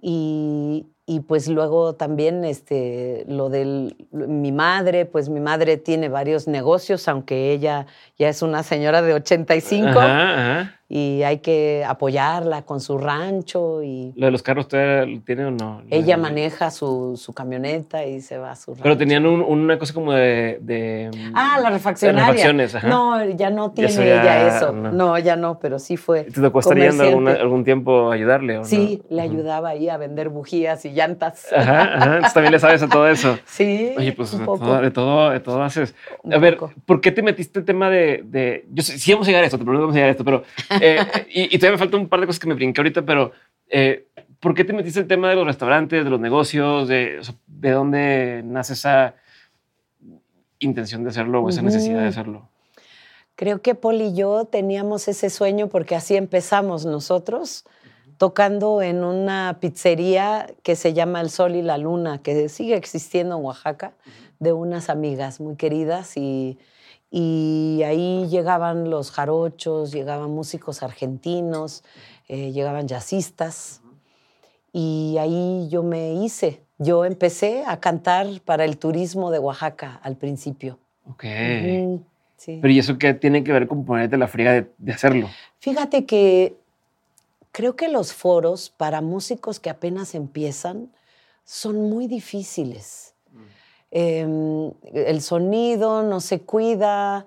Y, 0.01 0.87
y 1.11 1.19
pues 1.19 1.49
luego 1.49 1.93
también 1.95 2.45
este, 2.45 3.25
lo 3.27 3.49
de 3.49 3.93
mi 4.11 4.53
madre, 4.53 5.05
pues 5.05 5.27
mi 5.27 5.41
madre 5.41 5.75
tiene 5.75 6.07
varios 6.07 6.47
negocios, 6.47 7.05
aunque 7.09 7.51
ella 7.51 7.85
ya 8.17 8.29
es 8.29 8.41
una 8.41 8.63
señora 8.63 9.01
de 9.01 9.15
85. 9.15 9.89
Ajá, 9.89 10.33
ajá 10.33 10.81
y 10.93 11.23
hay 11.23 11.37
que 11.37 11.85
apoyarla 11.87 12.63
con 12.63 12.81
su 12.81 12.97
rancho. 12.97 13.81
Y 13.81 14.11
¿Lo 14.17 14.25
de 14.25 14.31
los 14.31 14.43
carros 14.43 14.67
todavía 14.67 15.21
tiene 15.25 15.45
o 15.45 15.51
no? 15.51 15.83
Ella 15.89 16.17
maneja 16.17 16.69
su, 16.69 17.15
su, 17.15 17.31
camioneta 17.31 18.05
y 18.05 18.19
se 18.19 18.37
va 18.37 18.51
a 18.51 18.55
su 18.57 18.71
rancho. 18.71 18.83
Pero 18.83 18.97
tenían 18.97 19.25
una 19.25 19.79
cosa 19.79 19.93
como 19.93 20.11
de, 20.11 20.59
de, 20.59 21.09
Ah, 21.33 21.59
la 21.63 21.69
refaccionaria. 21.69 22.51
No, 22.83 23.23
ya 23.29 23.49
no 23.49 23.71
tiene 23.71 23.93
ella 23.93 24.47
eso. 24.47 24.73
No. 24.73 25.17
ya 25.17 25.37
no, 25.37 25.59
pero 25.59 25.79
sí 25.79 25.95
fue. 25.95 26.25
¿Te 26.25 26.41
tocó 26.41 26.59
estar 26.59 26.77
yendo 26.77 27.05
algún 27.05 27.63
tiempo 27.63 28.11
a 28.11 28.15
ayudarle 28.15 28.57
o 28.57 28.65
Sí, 28.65 29.01
le 29.09 29.21
ayudaba 29.21 29.69
ahí 29.69 29.87
a 29.87 29.95
vender 29.95 30.27
bujías 30.27 30.83
y 30.83 30.91
llantas. 31.01 31.51
Ajá, 31.51 31.81
ajá. 31.95 32.05
Entonces 32.05 32.33
también 32.33 32.53
le 32.53 32.59
sabes 32.59 32.81
a 32.81 32.89
todo 32.89 33.07
eso. 33.07 33.37
Sí. 33.45 33.93
Oye, 33.97 34.13
pues 34.13 34.37
de 34.37 34.45
todo, 34.45 34.81
de 34.81 34.91
todo, 34.91 35.29
de 35.29 35.39
todo, 35.39 35.63
haces. 35.63 35.93
a 36.31 36.37
ver, 36.37 36.57
¿por 36.85 37.01
qué 37.01 37.11
te 37.11 37.21
metiste 37.21 37.59
el 37.59 37.65
tema 37.65 37.89
de. 37.89 38.23
de 38.25 38.65
yo 38.71 38.83
sé, 38.83 38.97
sí 38.97 39.11
vamos 39.11 39.27
a 39.27 39.31
llegar 39.31 39.43
a 39.43 39.47
esto, 39.47 39.57
te 39.57 39.63
prometo 39.63 39.81
vamos 39.81 39.95
a 39.95 39.97
llegar 39.97 40.09
a 40.09 40.11
esto, 40.11 40.23
pero. 40.23 40.43
Eh, 40.79 40.99
y, 41.29 41.57
todavía 41.57 41.71
me 41.71 41.77
falta 41.77 41.97
un 41.97 42.07
par 42.07 42.21
de 42.21 42.27
cosas 42.27 42.39
que 42.39 42.47
me 42.47 42.53
brinqué 42.53 42.81
ahorita, 42.81 43.01
pero. 43.03 43.31
Eh, 43.69 44.07
¿Por 44.39 44.55
qué 44.55 44.63
te 44.63 44.73
metiste 44.73 44.99
el 44.99 45.07
tema 45.07 45.29
de 45.29 45.35
los 45.35 45.45
restaurantes, 45.45 46.03
de 46.03 46.09
los 46.09 46.19
negocios? 46.19 46.87
¿De, 46.87 47.21
de 47.45 47.71
dónde 47.71 48.41
nace 48.43 48.73
esa 48.73 49.15
intención 50.59 51.03
de 51.03 51.09
hacerlo 51.09 51.41
o 51.41 51.49
esa 51.49 51.61
necesidad 51.61 51.99
de 51.99 52.07
hacerlo? 52.07 52.49
Creo 53.35 53.61
que 53.61 53.75
Paul 53.75 54.01
y 54.01 54.13
yo 54.13 54.45
teníamos 54.45 55.07
ese 55.07 55.29
sueño 55.29 55.67
porque 55.67 55.95
así 55.95 56.15
empezamos 56.15 56.85
nosotros, 56.85 57.65
tocando 58.21 58.83
en 58.83 59.03
una 59.03 59.57
pizzería 59.59 60.45
que 60.61 60.75
se 60.75 60.93
llama 60.93 61.21
El 61.21 61.31
Sol 61.31 61.55
y 61.55 61.63
la 61.63 61.79
Luna, 61.79 62.21
que 62.21 62.49
sigue 62.49 62.75
existiendo 62.75 63.35
en 63.35 63.43
Oaxaca, 63.43 63.93
de 64.37 64.53
unas 64.53 64.91
amigas 64.91 65.39
muy 65.39 65.55
queridas 65.55 66.15
y, 66.17 66.59
y 67.09 67.81
ahí 67.83 68.27
llegaban 68.29 68.91
los 68.91 69.09
jarochos, 69.09 69.91
llegaban 69.91 70.29
músicos 70.29 70.83
argentinos, 70.83 71.83
eh, 72.27 72.51
llegaban 72.51 72.87
jazzistas 72.87 73.81
y 74.71 75.15
ahí 75.19 75.67
yo 75.71 75.81
me 75.81 76.13
hice. 76.13 76.61
Yo 76.77 77.05
empecé 77.05 77.63
a 77.65 77.79
cantar 77.79 78.27
para 78.45 78.65
el 78.65 78.77
turismo 78.77 79.31
de 79.31 79.39
Oaxaca 79.39 79.99
al 80.03 80.15
principio. 80.15 80.77
Ok. 81.09 81.23
Pero 82.45 82.69
¿y 82.69 82.79
eso 82.79 82.97
qué 82.97 83.13
tiene 83.13 83.43
que 83.43 83.51
ver 83.51 83.67
con 83.67 83.85
ponerte 83.85 84.17
la 84.17 84.27
friega 84.27 84.65
de, 84.77 84.91
hacerlo? 84.91 85.29
Fíjate 85.59 86.05
que 86.05 86.55
creo 87.51 87.75
que 87.75 87.89
los 87.89 88.13
foros 88.13 88.69
para 88.69 89.01
músicos 89.01 89.59
que 89.59 89.69
apenas 89.69 90.15
empiezan 90.15 90.91
son 91.43 91.89
muy 91.89 92.07
difíciles. 92.07 93.15
Mm. 93.31 93.39
Em, 93.91 94.71
el 94.93 95.21
sonido 95.21 96.03
no 96.03 96.19
se 96.19 96.41
cuida, 96.41 97.25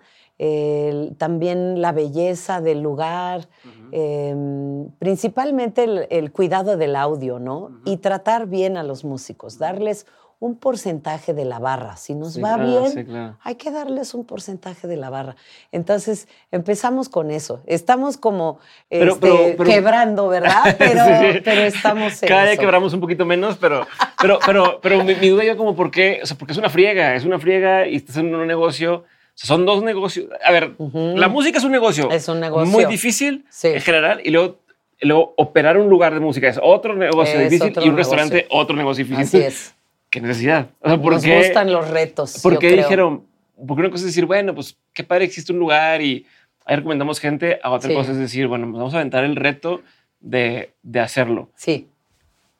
también 1.16 1.80
la 1.80 1.92
belleza 1.92 2.60
del 2.60 2.82
lugar, 2.82 3.48
em, 3.92 4.90
principalmente 4.98 5.84
el, 6.10 6.32
cuidado 6.32 6.76
del 6.76 6.96
audio, 6.96 7.38
¿no? 7.38 7.80
Y 7.84 7.98
tratar 7.98 8.46
bien 8.46 8.76
a 8.76 8.82
los 8.82 9.04
músicos, 9.04 9.58
darles 9.58 10.06
un 10.44 10.58
porcentaje 10.58 11.32
de 11.32 11.46
la 11.46 11.58
barra. 11.58 11.96
Si 11.96 12.14
nos 12.14 12.38
va 12.38 12.58
bien, 12.58 13.34
hay 13.42 13.54
que 13.54 13.70
darles 13.70 14.12
un 14.12 14.26
porcentaje 14.26 14.86
de 14.86 14.98
la 14.98 15.08
barra. 15.08 15.36
Entonces, 15.72 16.28
empezamos 16.52 17.08
con 17.08 17.30
eso. 17.30 17.62
Estamos 17.64 18.18
como 18.18 18.58
este, 18.90 19.56
quebrando, 19.64 20.28
¿verdad? 20.28 20.76
Pero, 20.78 21.62
estamos 21.62 22.22
en 22.22 22.28
Cada 22.28 22.44
día 22.44 22.58
quebramos 22.58 22.92
un 22.92 23.00
poquito 23.00 23.24
menos, 23.24 23.56
pero, 23.56 23.86
pero, 24.20 24.38
pero, 24.44 24.80
pero 24.82 25.02
mi, 25.02 25.14
duda 25.14 25.44
yo 25.44 25.56
como, 25.56 25.74
¿por 25.74 25.90
qué? 25.90 26.20
O 26.22 26.26
sea, 26.26 26.36
porque 26.36 26.52
es 26.52 26.58
una 26.58 26.68
friega, 26.68 27.14
es 27.14 27.24
una 27.24 27.38
friega 27.38 27.86
y 27.86 27.96
estás 27.96 28.18
en 28.18 28.34
un 28.34 28.46
negocio... 28.46 29.04
son 29.32 29.64
dos 29.64 29.82
negocios. 29.82 30.26
A 30.44 30.52
ver, 30.52 30.74
la 30.78 31.28
música 31.28 31.56
es 31.56 31.64
un 31.64 31.72
negocio. 31.72 32.10
Es 32.10 32.28
un 32.28 32.40
negocio. 32.40 32.70
Muy 32.70 32.84
difícil 32.84 33.46
en 33.62 33.80
general. 33.80 34.20
Y 34.22 34.30
luego, 34.30 34.58
luego 35.00 35.32
operar 35.38 35.78
un 35.78 35.88
lugar 35.88 36.12
de 36.12 36.20
música 36.20 36.48
es 36.48 36.60
otro 36.62 36.94
negocio 36.94 37.40
difícil 37.40 37.72
y 37.82 37.88
un 37.88 37.96
restaurante 37.96 38.46
otro 38.50 38.76
negocio 38.76 39.06
difícil. 39.06 39.24
Así 39.24 39.38
es 39.38 39.74
qué 40.14 40.20
necesidad. 40.20 40.70
O 40.80 40.88
sea, 40.88 40.96
Nos 40.96 41.26
gustan 41.26 41.72
los 41.72 41.90
retos. 41.90 42.38
¿Por 42.40 42.60
qué 42.60 42.70
dijeron? 42.76 43.26
Porque 43.56 43.80
una 43.80 43.90
cosa 43.90 44.02
es 44.02 44.06
decir, 44.06 44.26
bueno, 44.26 44.54
pues 44.54 44.78
qué 44.92 45.02
padre 45.02 45.24
existe 45.24 45.52
un 45.52 45.58
lugar 45.58 46.02
y 46.02 46.24
ahí 46.64 46.76
recomendamos 46.76 47.18
gente. 47.18 47.58
A 47.64 47.72
otra 47.72 47.92
cosa 47.92 48.12
es 48.12 48.18
decir, 48.18 48.46
bueno, 48.46 48.66
pues, 48.66 48.78
vamos 48.78 48.94
a 48.94 48.98
aventar 48.98 49.24
el 49.24 49.34
reto 49.34 49.80
de, 50.20 50.72
de 50.84 51.00
hacerlo. 51.00 51.48
Sí. 51.56 51.88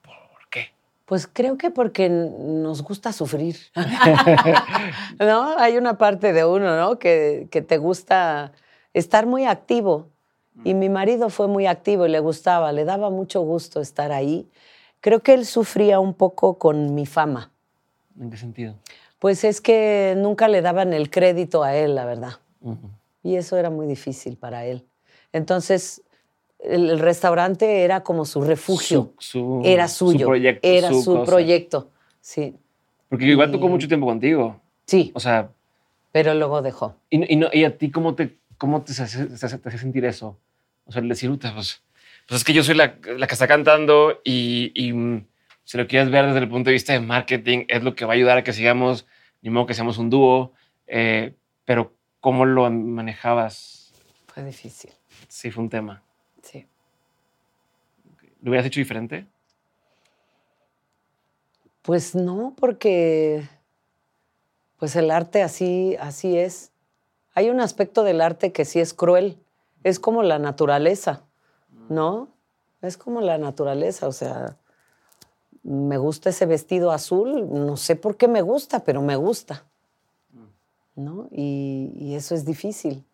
¿Por 0.02 0.48
qué? 0.50 0.72
Pues 1.04 1.28
creo 1.32 1.56
que 1.56 1.70
porque 1.70 2.08
nos 2.08 2.82
gusta 2.82 3.12
sufrir. 3.12 3.56
¿No? 5.20 5.56
Hay 5.56 5.76
una 5.76 5.96
parte 5.96 6.32
de 6.32 6.44
uno, 6.44 6.76
¿no? 6.76 6.98
Que, 6.98 7.46
que 7.52 7.62
te 7.62 7.78
gusta 7.78 8.50
estar 8.94 9.26
muy 9.26 9.44
activo. 9.44 10.08
Y 10.64 10.74
mi 10.74 10.88
marido 10.88 11.30
fue 11.30 11.46
muy 11.46 11.66
activo 11.66 12.06
y 12.06 12.10
le 12.10 12.18
gustaba, 12.18 12.72
le 12.72 12.84
daba 12.84 13.10
mucho 13.10 13.42
gusto 13.42 13.80
estar 13.80 14.10
ahí. 14.10 14.48
Creo 15.04 15.20
que 15.20 15.34
él 15.34 15.44
sufría 15.44 16.00
un 16.00 16.14
poco 16.14 16.56
con 16.56 16.94
mi 16.94 17.04
fama. 17.04 17.52
¿En 18.18 18.30
qué 18.30 18.38
sentido? 18.38 18.76
Pues 19.18 19.44
es 19.44 19.60
que 19.60 20.14
nunca 20.16 20.48
le 20.48 20.62
daban 20.62 20.94
el 20.94 21.10
crédito 21.10 21.62
a 21.62 21.76
él, 21.76 21.94
la 21.94 22.06
verdad. 22.06 22.40
Y 23.22 23.36
eso 23.36 23.58
era 23.58 23.68
muy 23.68 23.86
difícil 23.86 24.38
para 24.38 24.64
él. 24.64 24.82
Entonces, 25.30 26.00
el, 26.58 26.98
restaurante 27.00 27.82
era 27.82 28.02
como 28.02 28.24
su 28.24 28.40
refugio. 28.40 29.12
era 29.62 29.88
suyo. 29.88 30.20
Su 30.20 30.24
proyecto, 30.24 30.66
era 30.66 30.88
su, 30.90 31.22
proyecto. 31.26 31.90
Sí. 32.22 32.56
Porque 33.10 33.26
igual 33.26 33.52
tocó 33.52 33.68
mucho 33.68 33.86
tiempo 33.86 34.06
contigo. 34.06 34.58
Sí. 34.86 35.12
O 35.14 35.20
sea. 35.20 35.50
Pero 36.12 36.32
luego 36.32 36.62
dejó. 36.62 36.94
¿Y, 37.10 37.36
no, 37.36 37.48
y 37.52 37.64
a 37.64 37.76
ti 37.76 37.90
cómo 37.90 38.14
te, 38.14 38.38
cómo 38.56 38.80
te 38.80 38.92
hace, 38.92 39.78
sentir 39.78 40.06
eso? 40.06 40.38
O 40.86 40.92
sea, 40.92 41.02
el 41.02 41.10
decir, 41.10 41.28
pues 41.38 41.82
pues 42.26 42.40
es 42.40 42.44
que 42.44 42.52
yo 42.52 42.62
soy 42.62 42.74
la, 42.74 42.98
la 43.16 43.26
que 43.26 43.34
está 43.34 43.46
cantando 43.46 44.20
y, 44.24 44.72
y, 44.74 44.92
mm, 44.92 45.26
si 45.64 45.78
lo 45.78 45.86
quieres 45.86 46.10
ver 46.10 46.26
desde 46.26 46.40
el 46.40 46.48
punto 46.48 46.70
de 46.70 46.74
vista 46.74 46.92
de 46.92 47.00
marketing, 47.00 47.64
es 47.68 47.82
lo 47.82 47.94
que 47.94 48.04
va 48.04 48.12
a 48.12 48.16
ayudar 48.16 48.38
a 48.38 48.44
que 48.44 48.52
sigamos, 48.52 49.06
ni 49.42 49.50
modo 49.50 49.66
que 49.66 49.74
seamos 49.74 49.98
un 49.98 50.10
dúo, 50.10 50.52
eh, 50.86 51.34
pero 51.64 51.94
¿cómo 52.20 52.44
lo 52.44 52.70
manejabas? 52.70 53.92
Fue 54.26 54.42
difícil. 54.44 54.90
Sí, 55.28 55.50
fue 55.50 55.64
un 55.64 55.70
tema. 55.70 56.02
Sí. 56.42 56.66
¿Lo 58.42 58.50
hubieras 58.50 58.66
hecho 58.66 58.80
diferente? 58.80 59.26
Pues 61.82 62.14
no, 62.14 62.54
porque 62.58 63.46
pues 64.78 64.96
el 64.96 65.10
arte 65.10 65.42
así, 65.42 65.96
así 66.00 66.36
es. 66.36 66.72
Hay 67.34 67.50
un 67.50 67.60
aspecto 67.60 68.04
del 68.04 68.20
arte 68.20 68.52
que 68.52 68.64
sí 68.64 68.80
es 68.80 68.94
cruel. 68.94 69.38
Es 69.82 69.98
como 69.98 70.22
la 70.22 70.38
naturaleza. 70.38 71.24
¿No? 71.88 72.28
Es 72.82 72.96
como 72.96 73.20
la 73.20 73.38
naturaleza, 73.38 74.06
o 74.08 74.12
sea, 74.12 74.56
me 75.62 75.96
gusta 75.96 76.30
ese 76.30 76.46
vestido 76.46 76.90
azul, 76.90 77.48
no 77.50 77.76
sé 77.76 77.96
por 77.96 78.16
qué 78.16 78.28
me 78.28 78.42
gusta, 78.42 78.84
pero 78.84 79.00
me 79.00 79.16
gusta, 79.16 79.64
¿no? 80.94 81.28
Y, 81.30 82.14
eso 82.14 82.34
es 82.34 82.44
difícil. 82.44 83.04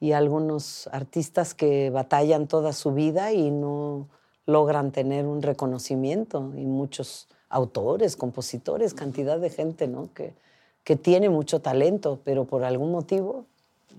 Y 0.00 0.12
algunos 0.12 0.88
artistas 0.88 1.54
que 1.54 1.90
batallan 1.90 2.48
toda 2.48 2.72
su 2.72 2.92
vida 2.92 3.32
y 3.32 3.50
no 3.50 4.08
logran 4.44 4.90
tener 4.90 5.24
un 5.24 5.40
reconocimiento, 5.40 6.52
y 6.56 6.66
muchos 6.66 7.28
autores, 7.48 8.16
compositores, 8.16 8.92
cantidad 8.92 9.38
de 9.38 9.48
gente, 9.48 9.86
¿no? 9.86 10.12
Que, 10.12 10.34
que 10.82 10.96
tiene 10.96 11.30
mucho 11.30 11.60
talento, 11.60 12.20
pero 12.24 12.44
por 12.44 12.64
algún 12.64 12.90
motivo. 12.90 13.46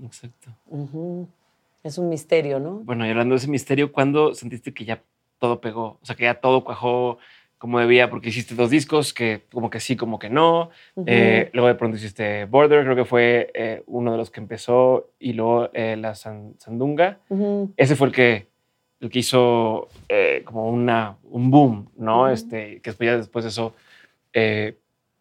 Exacto. 0.04 0.52
Es 1.86 2.00
un 2.00 2.10
misterio, 2.10 2.60
¿no? 2.60 2.80
Bueno, 2.80 3.06
y 3.06 3.12
hablando 3.12 3.36
de 3.36 3.38
ese 3.38 3.48
misterio, 3.48 3.92
¿cuándo 3.92 4.34
sentiste 4.34 4.74
que 4.74 4.86
ya 4.86 5.04
todo 5.38 5.62
pegó? 5.62 6.00
O 6.02 6.06
sea, 6.06 6.16
que 6.16 6.24
ya 6.24 6.34
todo 6.34 6.64
cuajó 6.64 7.20
como 7.60 7.80
debía, 7.80 8.10
porque 8.10 8.30
hiciste 8.30 8.56
dos 8.56 8.72
discos 8.72 9.14
que 9.14 9.44
como 9.54 9.70
que 9.70 9.80
sí, 9.80 9.96
como 9.96 10.18
que 10.18 10.32
no. 10.32 10.72
Eh, 11.06 11.52
luego 11.54 11.68
de 11.68 11.76
pronto 11.76 11.98
hiciste 11.98 12.46
Border, 12.46 12.84
creo 12.86 12.96
que 12.96 13.06
fue 13.06 13.52
eh, 13.54 13.84
uno 13.86 14.14
de 14.14 14.18
los 14.18 14.32
que 14.32 14.40
empezó, 14.40 15.12
y 15.20 15.34
luego 15.34 15.70
eh, 15.74 15.96
la 15.96 16.16
Sandunga. 16.16 17.20
Ese 17.78 17.96
fue 17.96 18.08
el 18.08 18.14
que, 18.14 18.48
el 19.00 19.12
que 19.12 19.20
hizo 19.20 19.88
como 20.44 20.68
una, 20.68 21.18
un 21.22 21.52
boom, 21.52 21.92
¿no? 21.98 22.30
este, 22.30 22.82
que 22.82 22.90
después, 22.90 23.08
ya 23.08 23.18
después 23.18 23.46
de 23.46 23.50
eso 23.50 23.76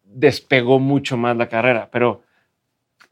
despegó 0.03 0.79
mucho 0.79 1.15
más 1.15 1.37
la 1.37 1.47
carrera. 1.47 1.89
Pero 1.91 2.23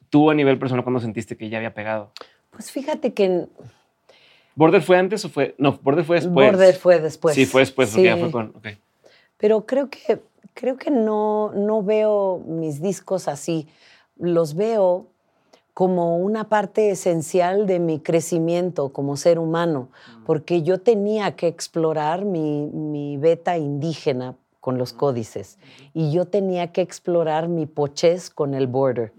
tú 0.10 0.32
a 0.32 0.34
nivel 0.34 0.58
personal, 0.58 0.84
¿cuándo 0.84 1.00
sentiste 1.00 1.38
que 1.38 1.50
ya 1.50 1.58
había 1.60 1.76
pegado? 1.76 2.14
Pues 2.54 2.72
fíjate 2.72 3.14
que... 3.14 3.48
¿Border 4.56 4.82
fue 4.82 4.98
antes 4.98 5.26
o 5.26 5.30
fue...? 5.30 5.56
No, 5.58 5.80
Border 5.82 6.06
fue 6.06 6.18
después. 6.18 6.34
Border 6.34 6.76
fue 6.76 7.00
después. 7.00 7.36
Sí, 7.36 7.46
fue 7.46 7.62
después, 7.62 7.90
porque 7.90 8.06
ya 8.06 8.18
fue 8.18 8.32
con... 8.32 8.54
Okay. 8.56 8.78
Pero 9.38 9.66
creo 9.66 9.90
que, 9.90 10.22
creo 10.54 10.78
que 10.78 10.92
no, 10.92 11.52
no 11.54 11.84
veo 11.84 12.42
mis 12.46 12.82
discos 12.82 13.28
así. 13.28 13.68
Los 14.18 14.56
veo 14.56 15.08
como 15.74 16.18
una 16.18 16.50
parte 16.50 16.92
esencial 16.92 17.66
de 17.66 17.80
mi 17.80 18.00
crecimiento 18.00 18.90
como 18.90 19.18
ser 19.18 19.40
humano, 19.40 19.90
mm. 20.20 20.24
porque 20.26 20.62
yo 20.62 20.80
tenía 20.80 21.36
que 21.36 21.48
explorar 21.48 22.26
mi, 22.26 22.68
mi 22.68 23.18
beta 23.18 23.58
indígena 23.58 24.36
con 24.64 24.78
los 24.78 24.94
códices. 24.94 25.60
Y 25.94 26.14
yo 26.14 26.24
tenía 26.24 26.72
que 26.72 26.80
explorar 26.80 27.50
mi 27.50 27.66
pochez 27.66 28.30
con 28.30 28.54
el 28.54 28.68
border. 28.68 29.12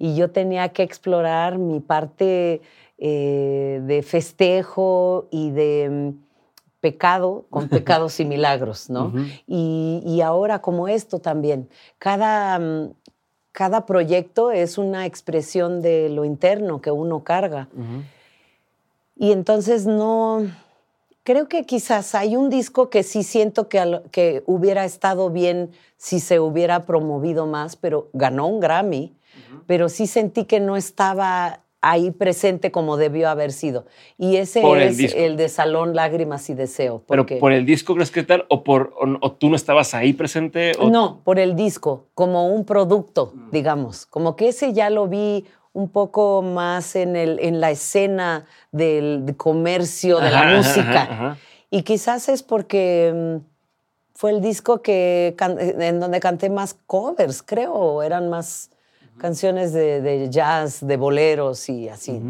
Y 0.00 0.16
yo 0.16 0.32
tenía 0.32 0.70
que 0.70 0.82
explorar 0.82 1.56
mi 1.56 1.78
parte 1.78 2.62
eh, 2.98 3.80
de 3.86 4.02
festejo 4.02 5.28
y 5.30 5.52
de 5.52 5.88
mm, 5.88 6.24
pecado 6.80 7.46
con 7.48 7.68
pecados 7.76 8.18
y 8.18 8.24
milagros, 8.24 8.90
¿no? 8.90 9.12
y, 9.46 10.20
ahora 10.20 10.60
como 10.62 10.88
esto 10.88 11.20
también, 11.20 11.68
cada, 11.98 12.58
mm, 12.58 12.90
cada 13.52 13.86
proyecto 13.86 14.50
es 14.50 14.78
una 14.78 15.06
expresión 15.06 15.80
de 15.80 16.08
lo 16.08 16.24
interno 16.24 16.80
que 16.80 16.90
uno 16.90 17.22
carga. 17.22 17.68
Y 19.14 19.30
entonces 19.30 19.86
no 19.86 20.42
Creo 21.28 21.46
que 21.46 21.64
quizás 21.64 22.14
hay 22.14 22.36
un 22.36 22.48
disco 22.48 22.88
que 22.88 23.02
sí 23.02 23.22
siento 23.22 23.68
que, 23.68 24.00
que 24.12 24.42
hubiera 24.46 24.86
estado 24.86 25.28
bien 25.28 25.72
si 25.98 26.20
se 26.20 26.40
hubiera 26.40 26.86
promovido 26.86 27.46
más, 27.46 27.76
pero 27.76 28.08
ganó 28.14 28.46
un 28.46 28.60
Grammy, 28.60 29.14
pero 29.66 29.90
sí 29.90 30.06
sentí 30.06 30.46
que 30.46 30.58
no 30.58 30.74
estaba 30.74 31.60
ahí 31.82 32.12
presente 32.12 32.70
como 32.70 32.96
debió 32.96 33.28
haber 33.28 33.52
sido. 33.52 33.84
Y 34.16 34.36
ese 34.36 34.62
es 34.86 35.14
el, 35.14 35.36
de 35.36 35.50
Salón, 35.50 35.94
Lágrimas 35.94 36.48
y 36.48 36.54
Deseo. 36.54 37.02
¿Pero 37.06 37.26
por 37.26 37.52
el 37.52 37.66
disco 37.66 37.94
crees 37.94 38.10
que 38.10 38.22
tal? 38.22 38.46
¿O, 38.48 38.64
por, 38.64 38.94
o, 39.20 39.32
tú 39.32 39.50
no 39.50 39.56
estabas 39.56 39.92
ahí 39.92 40.14
presente? 40.14 40.72
No, 40.90 41.20
por 41.24 41.38
el 41.38 41.54
disco, 41.56 42.06
como 42.14 42.48
un 42.48 42.64
producto, 42.64 43.32
mm. 43.34 43.50
digamos. 43.50 44.06
Como 44.06 44.34
que 44.34 44.48
ese 44.48 44.72
ya 44.72 44.88
lo 44.88 45.08
vi 45.08 45.44
un 45.72 45.88
poco 45.88 46.42
más 46.42 46.96
en, 46.96 47.16
el, 47.16 47.38
en 47.40 47.60
la 47.60 47.70
escena 47.70 48.46
del 48.72 49.34
comercio, 49.36 50.18
de 50.20 50.30
la 50.30 50.44
música. 50.56 51.36
Y 51.70 51.82
quizás 51.82 52.28
es 52.28 52.42
porque 52.42 53.12
mm, 53.14 53.46
fue 54.14 54.30
el 54.30 54.40
disco 54.40 54.82
que 54.82 55.36
en 55.38 56.00
donde 56.00 56.20
canté 56.20 56.50
más 56.50 56.74
covers, 56.86 57.42
creo, 57.42 58.02
eran 58.02 58.28
más 58.28 58.70
canciones 59.18 59.72
de, 59.72 60.28
jazz, 60.30 60.86
de 60.86 60.96
boleros 60.96 61.68
y 61.68 61.88
así. 61.88 62.20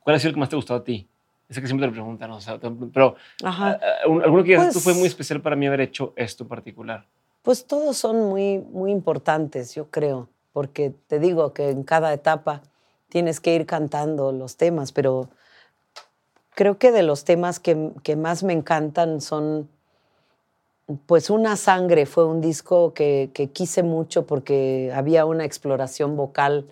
¿Cuál 0.00 0.16
ha 0.16 0.18
sido 0.18 0.30
el 0.30 0.34
que 0.34 0.40
más 0.40 0.48
te 0.48 0.56
gustó 0.56 0.74
a 0.74 0.84
ti? 0.84 1.08
Ese 1.48 1.62
que 1.62 1.66
siempre 1.66 1.86
te 1.86 1.92
preguntan, 1.92 2.30
o 2.30 2.40
sea, 2.40 2.58
pero 2.92 3.16
Ajá. 3.42 3.80
alguno 4.04 4.42
que 4.42 4.50
digas, 4.50 4.82
fue 4.82 4.92
muy 4.92 5.02
pues 5.02 5.12
especial 5.12 5.40
para 5.40 5.56
mí 5.56 5.66
haber 5.66 5.80
hecho 5.80 6.12
esto 6.14 6.46
particular. 6.46 7.06
Pues 7.40 7.66
todos 7.66 7.96
son 7.96 8.28
muy, 8.28 8.58
muy 8.58 8.90
importantes, 8.90 9.74
yo 9.74 9.88
creo, 9.90 10.28
porque 10.58 10.92
te 11.06 11.20
digo 11.20 11.52
que 11.52 11.70
en 11.70 11.84
cada 11.84 12.12
etapa 12.12 12.62
tienes 13.08 13.38
que 13.38 13.54
ir 13.54 13.64
cantando 13.64 14.32
los 14.32 14.56
temas, 14.56 14.90
pero 14.90 15.28
creo 16.56 16.78
que 16.78 16.90
de 16.90 17.04
los 17.04 17.22
temas 17.22 17.60
que, 17.60 17.92
que 18.02 18.16
más 18.16 18.42
me 18.42 18.54
encantan 18.54 19.20
son 19.20 19.68
pues 21.06 21.30
Una 21.30 21.54
Sangre 21.54 22.06
fue 22.06 22.24
un 22.24 22.40
disco 22.40 22.92
que, 22.92 23.30
quise 23.52 23.84
mucho 23.84 24.26
porque 24.26 24.90
había 24.92 25.26
una 25.26 25.44
exploración 25.44 26.16
vocal 26.16 26.66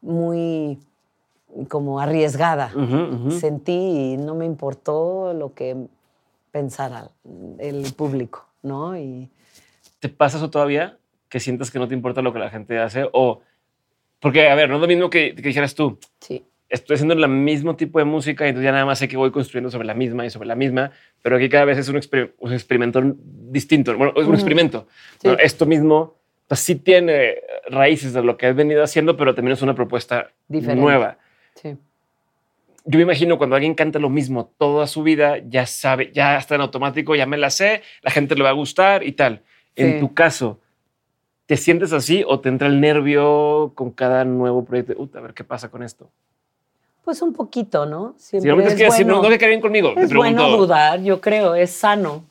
muy 0.00 0.78
como 1.68 1.98
arriesgada. 1.98 2.72
Sentí 3.28 3.72
y 4.12 4.16
no 4.18 4.36
me 4.36 4.46
importó 4.46 5.34
lo 5.34 5.52
que 5.52 5.88
pensara 6.52 7.10
el 7.58 7.92
público, 7.94 8.46
¿no? 8.62 8.96
Y... 8.96 9.28
¿Te 9.98 10.08
pasa 10.08 10.36
eso 10.36 10.48
todavía? 10.48 10.96
¿Que 11.32 11.40
sientas 11.40 11.70
que 11.70 11.78
no 11.78 11.88
te 11.88 11.94
importa 11.94 12.20
lo 12.20 12.34
que 12.34 12.38
la 12.38 12.50
gente 12.50 12.78
hace? 12.78 13.08
O... 13.12 13.40
Porque, 14.20 14.48
a 14.48 14.54
ver, 14.54 14.68
no 14.68 14.74
es 14.74 14.80
lo 14.82 14.86
mismo 14.86 15.08
que, 15.08 15.34
que 15.34 15.42
dijeras 15.42 15.74
tú. 15.74 15.98
Sí 16.20 16.44
estoy 16.72 16.94
haciendo 16.94 17.12
el 17.12 17.28
mismo 17.28 17.76
tipo 17.76 17.98
de 17.98 18.06
música 18.06 18.46
y 18.46 18.48
entonces 18.48 18.64
ya 18.64 18.72
nada 18.72 18.86
más 18.86 18.98
sé 18.98 19.06
que 19.06 19.18
voy 19.18 19.30
construyendo 19.30 19.70
sobre 19.70 19.86
la 19.86 19.92
misma 19.92 20.24
y 20.24 20.30
sobre 20.30 20.48
la 20.48 20.54
misma, 20.56 20.90
pero 21.20 21.36
aquí 21.36 21.50
cada 21.50 21.66
vez 21.66 21.76
es 21.76 21.88
un, 21.88 21.96
experimento 21.96 23.02
distinto. 23.04 23.94
Bueno, 23.96 24.14
es 24.16 24.26
un 24.26 24.34
experimento. 24.34 24.88
esto 25.38 25.66
mismo 25.66 26.16
pues, 26.48 26.60
sí 26.60 26.76
tiene 26.76 27.36
raíces 27.68 28.14
de 28.14 28.22
lo 28.22 28.38
que 28.38 28.46
has 28.46 28.56
venido 28.56 28.82
haciendo, 28.82 29.18
pero 29.18 29.34
también 29.34 29.52
es 29.52 29.62
una 29.62 29.74
propuesta 29.74 30.30
nueva. 30.48 31.18
Sí. 31.54 31.76
Yo 32.86 32.96
me 32.96 33.02
imagino 33.02 33.36
cuando 33.36 33.54
alguien 33.54 33.74
canta 33.74 33.98
lo 33.98 34.08
mismo 34.08 34.52
toda 34.56 34.86
su 34.86 35.02
vida, 35.02 35.38
ya 35.46 35.66
sabe, 35.66 36.10
ya 36.12 36.38
está 36.38 36.54
en 36.54 36.62
automático, 36.62 37.14
ya 37.14 37.26
me 37.26 37.36
la 37.36 37.50
sé, 37.50 37.82
la 38.00 38.10
gente 38.10 38.34
le 38.34 38.44
va 38.44 38.48
a 38.48 38.54
gustar 38.54 39.06
y 39.06 39.12
tal. 39.12 39.42
En 39.76 40.00
tu 40.00 40.14
caso, 40.14 40.58
¿te 41.52 41.58
sientes 41.58 41.92
así 41.92 42.24
o 42.26 42.40
te 42.40 42.48
entra 42.48 42.66
el 42.66 42.80
nervio 42.80 43.72
con 43.74 43.90
cada 43.90 44.24
nuevo 44.24 44.64
proyecto? 44.64 44.94
a 45.14 45.20
ver 45.20 45.34
qué 45.34 45.44
pasa 45.44 45.68
con 45.68 45.82
esto. 45.82 46.08
Pues 47.04 47.20
un 47.20 47.34
poquito, 47.34 47.84
¿no? 47.84 48.14
Siempre 48.16 48.68
es 48.68 48.74
que 48.74 48.86
bueno, 48.86 49.16
no, 49.20 49.28
no 49.28 49.36
bien 49.36 49.60
conmigo. 49.60 49.92
Es 49.94 50.14
bueno 50.14 50.48
dudar, 50.48 51.02
yo 51.02 51.20
creo, 51.20 51.54
es 51.54 51.70
sano. 51.70 52.24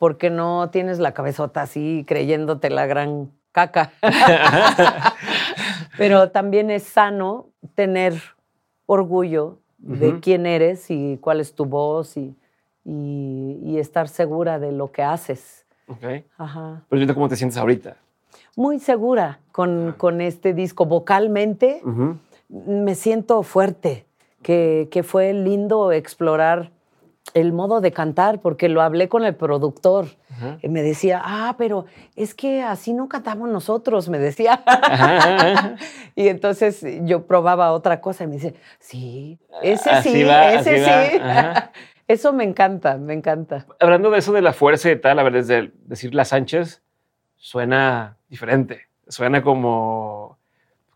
Porque 0.00 0.28
no 0.28 0.70
tienes 0.70 0.98
la 0.98 1.14
cabezota 1.14 1.62
así 1.62 2.04
creyéndote 2.04 2.68
la 2.68 2.86
gran 2.86 3.30
caca. 3.52 3.92
Pero 5.96 6.30
también 6.30 6.72
es 6.72 6.82
sano 6.82 7.46
tener 7.76 8.20
orgullo 8.86 9.60
de 9.78 10.18
quién 10.18 10.46
eres 10.46 10.90
y 10.90 11.16
cuál 11.18 11.38
es 11.38 11.54
tu 11.54 11.64
voz 11.64 12.16
y, 12.16 12.34
y, 12.84 13.78
estar 13.78 14.08
segura 14.08 14.58
de 14.58 14.72
lo 14.72 14.90
que 14.90 15.04
haces. 15.04 15.64
Ok. 15.86 16.24
Ajá. 16.36 16.82
Pero 16.88 17.14
¿cómo 17.14 17.28
te 17.28 17.36
sientes 17.36 17.56
ahorita? 17.56 17.98
Muy 18.56 18.80
segura 18.80 19.40
con, 19.52 19.94
con 19.96 20.20
este 20.20 20.54
disco. 20.54 20.86
Vocalmente, 20.86 21.82
me 22.48 22.94
siento 22.94 23.42
fuerte, 23.42 24.06
que, 24.42 25.04
fue 25.04 25.32
lindo 25.32 25.92
explorar 25.92 26.70
el 27.34 27.52
modo 27.52 27.80
de 27.80 27.92
cantar, 27.92 28.40
porque 28.40 28.68
lo 28.68 28.80
hablé 28.80 29.08
con 29.08 29.24
el 29.24 29.34
productor. 29.34 30.06
Y 30.62 30.68
me 30.68 30.82
decía, 30.82 31.20
ah, 31.24 31.54
pero 31.58 31.86
es 32.14 32.34
que 32.34 32.62
así 32.62 32.92
no 32.92 33.08
cantamos 33.08 33.48
nosotros, 33.48 34.08
me 34.08 34.18
decía. 34.18 34.62
y 36.14 36.28
entonces 36.28 36.84
yo 37.02 37.26
probaba 37.26 37.72
otra 37.72 38.00
cosa 38.00 38.24
y 38.24 38.26
me 38.26 38.34
dice, 38.34 38.54
sí, 38.78 39.38
ese 39.62 40.02
sí, 40.02 40.22
ese 40.22 40.84
sí. 40.84 41.20
Eso 42.08 42.32
me 42.32 42.44
encanta, 42.44 42.98
me 42.98 43.14
encanta. 43.14 43.66
Hablando 43.80 44.10
de 44.10 44.18
eso 44.18 44.32
de 44.32 44.40
la 44.40 44.52
fuerza 44.52 44.88
y 44.90 45.00
tal, 45.00 45.18
a 45.18 45.24
ver, 45.24 45.32
desde 45.32 45.72
decir 45.86 46.14
la 46.14 46.24
Sánchez, 46.24 46.80
suena 47.36 48.16
diferente. 48.28 48.88
Suena 49.08 49.42
como 49.42 50.36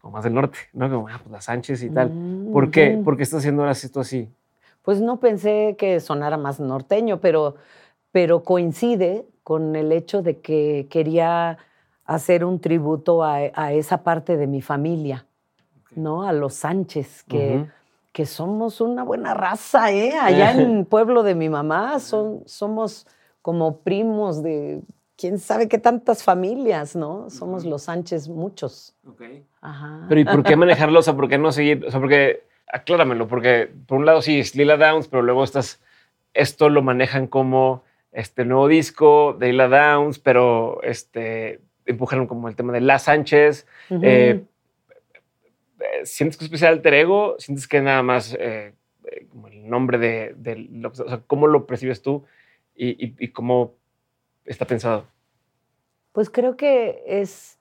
como 0.00 0.12
más 0.12 0.24
del 0.24 0.34
norte, 0.34 0.58
¿no? 0.72 0.90
Como, 0.90 1.08
ah, 1.08 1.20
pues 1.22 1.30
la 1.30 1.40
Sánchez 1.40 1.82
y 1.82 1.90
tal. 1.90 2.10
¿Por 2.52 2.70
qué? 2.70 3.00
¿Por 3.04 3.16
qué 3.16 3.22
estás 3.22 3.40
haciendo 3.40 3.62
ahora 3.62 3.72
esto 3.72 4.00
así? 4.00 4.28
Pues 4.82 5.00
no 5.00 5.20
pensé 5.20 5.76
que 5.78 6.00
sonara 6.00 6.38
más 6.38 6.58
norteño, 6.58 7.20
pero, 7.20 7.56
pero 8.10 8.42
coincide 8.42 9.26
con 9.44 9.76
el 9.76 9.92
hecho 9.92 10.22
de 10.22 10.40
que 10.40 10.86
quería 10.90 11.58
hacer 12.06 12.44
un 12.44 12.60
tributo 12.60 13.22
a, 13.22 13.72
esa 13.72 14.02
parte 14.02 14.36
de 14.36 14.46
mi 14.46 14.62
familia, 14.62 15.26
¿no? 15.94 16.22
A 16.24 16.32
los 16.32 16.54
Sánchez, 16.54 17.24
que, 17.24 17.66
que 18.12 18.24
somos 18.24 18.80
una 18.80 19.02
buena 19.04 19.34
raza, 19.34 19.92
¿eh? 19.92 20.14
Allá 20.18 20.52
en 20.54 20.78
el 20.78 20.86
pueblo 20.86 21.22
de 21.22 21.34
mi 21.34 21.50
mamá 21.50 22.00
son, 22.00 22.42
somos 22.46 23.06
como 23.42 23.78
primos 23.78 24.42
de 24.42 24.80
quién 25.20 25.38
sabe 25.38 25.68
qué 25.68 25.76
tantas 25.76 26.24
familias, 26.24 26.96
¿no? 26.96 27.28
Somos 27.28 27.66
los 27.66 27.82
Sánchez 27.82 28.28
muchos. 28.28 28.96
Ok. 29.06 29.22
Ajá. 29.60 30.06
Pero 30.08 30.20
¿y 30.22 30.24
por 30.24 30.42
qué 30.42 30.56
manejarlo? 30.56 31.00
O 31.00 31.02
sea, 31.02 31.14
¿por 31.14 31.28
qué 31.28 31.36
no 31.36 31.52
seguir? 31.52 31.84
O 31.86 31.90
sea, 31.90 32.00
porque, 32.00 32.44
acláramelo, 32.66 33.28
porque 33.28 33.70
por 33.86 33.98
un 33.98 34.06
lado 34.06 34.22
sí 34.22 34.40
es 34.40 34.56
Lila 34.56 34.78
Downs, 34.78 35.08
pero 35.08 35.22
luego 35.22 35.44
estás, 35.44 35.82
esto 36.32 36.70
lo 36.70 36.80
manejan 36.80 37.26
como 37.26 37.84
este 38.12 38.46
nuevo 38.46 38.66
disco 38.66 39.36
de 39.38 39.48
Lila 39.48 39.68
Downs, 39.68 40.18
pero 40.18 40.82
este, 40.82 41.60
empujaron 41.84 42.26
como 42.26 42.48
el 42.48 42.56
tema 42.56 42.72
de 42.72 42.80
La 42.80 42.98
Sánchez. 42.98 43.66
Eh, 43.90 44.42
¿Sientes 46.04 46.38
que 46.38 46.44
es 46.44 46.46
especial 46.46 46.72
alter 46.72 46.94
ego? 46.94 47.36
¿Sientes 47.38 47.68
que 47.68 47.82
nada 47.82 48.02
más 48.02 48.34
eh, 48.40 48.72
eh, 49.04 49.26
como 49.28 49.48
el 49.48 49.68
nombre 49.68 49.98
de, 49.98 50.68
lo, 50.70 50.88
o 50.88 50.94
sea, 50.94 51.20
cómo 51.26 51.46
lo 51.46 51.66
percibes 51.66 52.00
tú 52.00 52.24
y, 52.74 53.14
y 53.22 53.28
cómo 53.28 53.79
está 54.44 54.64
pensado? 54.64 55.04
Pues 56.12 56.30
creo 56.30 56.56
que 56.56 57.02
es 57.06 57.58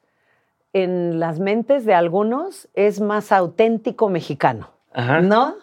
en 0.73 1.19
las 1.19 1.39
mentes 1.39 1.85
de 1.85 1.93
algunos 1.93 2.67
es 2.73 3.01
más 3.01 3.31
auténtico 3.31 4.09
mexicano, 4.09 4.69
¿no? 5.23 5.55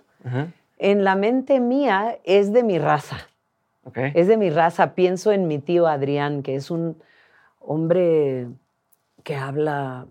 En 0.79 1.05
la 1.05 1.17
mente 1.17 1.61
mía 1.61 2.19
es 2.25 2.53
de 2.53 2.63
mi 2.63 2.79
raza. 2.79 3.29
Es 3.95 4.27
de 4.27 4.37
mi 4.37 4.51
raza. 4.51 4.95
Pienso 4.95 5.33
en 5.33 5.47
mi 5.47 5.59
tío 5.59 5.87
Adrián, 5.87 6.43
que 6.43 6.57
es 6.57 6.71
un 6.71 7.01
hombre 7.61 8.49
que 9.23 9.37
habla 9.37 10.07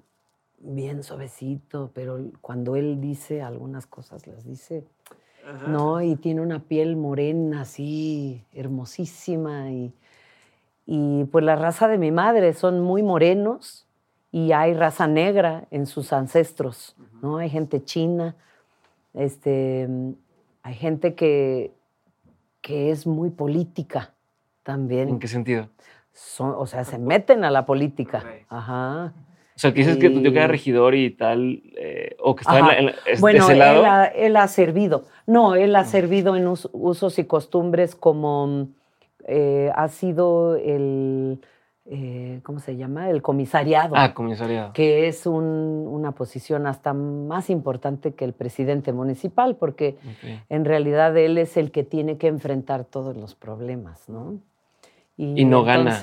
bien 0.57 1.03
suavecito, 1.03 1.91
pero 1.93 2.19
cuando 2.41 2.75
él 2.75 2.99
dice 2.99 3.41
algunas 3.41 3.85
cosas, 3.85 4.27
las 4.27 4.45
dice, 4.45 4.83
¿no? 5.67 6.01
Y 6.01 6.15
tiene 6.15 6.41
una 6.41 6.59
piel 6.59 6.95
morena 6.95 7.61
así, 7.61 8.43
hermosísima 8.53 9.71
y 9.71 9.93
y 10.85 11.25
pues 11.25 11.43
la 11.43 11.55
raza 11.55 11.87
de 11.87 11.97
mi 11.97 12.11
madre 12.11 12.53
son 12.53 12.81
muy 12.81 13.01
morenos 13.03 13.87
y 14.31 14.51
hay 14.51 14.73
raza 14.73 15.07
negra 15.07 15.65
en 15.71 15.85
sus 15.85 16.13
ancestros, 16.13 16.95
¿no? 17.21 17.37
Hay 17.37 17.49
gente 17.49 17.83
china, 17.83 18.35
este, 19.13 19.87
hay 20.61 20.73
gente 20.73 21.15
que, 21.15 21.71
que 22.61 22.91
es 22.91 23.07
muy 23.07 23.29
política 23.29 24.13
también. 24.63 25.09
¿En 25.09 25.19
qué 25.19 25.27
sentido? 25.27 25.69
o 26.39 26.65
sea, 26.65 26.85
se 26.85 26.97
meten 26.97 27.43
a 27.43 27.51
la 27.51 27.65
política. 27.65 28.23
Ajá. 28.47 29.13
O 29.55 29.59
sea, 29.59 29.73
que 29.73 29.79
dices 29.79 29.97
que 29.97 30.09
tu 30.09 30.21
tío 30.21 30.31
era 30.31 30.47
regidor 30.47 30.95
y 30.95 31.11
tal, 31.11 31.61
eh, 31.77 32.15
o 32.19 32.35
que 32.35 32.41
estaba 32.41 32.73
en, 32.73 32.91
bueno, 33.19 33.45
ese 33.45 33.55
lado. 33.55 33.79
Él 33.79 33.85
ha, 33.85 34.05
él 34.05 34.35
ha 34.35 34.47
servido. 34.49 35.05
No, 35.27 35.55
él 35.55 35.75
ha 35.77 35.85
servido 35.85 36.35
en 36.35 36.47
usos 36.47 37.19
y 37.19 37.23
costumbres 37.23 37.95
como 37.95 38.67
eh, 39.27 39.71
ha 39.75 39.87
sido 39.87 40.55
el, 40.55 41.41
eh, 41.85 42.39
¿cómo 42.43 42.59
se 42.59 42.77
llama? 42.77 43.09
El 43.09 43.21
comisariado. 43.21 43.95
Ah, 43.97 44.13
comisariado. 44.13 44.73
Que 44.73 45.07
es 45.07 45.25
una 45.25 46.11
posición 46.11 46.67
hasta 46.67 46.93
más 46.93 47.49
importante 47.49 48.13
que 48.13 48.25
el 48.25 48.33
presidente 48.33 48.93
municipal, 48.93 49.55
porque 49.55 49.97
en 50.49 50.65
realidad 50.65 51.17
él 51.17 51.37
es 51.37 51.57
el 51.57 51.71
que 51.71 51.83
tiene 51.83 52.17
que 52.17 52.27
enfrentar 52.27 52.85
todos 52.85 53.15
los 53.17 53.35
problemas, 53.35 54.09
¿no? 54.09 54.39
Y, 55.17 55.45
no 55.45 55.63
gana. 55.63 55.97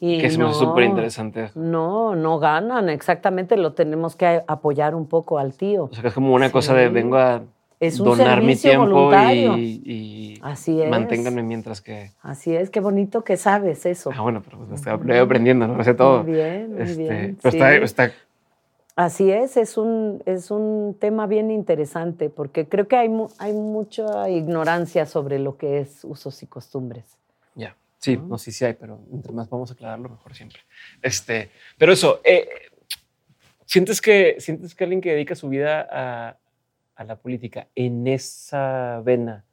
Y 0.00 0.20
que 0.20 0.26
es 0.26 0.34
súper 0.34 0.84
interesante. 0.84 1.50
No, 1.54 2.16
no 2.16 2.38
ganan, 2.38 2.88
exactamente, 2.88 3.56
lo 3.56 3.74
tenemos 3.74 4.16
que 4.16 4.42
apoyar 4.46 4.94
un 4.94 5.06
poco 5.06 5.38
al 5.38 5.52
tío. 5.52 5.84
O 5.84 5.92
sea, 5.92 6.02
que 6.02 6.08
es 6.08 6.14
como 6.14 6.32
una 6.32 6.50
cosa 6.50 6.74
de 6.74 6.88
vengo 6.88 7.18
a 7.18 7.42
donar 7.80 8.42
mi 8.42 8.56
tiempo 8.56 9.10
y, 9.56 10.38
Así 10.42 10.80
es. 10.80 10.90
manténganme 10.90 11.42
mientras 11.42 11.80
que... 11.80 12.12
Así 12.22 12.54
es, 12.54 12.70
qué 12.70 12.80
bonito 12.80 13.24
que 13.24 13.36
sabes 13.36 13.86
eso. 13.86 14.10
Ah, 14.14 14.22
bueno, 14.22 14.42
pero 14.44 14.58
pues, 14.58 14.80
estoy 14.80 15.16
aprendiendo, 15.16 15.66
no 15.66 15.76
lo 15.76 15.84
sé 15.84 15.94
todo. 15.94 16.22
Muy 16.22 16.32
bien, 16.32 16.74
muy 16.74 16.82
este, 16.82 17.02
bien. 17.02 17.38
Pero 17.42 17.84
está, 17.84 18.12
Así 18.98 19.30
es, 19.30 19.56
es 19.56 19.76
un, 19.76 20.24
es 20.26 20.50
un 20.50 20.96
tema 20.98 21.28
bien 21.28 21.52
interesante 21.52 22.30
porque 22.30 22.66
creo 22.66 22.88
que 22.88 22.96
hay, 22.96 23.08
hay 23.38 23.52
mucha 23.52 24.28
ignorancia 24.28 25.06
sobre 25.06 25.38
lo 25.38 25.56
que 25.56 25.78
es 25.78 26.00
usos 26.02 26.42
y 26.42 26.48
costumbres. 26.48 27.16
Ya. 27.54 27.76
Sí, 27.98 28.16
no, 28.16 28.38
sí, 28.38 28.50
sí 28.50 28.64
hay, 28.64 28.74
pero 28.74 28.98
entre 29.12 29.32
más 29.32 29.48
vamos 29.48 29.70
a 29.70 29.74
aclararlo, 29.74 30.08
mejor 30.08 30.34
siempre. 30.34 30.58
Este, 31.00 31.50
pero 31.78 31.92
eso, 31.92 32.20
eh, 32.24 32.48
¿sientes, 33.66 34.00
que, 34.00 34.34
¿sientes 34.40 34.74
que 34.74 34.82
alguien 34.82 35.00
que 35.00 35.12
dedica 35.12 35.36
su 35.36 35.48
vida 35.48 35.86
a, 35.92 36.36
a, 36.98 37.04
la 37.04 37.16
política 37.16 37.68
en 37.74 38.06
esa 38.06 39.00
vena? 39.04 39.44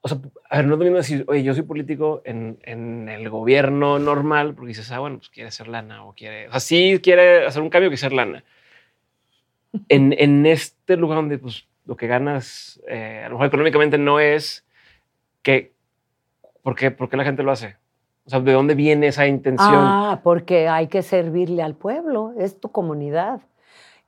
O 0.00 0.08
sea, 0.08 0.18
a 0.50 0.56
ver, 0.56 0.66
no 0.66 0.74
es 0.74 0.78
lo 0.78 0.84
mismo 0.84 0.96
decir, 0.98 1.24
oye, 1.28 1.42
yo 1.42 1.54
soy 1.54 1.62
político 1.62 2.22
en, 2.24 2.58
en, 2.62 3.08
el 3.08 3.28
gobierno 3.30 3.98
normal, 3.98 4.54
porque 4.54 4.68
dices, 4.68 4.90
ah, 4.90 4.98
bueno, 4.98 5.18
pues 5.18 5.30
quiere 5.30 5.48
hacer 5.48 5.68
lana 5.68 6.04
o 6.04 6.12
quiere, 6.14 6.48
o 6.48 6.50
sea, 6.50 6.60
sí 6.60 7.00
quiere 7.02 7.46
hacer 7.46 7.62
un 7.62 7.70
cambio 7.70 7.88
que 7.88 7.94
hacer 7.94 8.12
lana. 8.12 8.44
En, 9.88 10.14
en 10.18 10.44
este 10.44 10.96
lugar 10.96 11.16
donde 11.16 11.38
pues, 11.38 11.66
lo 11.86 11.96
que 11.96 12.06
ganas, 12.06 12.80
eh, 12.88 13.22
a 13.24 13.28
lo 13.28 13.34
mejor 13.34 13.46
económicamente 13.46 13.98
no 13.98 14.20
es 14.20 14.66
que, 15.42 15.72
¿por 16.62 16.74
qué, 16.76 16.90
¿por 16.90 17.08
qué 17.08 17.16
la 17.16 17.24
gente 17.24 17.42
lo 17.42 17.52
hace? 17.52 17.76
O 18.24 18.30
sea, 18.30 18.40
¿de 18.40 18.52
dónde 18.52 18.74
viene 18.74 19.08
esa 19.08 19.26
intención? 19.26 19.74
Ah, 19.74 20.20
porque 20.22 20.68
hay 20.68 20.86
que 20.86 21.02
servirle 21.02 21.62
al 21.62 21.74
pueblo, 21.74 22.34
es 22.38 22.60
tu 22.60 22.70
comunidad. 22.70 23.40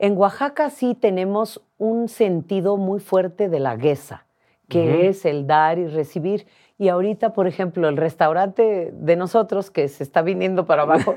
En 0.05 0.18
Oaxaca 0.18 0.68
sí 0.68 0.94
tenemos 0.94 1.62
un 1.78 2.11
sentido 2.11 2.76
muy 2.76 3.00
fuerte 3.00 3.48
de 3.48 3.59
la 3.59 3.74
guesa, 3.74 4.26
que 4.68 5.09
es 5.09 5.24
el 5.24 5.46
dar 5.46 5.78
y 5.78 5.86
recibir. 5.86 6.46
Y 6.76 6.90
ahorita, 6.90 7.32
por 7.32 7.46
ejemplo, 7.46 7.88
el 7.88 7.96
restaurante 7.96 8.92
de 8.92 9.16
nosotros, 9.16 9.70
que 9.70 9.88
se 9.88 10.02
está 10.02 10.20
viniendo 10.20 10.66
para 10.66 10.82
abajo, 10.82 11.16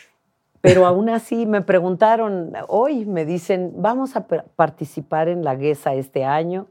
pero 0.62 0.86
aún 0.86 1.10
así 1.10 1.44
me 1.44 1.60
preguntaron, 1.60 2.54
hoy 2.68 3.04
me 3.04 3.26
dicen, 3.26 3.74
vamos 3.76 4.16
a 4.16 4.26
participar 4.26 5.28
en 5.28 5.44
la 5.44 5.54
guesa 5.54 5.92
este 5.92 6.24
año. 6.24 6.68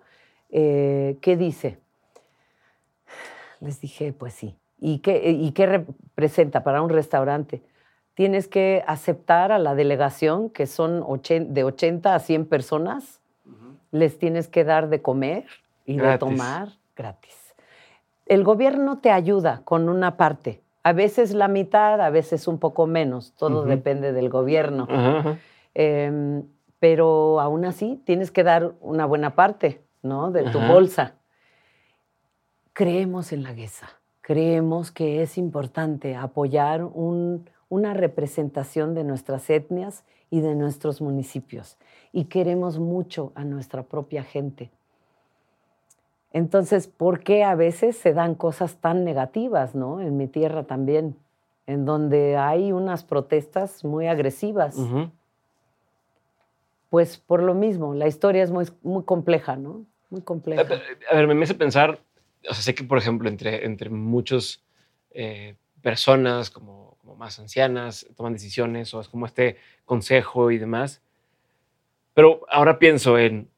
Eh, 0.49 1.19
¿Qué 1.21 1.37
dice? 1.37 1.77
Les 3.59 3.79
dije, 3.79 4.13
pues 4.13 4.33
sí. 4.33 4.57
¿Y 4.79 4.97
qué, 4.97 5.29
¿Y 5.29 5.51
qué 5.51 5.67
representa 5.67 6.63
para 6.63 6.81
un 6.81 6.89
restaurante? 6.89 7.61
Tienes 8.13 8.47
que 8.47 8.83
aceptar 8.87 9.51
a 9.51 9.59
la 9.59 9.75
delegación, 9.75 10.49
que 10.49 10.67
son 10.67 11.03
de 11.23 11.63
80 11.63 12.13
a 12.13 12.19
100 12.19 12.45
personas, 12.45 13.21
les 13.91 14.17
tienes 14.17 14.47
que 14.47 14.63
dar 14.63 14.89
de 14.89 15.01
comer 15.01 15.45
y 15.85 15.97
de 15.97 16.17
tomar 16.17 16.69
gratis. 16.95 17.55
El 18.25 18.43
gobierno 18.43 18.99
te 18.99 19.11
ayuda 19.11 19.61
con 19.63 19.89
una 19.89 20.17
parte, 20.17 20.61
a 20.83 20.93
veces 20.93 21.33
la 21.33 21.47
mitad, 21.47 22.01
a 22.01 22.09
veces 22.09 22.47
un 22.47 22.57
poco 22.57 22.87
menos, 22.87 23.33
todo 23.33 23.63
depende 23.63 24.13
del 24.13 24.29
gobierno. 24.29 24.87
Em, 25.73 26.43
pero 26.79 27.39
aún 27.39 27.65
así 27.65 28.01
tienes 28.05 28.31
que 28.31 28.43
dar 28.43 28.73
una 28.81 29.05
buena 29.05 29.35
parte 29.35 29.81
¿no? 30.01 30.31
de 30.31 30.49
tu 30.51 30.59
bolsa. 30.59 31.15
Creemos 32.73 33.31
en 33.31 33.43
la 33.43 33.53
guesa 33.53 34.01
creemos 34.21 34.91
que 34.91 35.21
es 35.21 35.37
importante 35.37 36.15
apoyar 36.15 36.83
una 37.71 37.93
representación 37.93 38.93
de 38.93 39.03
nuestras 39.03 39.49
etnias 39.49 40.03
y 40.29 40.41
de 40.41 40.53
nuestros 40.53 41.01
municipios. 41.01 41.77
Y 42.11 42.25
queremos 42.25 42.77
mucho 42.77 43.31
a 43.33 43.43
nuestra 43.43 43.81
propia 43.81 44.23
gente. 44.23 44.69
Entonces, 46.33 46.87
¿por 46.87 47.21
qué 47.21 47.43
a 47.43 47.55
veces 47.55 47.97
se 47.97 48.13
dan 48.13 48.35
cosas 48.35 48.75
tan 48.75 49.03
negativas, 49.03 49.73
¿no? 49.73 50.01
En 50.01 50.17
mi 50.17 50.27
tierra 50.27 50.63
también, 50.63 51.15
en 51.65 51.85
donde 51.85 52.37
hay 52.37 52.71
unas 52.71 53.03
protestas 53.03 53.83
muy 53.83 54.07
agresivas. 54.07 54.77
Pues 56.89 57.17
por 57.17 57.41
lo 57.41 57.53
mismo, 57.53 57.95
la 57.95 58.07
historia 58.07 58.43
es 58.43 58.51
muy, 58.51 58.65
muy 58.83 59.03
compleja, 59.03 59.55
¿no? 59.55 59.85
Muy 60.09 60.21
compleja. 60.21 60.61
A 61.09 61.15
ver, 61.15 61.27
me 61.27 61.43
hace 61.43 61.55
pensar 61.55 61.99
o 62.49 62.53
sea, 62.53 62.63
sé 62.63 62.75
que, 62.75 62.83
por 62.83 62.97
ejemplo, 62.97 63.29
entre, 63.29 63.65
entre 63.65 63.89
muchas 63.89 64.63
eh, 65.11 65.55
personas 65.81 66.49
como, 66.49 66.90
como, 67.11 67.17
más 67.17 67.39
ancianas 67.39 68.05
toman 68.15 68.33
decisiones 68.33 68.93
o 68.93 69.01
es 69.01 69.07
como 69.07 69.25
este 69.25 69.57
consejo 69.85 70.51
y 70.51 70.57
demás. 70.57 71.01
Pero 72.13 72.41
ahora 72.49 72.79
pienso 72.79 73.17
en, 73.17 73.49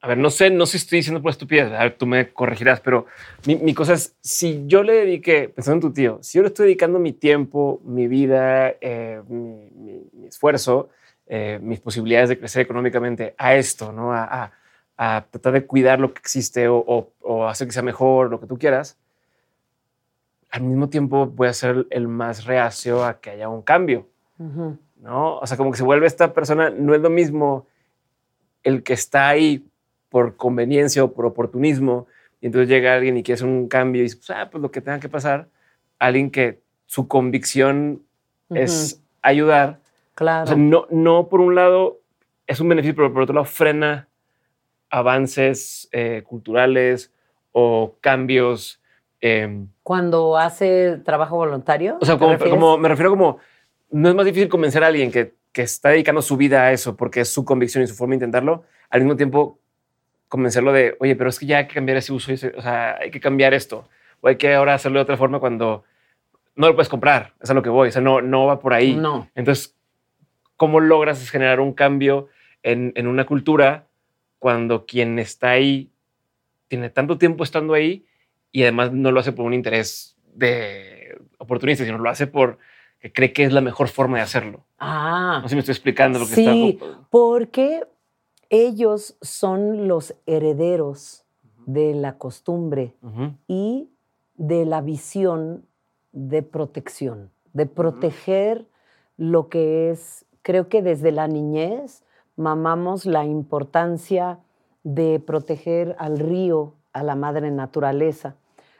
a 0.00 0.08
ver, 0.08 0.18
no 0.18 0.30
sé, 0.30 0.50
no 0.50 0.66
sé 0.66 0.72
si 0.72 0.84
estoy 0.84 0.98
diciendo 0.98 1.22
por 1.22 1.30
estupidez, 1.30 1.72
a 1.72 1.82
ver, 1.84 1.96
tú 1.96 2.06
me 2.06 2.32
corregirás, 2.32 2.80
pero 2.80 3.06
mi, 3.46 3.56
mi, 3.56 3.74
cosa 3.74 3.94
es, 3.94 4.16
si 4.20 4.64
yo 4.66 4.82
le 4.82 4.92
dediqué, 4.94 5.48
pensando 5.48 5.86
en 5.86 5.92
tu 5.92 5.92
tío, 5.92 6.18
si 6.22 6.38
yo 6.38 6.42
le 6.42 6.48
estoy 6.48 6.66
dedicando 6.66 6.98
mi 6.98 7.12
tiempo, 7.12 7.80
mi 7.84 8.08
vida, 8.08 8.74
eh, 8.80 9.22
mi, 9.28 9.70
mi, 10.12 10.26
esfuerzo, 10.26 10.90
eh, 11.26 11.58
mis 11.62 11.80
posibilidades 11.80 12.28
de 12.28 12.38
crecer 12.38 12.62
económicamente 12.62 13.34
a 13.38 13.54
esto, 13.54 13.92
¿no? 13.92 14.12
a, 14.12 14.24
a 14.24 14.52
a 14.96 15.26
tratar 15.30 15.52
de 15.52 15.66
cuidar 15.66 16.00
lo 16.00 16.12
que 16.12 16.20
existe 16.20 16.68
o, 16.68 17.12
hacer 17.48 17.66
que 17.66 17.72
sea 17.72 17.82
mejor, 17.82 18.30
lo 18.30 18.40
que 18.40 18.46
tú 18.46 18.58
quieras, 18.58 18.98
al 20.50 20.62
mismo 20.62 20.88
tiempo 20.88 21.26
voy 21.26 21.48
a 21.48 21.52
ser 21.52 21.86
el 21.90 22.08
más 22.08 22.44
reacio 22.44 23.04
a 23.04 23.20
que 23.20 23.30
haya 23.30 23.48
un 23.48 23.62
cambio. 23.62 24.08
¿no? 24.38 25.38
O 25.38 25.46
sea, 25.46 25.56
como 25.56 25.70
que 25.70 25.78
se 25.78 25.84
vuelve 25.84 26.06
esta 26.06 26.32
persona, 26.32 26.70
no 26.70 26.94
es 26.94 27.00
lo 27.00 27.10
mismo 27.10 27.66
el 28.62 28.82
que 28.82 28.92
está 28.92 29.28
ahí 29.28 29.66
por 30.08 30.36
conveniencia 30.36 31.04
o 31.04 31.12
por 31.12 31.26
oportunismo, 31.26 32.06
y 32.40 32.46
entonces 32.46 32.68
llega 32.68 32.94
alguien 32.94 33.16
y 33.16 33.22
quiere 33.22 33.36
hacer 33.36 33.48
un 33.48 33.68
cambio 33.68 34.00
y 34.00 34.04
dice, 34.04 34.16
pues, 34.16 34.30
ah, 34.30 34.48
pues 34.50 34.60
lo 34.62 34.70
que 34.70 34.80
tenga 34.80 35.00
que 35.00 35.08
pasar, 35.08 35.48
alguien 35.98 36.30
que 36.30 36.60
su 36.86 37.08
convicción 37.08 38.02
es 38.50 39.02
ayudar. 39.22 39.80
Claro. 40.14 40.56
no, 40.56 40.86
no 40.90 41.28
por 41.28 41.40
un 41.40 41.54
lado 41.54 42.00
es 42.46 42.60
un 42.60 42.68
beneficio, 42.68 42.94
pero 42.94 43.12
por 43.12 43.22
otro 43.22 43.34
lado 43.34 43.44
frena 43.44 44.08
avances 44.88 45.88
eh, 45.92 46.22
culturales 46.24 47.12
o 47.52 47.96
cambios. 48.00 48.80
Em, 49.20 49.68
Cuando 49.82 50.36
hace 50.36 50.98
trabajo 51.04 51.36
voluntario. 51.36 51.98
O 52.00 52.04
sea, 52.04 52.18
como, 52.18 52.78
me 52.78 52.88
refiero 52.88 53.10
como, 53.10 53.38
no 53.90 54.08
es 54.08 54.14
más 54.14 54.26
difícil 54.26 54.48
convencer 54.48 54.84
a 54.84 54.88
alguien 54.88 55.10
que, 55.10 55.34
que 55.52 55.62
está 55.62 55.90
dedicando 55.90 56.22
su 56.22 56.36
vida 56.36 56.64
a 56.64 56.72
eso 56.72 56.96
porque 56.96 57.20
es 57.20 57.28
su 57.28 57.44
convicción 57.44 57.82
y 57.82 57.86
su 57.86 57.94
forma 57.94 58.12
de 58.12 58.16
intentarlo, 58.16 58.64
al 58.90 59.00
mismo 59.00 59.16
tiempo 59.16 59.58
convencerlo 60.28 60.72
de, 60.72 60.96
oye, 61.00 61.16
pero 61.16 61.30
es 61.30 61.38
que 61.38 61.46
ya 61.46 61.58
hay 61.58 61.66
que 61.66 61.74
cambiar 61.74 61.98
ese 61.98 62.12
uso, 62.12 62.32
o 62.32 62.36
sea, 62.62 62.96
hay 63.00 63.10
que 63.10 63.20
cambiar 63.20 63.54
esto, 63.54 63.88
o 64.20 64.28
hay 64.28 64.36
que 64.36 64.52
ahora 64.54 64.74
hacerlo 64.74 64.98
de 64.98 65.04
otra 65.04 65.16
forma 65.16 65.38
cuando 65.38 65.84
no 66.56 66.66
lo 66.66 66.74
puedes 66.74 66.88
comprar, 66.88 67.34
es 67.40 67.50
a 67.50 67.54
lo 67.54 67.62
que 67.62 67.68
voy, 67.68 67.88
o 67.88 67.92
sea, 67.92 68.02
no, 68.02 68.20
no 68.20 68.46
va 68.46 68.58
por 68.58 68.72
ahí. 68.72 68.94
No. 68.96 69.28
Entonces, 69.34 69.76
¿cómo 70.56 70.80
logras 70.80 71.30
generar 71.30 71.60
un 71.60 71.74
cambio 71.74 72.28
en, 72.62 72.92
en 72.96 73.06
una 73.06 73.26
cultura 73.26 73.86
cuando 74.38 74.86
quien 74.86 75.18
está 75.18 75.50
ahí 75.50 75.90
tiene 76.68 76.90
tanto 76.90 77.18
tiempo 77.18 77.44
estando 77.44 77.74
ahí 77.74 78.05
y 78.56 78.62
además 78.62 78.90
no 78.90 79.12
lo 79.12 79.20
hace 79.20 79.32
por 79.32 79.44
un 79.44 79.52
interés 79.52 80.16
de 80.34 81.20
oportunista, 81.36 81.84
sino 81.84 81.98
lo 81.98 82.08
hace 82.08 82.26
por 82.26 82.56
que 82.98 83.12
cree 83.12 83.34
que 83.34 83.44
es 83.44 83.52
la 83.52 83.60
mejor 83.60 83.88
forma 83.88 84.16
de 84.16 84.22
hacerlo. 84.22 84.64
Ah. 84.78 85.40
No 85.42 85.42
sé 85.42 85.50
si 85.50 85.54
me 85.56 85.60
estoy 85.60 85.72
explicando 85.72 86.18
lo 86.18 86.24
que 86.24 86.34
sí, 86.34 86.78
porque 87.10 87.82
ellos 88.48 89.18
son 89.20 89.88
los 89.88 90.14
herederos 90.24 91.26
de 91.66 91.92
la 91.92 92.16
costumbre 92.16 92.94
y 93.46 93.90
de 94.36 94.64
la 94.64 94.80
visión 94.80 95.66
de 96.12 96.42
protección, 96.42 97.30
de 97.52 97.66
proteger 97.66 98.64
lo 99.18 99.50
que 99.50 99.90
es, 99.90 100.24
creo 100.40 100.70
que 100.70 100.80
desde 100.80 101.12
la 101.12 101.28
niñez 101.28 102.04
mamamos 102.36 103.04
la 103.04 103.26
importancia 103.26 104.38
de 104.82 105.20
proteger 105.20 105.94
al 105.98 106.18
río, 106.18 106.72
a 106.94 107.02
la 107.02 107.16
madre 107.16 107.50
naturaleza. 107.50 108.36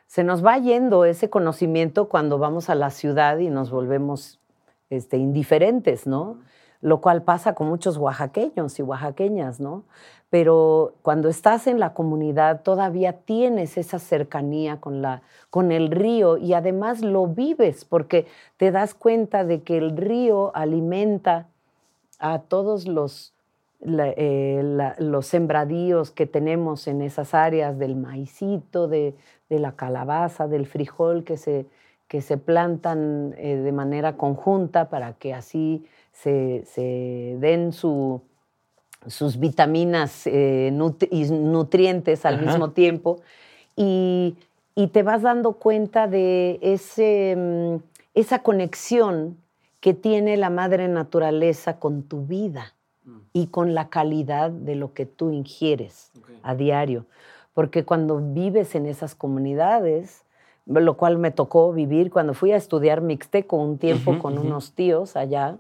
Se 0.07 0.25
nos 0.25 0.45
va 0.45 0.59
yendo 0.59 1.05
ese 1.05 1.31
conocimiento 1.31 2.09
cuando 2.09 2.39
vamos 2.39 2.71
a 2.71 2.75
la 2.75 2.91
ciudad 2.91 3.39
y 3.39 3.51
nos 3.51 3.71
volvemos 3.71 4.41
este, 4.91 5.17
indiferentes, 5.17 6.07
¿no? 6.07 6.39
lo 6.81 7.01
cual 7.01 7.23
pasa 7.23 7.55
con 7.55 7.69
muchos 7.69 7.97
oaxaqueños 7.97 8.79
y 8.79 8.83
oaxaqueñas, 8.83 9.61
¿no? 9.61 9.85
Pero 10.31 10.95
cuando 11.03 11.29
estás 11.29 11.67
en 11.67 11.79
la 11.79 11.95
comunidad 11.95 12.63
todavía 12.63 13.13
tienes 13.13 13.79
esa 13.79 13.99
cercanía 13.99 14.81
con, 14.81 15.01
la, 15.01 15.23
con 15.51 15.73
el 15.73 15.91
río 15.91 16.37
y 16.37 16.53
además 16.53 17.01
lo 17.01 17.27
vives 17.27 17.85
porque 17.85 18.27
te 18.57 18.71
das 18.71 18.95
cuenta 18.95 19.45
de 19.45 19.63
que 19.63 19.79
el 19.79 19.97
río 19.97 20.55
alimenta 20.55 21.47
a 22.19 22.41
todos 22.41 22.87
los, 22.87 23.35
eh, 23.81 24.95
los 24.99 25.27
sembradíos 25.27 26.11
que 26.11 26.27
tenemos 26.27 26.89
en 26.89 27.03
esas 27.03 27.35
áreas 27.35 27.79
del 27.79 27.97
maicito, 27.97 28.89
de, 28.89 29.15
la 29.49 29.73
calabaza, 29.73 30.49
del 30.49 30.67
frijol 30.67 31.25
que 31.25 31.37
se, 31.37 31.67
que 32.09 32.21
se 32.21 32.37
plantan 32.37 33.35
eh, 33.37 33.57
de 33.57 33.73
manera 33.73 34.17
conjunta 34.17 34.89
para 34.89 35.15
que 35.15 35.35
así 35.35 35.85
se, 36.13 36.65
den 37.41 37.73
sus 37.73 38.21
vitaminas 39.39 40.27
eh, 40.27 40.73
y 41.11 41.25
nutrientes 41.31 42.25
al 42.25 42.45
mismo 42.45 42.71
tiempo. 42.71 43.21
Y, 43.77 44.37
te 44.93 45.03
vas 45.03 45.23
dando 45.23 45.55
cuenta 45.55 46.07
de 46.07 46.59
ese, 46.61 47.35
mm, 47.35 47.77
esa 48.15 48.43
conexión 48.43 49.39
que 49.81 49.95
tiene 49.95 50.37
la 50.37 50.51
madre 50.51 50.89
naturaleza 50.89 51.79
con 51.79 52.03
tu 52.03 52.27
vida 52.27 52.75
mm. 53.05 53.19
y 53.33 53.47
con 53.47 53.75
la 53.75 53.89
calidad 53.89 54.51
de 54.51 54.75
lo 54.75 54.93
que 54.93 55.07
tú 55.07 55.31
ingieres 55.31 56.11
a 56.43 56.55
diario. 56.55 57.07
Porque 57.57 57.87
cuando 57.87 58.21
vives 58.21 58.75
en 58.75 58.85
esas 58.85 59.15
comunidades, 59.15 60.27
lo 60.67 60.99
cual 60.99 61.17
me 61.17 61.31
tocó 61.31 61.73
vivir 61.73 62.11
cuando 62.11 62.35
fui 62.35 62.53
a 62.53 62.57
estudiar 62.57 63.01
mixteco 63.01 63.57
un 63.57 63.79
tiempo 63.79 64.19
con 64.19 64.37
unos 64.37 64.75
tíos 64.75 65.17
allá, 65.17 65.57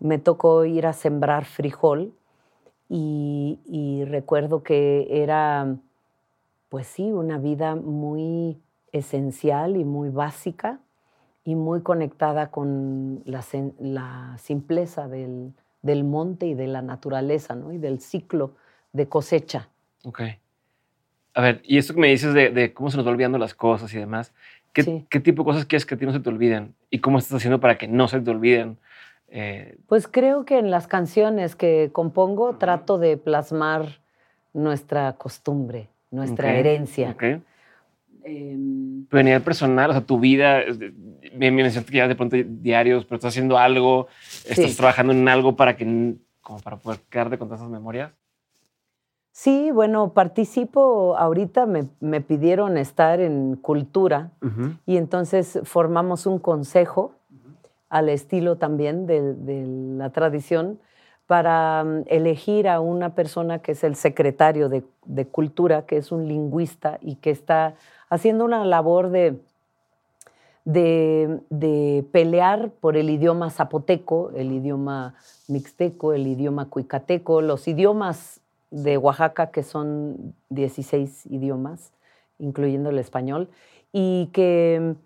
me 0.00 0.18
tocó 0.18 0.66
ir 0.66 0.86
a 0.86 0.92
sembrar 0.92 1.46
frijol 1.46 2.12
y, 2.90 4.04
recuerdo 4.06 4.62
que 4.62 5.22
era, 5.22 5.76
pues 6.68 6.86
sí, 6.86 7.10
una 7.10 7.38
vida 7.38 7.74
muy 7.74 8.60
esencial 8.92 9.78
y 9.78 9.84
muy 9.86 10.10
básica 10.10 10.78
y 11.42 11.54
muy 11.54 11.80
conectada 11.80 12.50
con 12.50 13.22
la, 13.24 14.36
simpleza 14.36 15.08
del, 15.08 16.04
monte 16.04 16.48
y 16.48 16.52
de 16.52 16.66
la 16.66 16.82
naturaleza, 16.82 17.54
¿no? 17.54 17.72
Y 17.72 17.78
del 17.78 17.98
ciclo 17.98 18.50
de 18.92 19.08
cosecha. 19.08 19.70
Ok. 20.04 20.20
A 21.40 21.42
ver, 21.42 21.62
y 21.64 21.78
esto 21.78 21.94
que 21.94 22.00
me 22.00 22.08
dices 22.08 22.34
de, 22.34 22.74
cómo 22.74 22.90
se 22.90 22.98
nos 22.98 23.06
va 23.06 23.12
olvidando 23.12 23.38
las 23.38 23.54
cosas 23.54 23.94
y 23.94 23.98
demás, 23.98 24.34
¿qué, 24.74 25.06
¿qué, 25.08 25.20
tipo 25.20 25.42
de 25.42 25.46
cosas 25.46 25.64
quieres 25.64 25.86
que 25.86 25.94
a 25.94 25.96
ti 25.96 26.04
no 26.04 26.12
se 26.12 26.20
te 26.20 26.28
olviden? 26.28 26.74
¿Y 26.90 26.98
cómo 26.98 27.16
estás 27.16 27.38
haciendo 27.38 27.60
para 27.60 27.78
que 27.78 27.88
no 27.88 28.08
se 28.08 28.20
te 28.20 28.30
olviden? 28.30 28.76
Eh, 29.28 29.78
pues 29.86 30.06
creo 30.06 30.44
que 30.44 30.58
en 30.58 30.70
las 30.70 30.86
canciones 30.86 31.56
que 31.56 31.88
compongo 31.94 32.58
trato 32.58 32.98
de 32.98 33.16
plasmar 33.16 34.00
nuestra 34.52 35.14
costumbre, 35.14 35.88
nuestra 36.10 36.52
herencia. 36.52 37.12
Okay. 37.12 37.40
Eh, 38.24 38.58
tu 39.08 39.16
venida 39.16 39.40
personal, 39.40 39.88
o 39.88 39.92
sea, 39.94 40.02
tu 40.02 40.20
vida, 40.20 40.60
me, 41.34 41.50
mencionaste 41.50 41.90
que 41.90 41.96
ya 41.96 42.06
de 42.06 42.16
pronto 42.16 42.36
diarios, 42.36 43.06
pero 43.06 43.16
estás 43.16 43.30
haciendo 43.30 43.56
algo, 43.56 44.08
estás 44.46 44.76
trabajando 44.76 45.14
en 45.14 45.26
algo 45.26 45.56
para 45.56 45.74
que, 45.74 46.16
como 46.42 46.60
para 46.60 46.76
poder 46.76 47.00
quedarte 47.08 47.38
con 47.38 47.48
todas 47.48 47.62
esas 47.62 47.72
memorias. 47.72 48.12
Sí, 49.42 49.70
bueno, 49.70 50.12
participo, 50.12 51.16
ahorita 51.16 51.64
me, 51.64 51.88
me 52.00 52.20
pidieron 52.20 52.76
estar 52.76 53.20
en 53.20 53.56
cultura 53.56 54.32
y 54.84 54.98
entonces 54.98 55.60
formamos 55.62 56.26
un 56.26 56.38
consejo 56.38 57.12
al 57.88 58.10
estilo 58.10 58.56
también 58.58 59.06
de, 59.06 59.64
la 59.96 60.10
tradición, 60.10 60.78
para 61.26 61.82
mm, 61.84 62.02
elegir 62.08 62.68
a 62.68 62.80
una 62.80 63.14
persona 63.14 63.60
que 63.60 63.72
es 63.72 63.82
el 63.82 63.96
secretario 63.96 64.68
de, 64.68 64.84
Cultura, 65.24 65.86
que 65.86 65.96
es 65.96 66.12
un 66.12 66.28
lingüista 66.28 66.98
y 67.00 67.14
que 67.14 67.30
está 67.30 67.76
haciendo 68.10 68.44
una 68.44 68.66
labor 68.66 69.08
de, 69.08 69.40
de, 70.66 72.04
pelear 72.12 72.72
por 72.72 72.98
el 72.98 73.08
idioma 73.08 73.48
zapoteco, 73.48 74.32
el 74.36 74.52
idioma 74.52 75.14
mixteco, 75.48 76.12
el 76.12 76.26
idioma 76.26 76.66
cuicateco, 76.66 77.40
los 77.40 77.66
idiomas 77.68 78.39
de 78.70 78.98
Oaxaca, 78.98 79.50
que 79.50 79.62
son 79.62 80.34
16 80.50 81.26
idiomas, 81.26 81.92
incluyendo 82.38 82.90
el 82.90 82.98
español, 82.98 83.48
y 83.92 84.26
que 84.32 84.96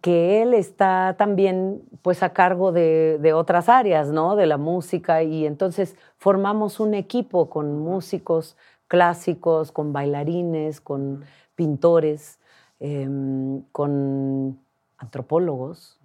que 0.00 0.42
él 0.42 0.54
está 0.54 1.14
también 1.18 1.82
pues 2.02 2.22
a 2.22 2.32
cargo 2.32 2.72
de, 2.72 3.32
otras 3.34 3.68
áreas, 3.68 4.10
¿no? 4.10 4.36
De 4.36 4.46
la 4.46 4.56
música 4.56 5.22
y 5.22 5.46
entonces 5.46 5.96
formamos 6.18 6.80
un 6.80 6.94
equipo 6.94 7.50
con 7.50 7.78
músicos 7.78 8.56
clásicos, 8.88 9.72
con 9.72 9.92
bailarines, 9.92 10.80
con 10.80 11.24
pintores, 11.54 12.38
em, 12.80 13.62
con 13.72 14.58
antropólogos 14.98 15.98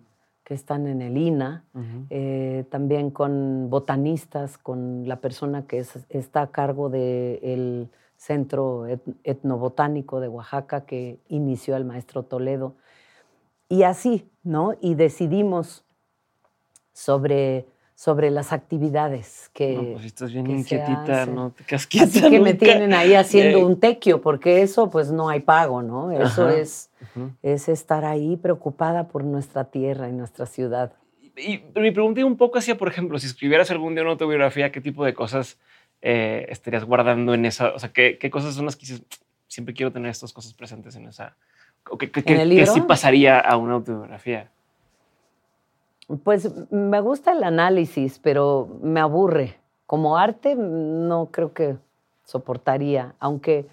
que 0.49 0.55
están 0.55 0.87
en 0.87 1.03
el 1.03 1.15
INA, 1.15 1.63
eh, 2.09 2.65
también 2.71 3.11
con 3.11 3.69
botanistas, 3.69 4.57
con 4.57 5.07
la 5.07 5.17
persona 5.17 5.67
que 5.67 5.85
está 6.09 6.41
a 6.41 6.47
cargo 6.47 6.89
del 6.89 7.87
Centro 8.17 8.87
Etnobotánico 9.23 10.19
de 10.19 10.27
Oaxaca 10.27 10.87
que 10.87 11.19
inició 11.27 11.75
el 11.75 11.85
maestro 11.85 12.23
Toledo 12.23 12.73
y 13.69 13.83
así, 13.83 14.27
¿no? 14.41 14.73
Y 14.81 14.95
decidimos 14.95 15.85
sobre, 16.93 17.67
sobre 17.99 18.31
las 18.31 18.53
actividades 18.53 19.51
que... 19.53 19.73
No, 19.73 19.91
pues 19.91 20.05
estás 20.05 20.31
bien 20.31 20.49
inquietita, 20.49 21.25
¿no? 21.25 21.51
Te 21.51 21.75
Así 21.75 22.21
que 22.29 22.39
me 22.39 22.53
tienen 22.53 22.93
ahí 22.93 23.13
haciendo 23.13 23.67
un 23.67 23.77
tequio, 23.77 24.21
porque 24.21 24.61
eso 24.61 24.89
pues 24.89 25.11
no 25.11 25.27
hay 25.27 25.41
pago, 25.41 25.81
¿no? 25.81 26.09
Eso 26.09 26.47
es, 26.47 26.91
es 27.43 27.67
estar 27.67 28.05
ahí 28.05 28.37
preocupada 28.37 29.09
por 29.09 29.25
nuestra 29.25 29.65
tierra 29.65 30.07
y 30.07 30.13
nuestra 30.13 30.45
ciudad. 30.45 30.93
Y, 31.35 31.61
mi 31.77 31.91
pregunta 31.91 32.23
un 32.23 32.37
poco 32.37 32.59
hacia, 32.59 32.77
por 32.77 32.87
ejemplo, 32.87 33.19
si 33.19 33.27
escribieras 33.27 33.69
algún 33.69 33.95
día 33.95 34.03
una 34.03 34.11
autobiografía, 34.11 34.71
¿qué 34.71 34.79
tipo 34.79 35.03
de 35.03 35.13
cosas 35.13 35.59
eh, 36.01 36.45
estarías 36.47 36.85
guardando 36.85 37.33
en 37.33 37.43
esa? 37.43 37.73
O 37.73 37.79
sea, 37.79 37.91
¿qué, 37.91 38.17
¿qué, 38.17 38.29
cosas 38.29 38.55
son 38.55 38.63
las 38.63 38.77
que 38.77 38.85
dices, 38.85 39.03
siempre 39.49 39.73
quiero 39.73 39.91
tener 39.91 40.09
estas 40.09 40.31
cosas 40.31 40.53
presentes 40.53 40.95
en 40.95 41.09
esa, 41.09 41.35
qué, 41.99 42.65
sí 42.65 42.79
pasaría 42.79 43.41
a 43.41 43.57
una 43.57 43.73
autobiografía? 43.73 44.51
Pues 46.23 46.51
me 46.71 47.01
gusta 47.01 47.31
el 47.31 47.43
análisis, 47.43 48.19
pero 48.19 48.79
me 48.81 48.99
aburre. 48.99 49.59
Como 49.85 50.17
arte 50.17 50.55
no 50.55 51.29
creo 51.31 51.53
que 51.53 51.77
soportaría, 52.23 53.15
aunque 53.19 53.67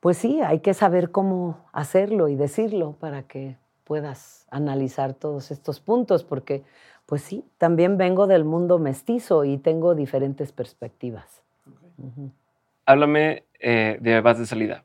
pues 0.00 0.16
sí, 0.16 0.40
hay 0.40 0.60
que 0.60 0.72
saber 0.72 1.10
cómo 1.10 1.58
hacerlo 1.72 2.28
y 2.28 2.34
decirlo 2.34 2.92
para 2.98 3.22
que 3.22 3.56
puedas 3.84 4.46
analizar 4.50 5.14
todos 5.14 5.50
estos 5.50 5.80
puntos, 5.80 6.24
porque 6.24 6.64
pues 7.04 7.22
sí, 7.22 7.44
también 7.58 7.98
vengo 7.98 8.26
del 8.26 8.44
mundo 8.44 8.78
mestizo 8.78 9.44
y 9.44 9.58
tengo 9.58 9.94
diferentes 9.94 10.52
perspectivas. 10.52 11.42
Háblame 12.86 13.44
eh, 13.58 13.98
de 14.00 14.20
Vas 14.20 14.38
de 14.38 14.46
Salida. 14.46 14.84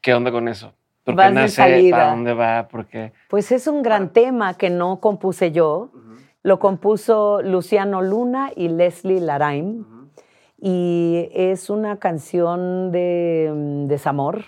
¿Qué 0.00 0.14
onda 0.14 0.30
con 0.30 0.48
eso? 0.48 0.72
¿Por 1.04 1.16
qué 1.16 1.30
nace? 1.30 1.90
¿Para 1.90 2.10
dónde 2.10 2.32
va? 2.34 2.68
¿Por 2.68 2.86
qué? 2.86 3.12
Pues 3.28 3.50
es 3.50 3.66
un 3.66 3.82
gran 3.82 4.10
tema 4.10 4.54
que 4.54 4.70
no 4.70 5.00
compuse 5.00 5.50
yo. 5.50 5.90
Lo 6.42 6.58
compuso 6.58 7.42
Luciano 7.42 8.02
Luna 8.02 8.50
y 8.54 8.68
Leslie 8.68 9.20
Laraim. 9.20 9.84
Y 10.60 11.28
es 11.32 11.70
una 11.70 11.98
canción 11.98 12.92
de 12.92 13.52
mm, 13.52 13.86
desamor. 13.86 14.44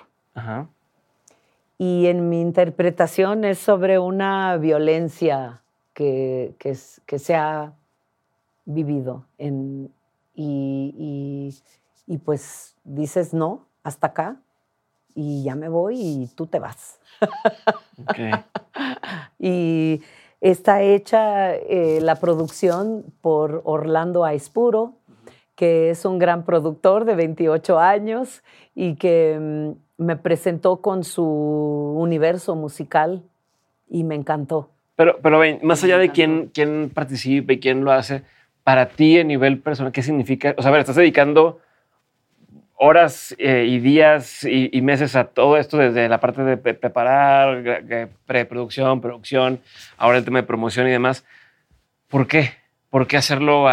Y 1.76 2.06
en 2.06 2.28
mi 2.28 2.40
interpretación 2.40 3.44
es 3.44 3.58
sobre 3.58 3.98
una 3.98 4.56
violencia 4.56 5.62
que, 5.92 6.54
que, 6.58 7.18
se 7.18 7.34
ha 7.34 7.72
vivido. 8.64 9.24
En, 9.38 9.92
y, 10.36 11.52
y 12.06 12.18
pues 12.18 12.76
dices 12.84 13.34
no, 13.34 13.66
hasta 13.82 14.08
acá 14.08 14.36
y 15.14 15.44
ya 15.44 15.54
me 15.54 15.68
voy 15.68 15.96
y 16.00 16.30
tú 16.34 16.46
te 16.46 16.58
vas. 16.58 16.98
y 19.38 20.02
está 20.40 20.82
hecha 20.82 21.54
eh, 21.54 22.00
la 22.02 22.16
producción 22.16 23.04
por 23.20 23.62
Orlando 23.64 24.24
Aispuro, 24.24 24.94
que 25.54 25.90
es 25.90 26.04
un 26.04 26.18
gran 26.18 26.44
productor 26.44 27.04
de 27.04 27.14
28 27.14 27.78
años 27.78 28.42
y 28.74 28.96
que 28.96 29.38
mm, 29.40 30.04
me 30.04 30.16
presentó 30.16 30.78
con 30.78 31.04
su 31.04 31.24
universo 31.24 32.56
musical 32.56 33.22
y 33.88 34.04
me 34.04 34.16
encantó. 34.16 34.70
Pero, 34.96 35.18
pero 35.22 35.40
más 35.62 35.82
allá 35.84 35.98
de 35.98 36.10
quién, 36.10 36.50
quién 36.52 36.90
participa 36.92 37.52
y 37.52 37.60
quién 37.60 37.84
lo 37.84 37.92
hace, 37.92 38.22
para 38.62 38.88
ti 38.88 39.18
a 39.18 39.24
nivel 39.24 39.60
personal, 39.60 39.92
¿qué 39.92 40.02
significa? 40.02 40.54
O 40.56 40.62
sea, 40.62 40.70
a 40.70 40.72
ver, 40.72 40.80
estás 40.80 40.96
dedicando 40.96 41.60
horas 42.76 43.34
eh, 43.38 43.66
y 43.68 43.78
días 43.78 44.44
y, 44.44 44.80
meses 44.82 45.16
a 45.16 45.24
todo 45.24 45.56
esto, 45.56 45.78
desde 45.78 46.08
la 46.08 46.20
parte 46.20 46.42
de 46.42 46.56
preparar, 46.56 47.82
preproducción, 48.26 49.00
producción, 49.00 49.60
ahora 49.96 50.18
el 50.18 50.24
tema 50.24 50.40
de 50.40 50.46
promoción 50.46 50.86
y 50.88 50.90
demás. 50.90 51.24
¿Por 52.08 52.26
qué? 52.26 52.64
¿por 52.94 53.08
qué 53.08 53.16
hacerlo 53.16 53.66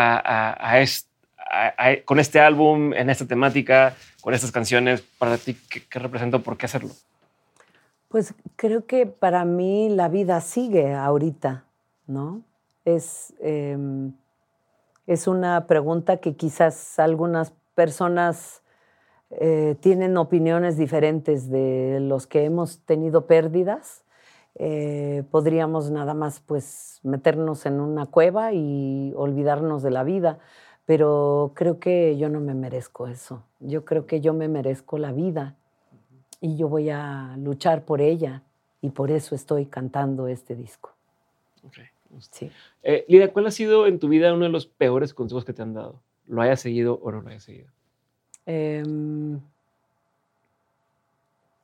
con 2.06 2.20
este 2.20 2.40
álbum, 2.40 2.92
en 2.92 3.12
esta 3.12 3.28
temática, 3.28 3.94
con 4.20 4.34
estas 4.34 4.52
canciones? 4.52 5.04
Para 5.20 5.38
ti, 5.38 5.56
¿qué, 5.70 5.84
qué? 5.88 6.00
¿Por 6.00 6.58
qué 6.58 6.66
hacerlo? 6.66 6.90
Pues 8.08 8.34
creo 8.56 8.88
que 8.88 9.06
para 9.06 9.46
mí 9.46 9.90
la 9.90 10.10
vida 10.10 10.42
sigue 10.42 10.96
ahorita, 10.96 11.66
¿no? 12.08 12.42
Es, 12.84 13.36
em, 13.42 14.12
es 15.06 15.28
una 15.28 15.68
pregunta 15.68 16.18
que 16.18 16.36
quizás 16.36 16.98
algunas 16.98 17.54
personas 17.76 18.61
eh, 19.40 19.76
tienen 19.80 20.18
opiniones 20.18 20.78
diferentes 20.78 21.50
de 21.50 22.00
los 22.02 22.28
que 22.28 22.44
hemos 22.44 22.80
tenido 22.80 23.28
pérdidas. 23.28 24.04
Eh, 24.56 25.24
podríamos 25.32 25.92
nada 25.92 26.14
más 26.14 26.42
pues 26.42 27.00
meternos 27.04 27.66
en 27.66 27.80
una 27.80 28.06
cueva 28.06 28.52
y 28.54 29.14
olvidarnos 29.16 29.82
de 29.82 29.92
la 29.92 30.04
vida, 30.04 30.40
pero 30.86 31.54
creo 31.56 31.80
que 31.80 32.18
yo 32.18 32.28
no 32.28 32.42
me 32.42 32.54
merezco 32.54 33.08
eso. 33.08 33.44
Yo 33.60 33.86
creo 33.86 34.06
que 34.06 34.20
yo 34.20 34.34
me 34.34 34.50
merezco 34.50 34.98
la 34.98 35.14
vida 35.14 35.56
y 36.42 36.58
yo 36.58 36.68
voy 36.68 36.90
a 36.90 37.36
luchar 37.38 37.86
por 37.86 38.02
ella 38.02 38.44
y 38.82 38.90
por 38.90 39.12
eso 39.12 39.36
estoy 39.36 39.68
cantando 39.68 40.28
este 40.28 40.56
disco. 40.56 40.92
Okay. 41.66 41.86
Sí. 42.20 42.52
Eh, 42.84 43.06
Lida, 43.08 43.32
¿cuál 43.32 43.48
ha 43.48 43.52
sido 43.52 43.88
en 43.88 44.00
tu 44.00 44.10
vida 44.10 44.34
uno 44.34 44.44
de 44.44 44.52
los 44.52 44.66
peores 44.66 45.14
consejos 45.14 45.46
que 45.46 45.54
te 45.54 45.62
han 45.62 45.74
dado? 45.74 46.02
¿Lo 46.28 46.42
hayas 46.42 46.60
seguido 46.60 47.00
o 47.02 47.12
no 47.12 47.22
lo 47.22 47.30
hayas 47.30 47.44
seguido? 47.44 47.70
Em, 48.46 49.40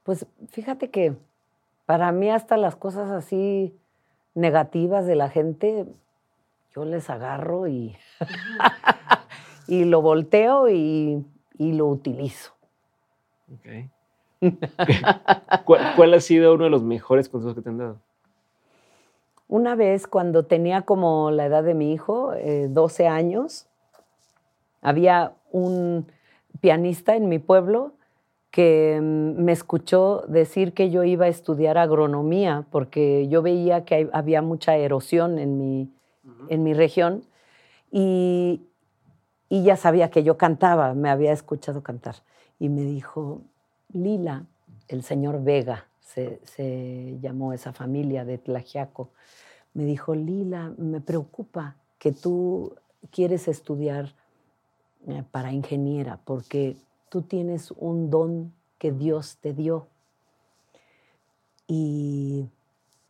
pues 0.03 0.25
fíjate 0.49 0.89
que 0.89 1.15
para 1.85 2.11
mí 2.11 2.29
hasta 2.29 2.57
las 2.57 2.75
cosas 2.75 3.11
así 3.11 3.75
negativas 4.35 5.05
de 5.05 5.15
la 5.15 5.29
gente, 5.29 5.85
yo 6.73 6.85
les 6.85 7.09
agarro 7.09 7.67
y, 7.67 7.95
y 9.67 9.85
lo 9.85 10.01
volteo 10.01 10.69
y, 10.69 11.25
y 11.57 11.73
lo 11.73 11.87
utilizo. 11.87 12.53
Okay. 13.59 13.89
¿Cuál, 15.65 16.13
ha 16.13 16.21
sido 16.21 16.53
uno 16.53 16.65
de 16.65 16.69
los 16.69 16.83
mejores 16.83 17.29
consejos 17.29 17.55
que 17.55 17.61
te 17.61 17.69
han 17.69 17.77
dado? 17.77 17.99
Una 19.47 19.75
vez, 19.75 20.07
cuando 20.07 20.43
tenía 20.43 20.81
como 20.81 21.31
la 21.31 21.45
edad 21.45 21.63
de 21.63 21.73
mi 21.73 21.93
hijo, 21.93 22.33
12 22.69 23.03
eh, 23.03 23.07
años, 23.07 23.67
había 24.81 25.33
un 25.51 26.05
pianista 26.59 27.15
en 27.15 27.29
mi 27.29 27.39
pueblo 27.39 27.93
que 28.51 28.99
mm, 29.01 29.43
me 29.43 29.51
escuchó 29.51 30.23
decir 30.27 30.73
que 30.73 30.89
yo 30.89 31.03
iba 31.03 31.25
a 31.25 31.29
estudiar 31.29 31.77
agronomía 31.77 32.65
porque 32.71 33.27
yo 33.27 33.41
veía 33.41 33.85
que 33.85 34.09
había 34.13 34.41
mucha 34.41 34.75
erosión 34.75 35.39
en 35.39 35.57
mi, 35.57 35.91
en 36.49 36.63
mi 36.63 36.73
región 36.73 37.23
y, 37.91 38.61
y 39.49 39.63
ya 39.63 39.77
sabía 39.77 40.09
que 40.09 40.23
yo 40.23 40.37
cantaba, 40.37 40.93
me 40.93 41.09
había 41.09 41.31
escuchado 41.31 41.83
cantar. 41.83 42.15
Y 42.59 42.69
me 42.69 42.81
dijo, 42.81 43.41
Lila, 43.93 44.45
el 44.87 45.03
señor 45.03 45.43
Vega, 45.43 45.85
se, 46.45 47.17
llamó 47.21 47.53
esa 47.53 47.73
familia 47.73 48.25
de 48.25 48.37
Tlajiaco, 48.37 49.11
me 49.73 49.85
dijo, 49.85 50.15
Lila, 50.15 50.73
me 50.77 50.99
preocupa 50.99 51.75
que 51.99 52.11
tú 52.11 52.75
quieres 53.11 53.47
estudiar 53.47 54.15
para 55.31 55.51
ingeniera 55.51 56.19
porque 56.23 56.75
tú 57.09 57.21
tienes 57.21 57.71
un 57.71 58.09
don 58.09 58.53
que 58.77 58.91
Dios 58.91 59.37
te 59.37 59.53
dio. 59.53 59.87
Y 61.67 62.45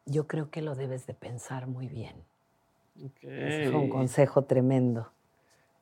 yo 0.05 0.27
creo 0.27 0.49
que 0.49 0.61
lo 0.61 0.75
debes 0.75 1.05
de 1.05 1.13
pensar 1.13 1.67
muy 1.67 1.87
bien. 1.87 2.15
Ese 3.21 3.69
fue 3.69 3.79
un 3.79 3.89
consejo 3.89 4.43
tremendo. 4.45 5.11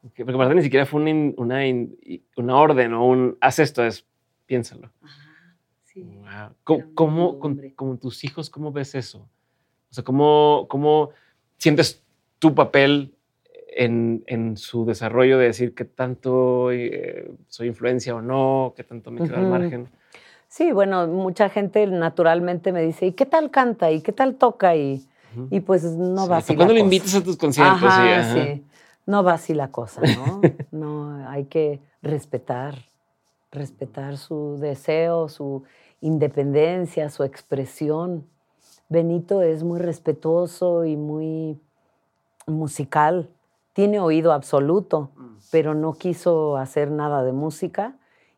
Porque 0.02 0.26
para 0.26 0.50
ti 0.50 0.56
ni 0.56 0.62
siquiera 0.62 0.86
fue 0.86 1.02
una, 1.02 1.62
una, 2.36 2.58
orden 2.58 2.94
o 2.94 3.08
un 3.08 3.38
haz 3.42 3.60
esto, 3.60 3.84
es 3.84 4.06
piénsalo. 4.46 4.92
sí. 5.84 6.06
¿Cómo, 6.64 7.40
con, 7.40 7.98
tus 8.00 8.24
hijos, 8.24 8.50
cómo 8.50 8.72
ves 8.72 8.94
eso? 8.96 9.28
O 9.90 9.94
sea, 9.94 10.04
¿cómo, 10.04 10.66
cómo 10.70 11.12
sientes 11.58 12.04
tu 12.40 12.54
papel 12.54 13.16
en, 13.76 14.58
su 14.58 14.86
desarrollo 14.86 15.38
de 15.38 15.48
decir 15.48 15.76
qué 15.76 15.86
tanto 15.86 16.72
eh, 16.72 17.32
soy 17.48 17.68
influencia 17.68 18.16
o 18.16 18.22
no, 18.22 18.74
qué 18.76 18.84
tanto 18.84 19.12
me 19.12 19.22
queda 19.22 19.40
al 19.40 19.48
margen? 19.48 19.90
Sí, 20.48 20.72
bueno, 20.72 21.08
mucha 21.08 21.50
gente 21.50 21.86
naturalmente 21.88 22.72
me 22.72 22.82
dice, 22.82 23.08
¿y 23.08 23.12
qué 23.12 23.26
tal 23.26 23.52
canta? 23.52 23.92
¿Y 23.92 24.02
qué 24.02 24.12
tal 24.12 24.36
toca? 24.36 24.76
Y, 24.76 25.06
y 25.50 25.60
pues 25.60 25.84
no 25.84 26.28
va 26.28 26.38
así. 26.38 26.56
¿Cuándo 26.56 26.74
lo 26.74 26.80
invitas 26.80 27.14
a 27.16 27.24
tus 27.24 27.36
conciertos? 27.36 27.94
sí, 28.34 28.64
No 29.06 29.24
va 29.24 29.34
así 29.34 29.54
la 29.54 29.70
cosa, 29.70 30.02
¿no? 30.02 30.42
no, 30.72 31.30
hay 31.30 31.46
que 31.46 31.82
respetar 32.02 32.76
respetar 33.56 34.18
su 34.18 34.58
deseo, 34.60 35.30
su 35.30 35.64
independencia, 36.02 37.10
su 37.10 37.24
expresión. 37.24 38.28
Benito 38.90 39.42
es 39.42 39.64
muy 39.64 39.80
respetuoso 39.80 40.86
y 40.86 40.96
muy 40.96 41.60
musical. 42.46 43.30
Tiene 43.76 44.00
oído 44.00 44.32
absoluto, 44.32 45.12
mm. 45.18 45.36
pero 45.52 45.74
no 45.74 45.96
quiso 45.96 46.56
hacer 46.56 46.92
nada 46.92 47.26
de 47.26 47.34
música 47.34 47.98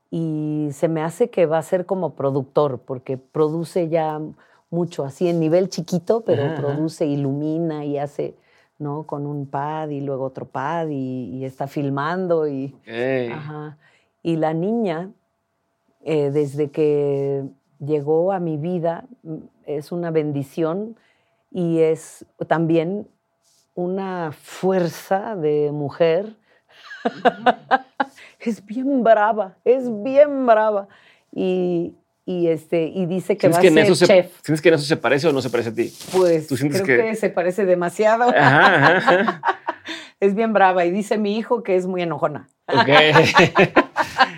y 0.10 0.70
se 0.72 0.88
me 0.88 1.04
hace 1.04 1.30
que 1.30 1.46
va 1.46 1.60
a 1.60 1.62
ser 1.62 1.86
como 1.86 2.16
productor, 2.16 2.80
porque 2.80 3.18
produce 3.18 3.88
ya 3.88 4.20
mucho 4.72 5.06
así 5.06 5.28
en 5.28 5.40
nivel 5.40 5.70
chiquito, 5.70 6.22
pero 6.22 6.56
produce, 6.56 7.06
ilumina 7.06 7.86
y 7.86 8.00
hace, 8.00 8.34
¿no? 8.80 9.04
Con 9.04 9.28
un 9.28 9.46
pad 9.46 9.90
y 9.90 10.02
luego 10.02 10.26
otro 10.26 10.48
pad 10.48 10.88
y, 10.90 11.46
está 11.46 11.68
filmando 11.68 12.48
y... 12.48 12.76
Ajá. 13.32 13.78
Y 14.24 14.38
la 14.38 14.56
niña, 14.56 15.12
eh, 16.02 16.32
desde 16.32 16.72
que 16.72 17.46
llegó 17.80 18.32
a 18.32 18.40
mi 18.40 18.58
vida, 18.58 19.06
mm, 19.22 19.36
es 19.68 19.92
una 19.92 20.10
bendición 20.10 20.96
y 21.52 21.78
es 21.80 22.26
también 22.48 23.08
una 23.78 24.32
fuerza 24.32 25.36
de 25.36 25.70
mujer. 25.72 26.34
es 28.40 28.66
bien 28.66 29.04
brava, 29.04 29.56
es 29.64 29.84
bien 30.04 30.48
brava. 30.48 30.88
Y, 31.32 31.94
este, 32.26 32.88
y 32.88 33.06
dice 33.06 33.38
que 33.38 33.50
va 33.50 33.60
a 33.60 33.62
ser 33.62 33.94
chef. 33.94 34.32
¿Sientes 34.42 34.62
que 34.62 34.70
en 34.70 34.74
eso 34.74 34.84
se 34.84 34.98
parece 34.98 35.28
o 35.28 35.32
no 35.32 35.44
se 35.44 35.52
parece 35.52 35.70
a 35.70 35.74
ti? 35.74 35.94
Pues 36.12 36.48
creo 36.48 36.84
que... 36.84 37.16
se 37.16 37.30
parece 37.30 37.66
demasiado. 37.66 38.34
es 40.20 40.34
bien 40.34 40.54
brava 40.54 40.84
y 40.84 40.92
dice 40.92 41.20
mi 41.20 41.38
hijo 41.38 41.62
que 41.62 41.76
es 41.76 41.86
muy 41.86 42.02
enojona. 42.02 42.50
Ok. 42.68 42.90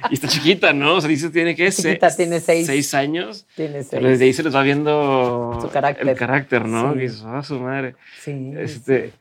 y 0.10 0.14
está 0.16 0.28
chiquita, 0.28 0.74
¿no? 0.74 0.96
O 0.96 1.02
sea, 1.02 1.10
dice, 1.10 1.30
tiene 1.30 1.56
que 1.56 1.72
ser. 1.72 1.98
tiene 2.18 2.42
seis. 2.42 2.68
Seis 2.68 2.94
años. 2.94 3.48
Tiene 3.56 3.84
seis. 3.84 3.88
Pero 3.92 4.10
desde 4.10 4.26
ahí 4.26 4.34
se 4.34 4.44
les 4.44 4.54
va 4.54 4.64
viendo 4.64 5.58
su 5.62 5.70
carácter. 5.70 6.10
el 6.10 6.18
carácter, 6.18 6.66
¿no? 6.66 7.00
Y 7.00 7.06
eso, 7.06 7.26
ah, 7.30 7.42
su 7.42 7.58
madre. 7.58 7.96
Sí. 8.22 8.52
Este, 8.58 9.14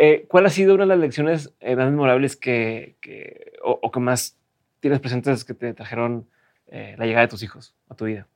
eh, 0.00 0.26
¿Cuál 0.28 0.46
ha 0.46 0.50
sido 0.50 0.74
una 0.76 0.84
de 0.84 0.88
las 0.90 0.98
lecciones 1.00 1.52
eh, 1.58 1.74
más 1.74 1.90
memorables 1.90 2.36
que, 2.36 2.96
que 3.00 3.54
o, 3.64 3.90
que 3.90 3.98
más 3.98 4.36
tienes 4.78 5.00
presentes 5.00 5.44
que 5.44 5.54
te 5.54 5.74
trajeron 5.74 6.24
eh, 6.68 6.94
la 6.96 7.04
llegada 7.04 7.26
de 7.26 7.30
tus 7.30 7.42
hijos 7.42 7.74
a 7.88 7.96
tu 7.96 8.04
vida? 8.04 8.28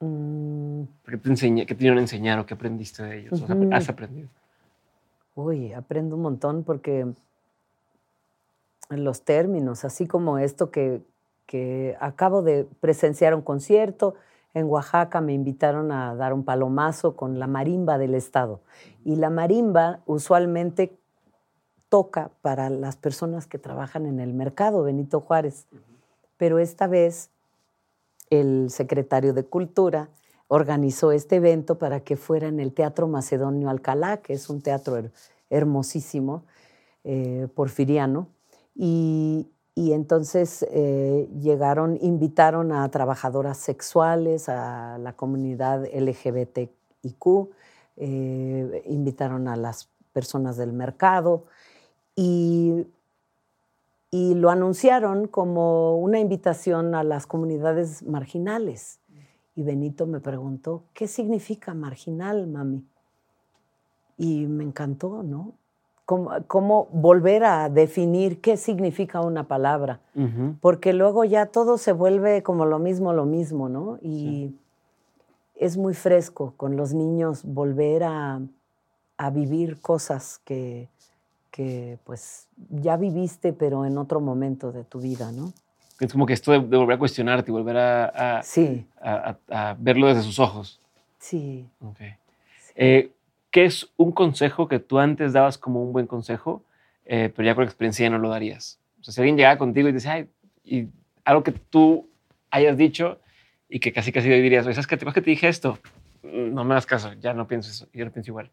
Mm. 0.00 0.82
¿Qué 1.08 1.16
te, 1.16 1.28
enseñé, 1.30 1.64
qué 1.64 1.74
te 1.74 1.80
dieron 1.80 1.96
a 1.96 2.02
enseñar 2.02 2.38
o 2.38 2.44
qué 2.44 2.52
aprendiste 2.52 3.02
de 3.02 3.20
ellos? 3.20 3.42
¿Has 3.72 3.88
aprendido? 3.88 4.28
Uy, 5.34 5.72
aprendo 5.72 6.16
un 6.16 6.22
montón 6.22 6.64
porque 6.64 7.06
los 8.90 9.22
términos, 9.22 9.86
así 9.86 10.06
como 10.06 10.38
esto 10.38 10.70
que, 10.70 11.02
acabo 11.98 12.42
de 12.42 12.66
presenciar 12.80 13.34
un 13.34 13.40
concierto. 13.40 14.16
En 14.56 14.70
Oaxaca 14.70 15.20
me 15.20 15.34
invitaron 15.34 15.92
a 15.92 16.14
dar 16.14 16.32
un 16.32 16.42
palomazo 16.42 17.14
con 17.14 17.38
la 17.38 17.46
marimba 17.46 17.98
del 17.98 18.14
Estado. 18.14 18.62
Y 19.04 19.16
la 19.16 19.28
marimba 19.28 20.00
usualmente 20.06 20.98
toca 21.90 22.30
para 22.40 22.70
las 22.70 22.96
personas 22.96 23.46
que 23.46 23.58
trabajan 23.58 24.06
en 24.06 24.18
el 24.18 24.32
mercado, 24.32 24.82
Benito 24.82 25.20
Juárez. 25.20 25.66
Pero 26.38 26.58
esta 26.58 26.86
vez 26.86 27.28
el 28.30 28.70
secretario 28.70 29.34
de 29.34 29.44
Cultura 29.44 30.08
organizó 30.48 31.12
este 31.12 31.36
evento 31.36 31.76
para 31.76 32.00
que 32.00 32.16
fuera 32.16 32.48
en 32.48 32.58
el 32.58 32.72
Teatro 32.72 33.08
Macedonio 33.08 33.68
Alcalá, 33.68 34.22
que 34.22 34.32
es 34.32 34.48
un 34.48 34.62
teatro 34.62 35.10
hermosísimo, 35.50 36.44
eh, 37.04 37.46
porfiriano. 37.54 38.28
Y, 38.74 39.50
entonces 39.76 40.66
eh, 40.70 41.28
llegaron, 41.38 41.98
invitaron 42.00 42.72
a 42.72 42.88
trabajadoras 42.90 43.58
sexuales, 43.58 44.48
a 44.48 44.96
la 44.96 45.12
comunidad 45.12 45.84
LGBTIQ, 45.92 47.50
eh, 47.98 48.82
invitaron 48.86 49.48
a 49.48 49.56
las 49.56 49.90
personas 50.14 50.56
del 50.56 50.72
mercado 50.72 51.44
y, 52.14 52.86
y 54.10 54.34
lo 54.34 54.48
anunciaron 54.48 55.28
como 55.28 55.98
una 55.98 56.20
invitación 56.20 56.94
a 56.94 57.04
las 57.04 57.26
comunidades 57.26 58.02
marginales. 58.02 59.00
Y 59.54 59.62
Benito 59.62 60.06
me 60.06 60.20
preguntó, 60.20 60.84
¿qué 60.94 61.06
significa 61.06 61.74
marginal, 61.74 62.46
mami? 62.46 62.82
Y 64.16 64.46
me 64.46 64.64
encantó, 64.64 65.22
¿no? 65.22 65.52
Cómo, 66.06 66.88
volver 66.92 67.44
a 67.44 67.68
definir 67.68 68.40
qué 68.40 68.56
significa 68.56 69.20
una 69.20 69.44
palabra, 69.44 70.00
porque 70.60 70.92
luego 70.92 71.24
ya 71.24 71.46
todo 71.46 71.78
se 71.78 71.92
vuelve 71.92 72.42
como 72.42 72.64
lo 72.64 72.78
mismo, 72.78 73.12
lo 73.12 73.26
mismo, 73.26 73.68
¿no? 73.68 73.98
Y 74.00 74.54
es 75.56 75.76
muy 75.76 75.94
fresco 75.94 76.54
con 76.56 76.76
los 76.76 76.94
niños 76.94 77.42
volver 77.44 78.04
a, 78.04 78.40
vivir 79.32 79.80
cosas 79.80 80.40
que, 80.44 80.88
que, 81.50 81.98
pues 82.04 82.46
ya 82.70 82.96
viviste, 82.96 83.52
pero 83.52 83.84
en 83.84 83.98
otro 83.98 84.20
momento 84.20 84.70
de 84.72 84.84
tu 84.84 85.00
vida, 85.00 85.32
¿no? 85.32 85.52
Es 85.98 86.12
como 86.12 86.26
que 86.26 86.34
esto 86.34 86.52
de, 86.52 86.58
volver 86.58 86.96
a 86.96 86.98
cuestionarte 86.98 87.50
y 87.50 87.52
volver 87.52 87.78
a, 87.78 88.42
a, 89.00 89.76
verlo 89.78 90.06
desde 90.06 90.22
sus 90.22 90.38
ojos. 90.38 90.80
Sí. 91.18 91.66
Okay. 91.80 92.14
Eh, 92.76 93.10
¿Qué 93.56 93.64
es 93.64 93.90
un 93.96 94.12
consejo 94.12 94.68
que 94.68 94.80
tú 94.80 94.98
antes 94.98 95.32
dabas 95.32 95.56
como 95.56 95.82
un 95.82 95.94
buen 95.94 96.06
consejo, 96.06 96.62
eh, 97.06 97.32
pero 97.34 97.46
ya 97.46 97.54
con 97.54 97.64
experiencia 97.64 98.04
ya 98.04 98.10
no 98.10 98.18
lo 98.18 98.28
darías? 98.28 98.78
O 99.00 99.04
sea, 99.04 99.14
si 99.14 99.20
alguien 99.22 99.38
llegaba 99.38 99.56
contigo 99.56 99.88
y 99.88 99.92
dice, 99.92 100.10
ay, 100.10 100.28
y 100.62 100.88
algo 101.24 101.42
que 101.42 101.52
tú 101.52 102.06
hayas 102.50 102.76
dicho 102.76 103.18
y 103.70 103.80
que 103.80 103.94
casi 103.94 104.12
casi 104.12 104.28
dirías, 104.28 104.66
¿sabes 104.66 104.86
qué? 104.86 104.98
que 104.98 105.22
te 105.22 105.30
dije 105.30 105.48
esto? 105.48 105.78
No 106.22 106.64
me 106.64 106.74
das 106.74 106.84
caso, 106.84 107.14
ya 107.14 107.32
no 107.32 107.48
pienso 107.48 107.70
eso, 107.70 107.88
yo 107.94 108.04
no 108.04 108.10
pienso 108.10 108.30
igual. 108.30 108.50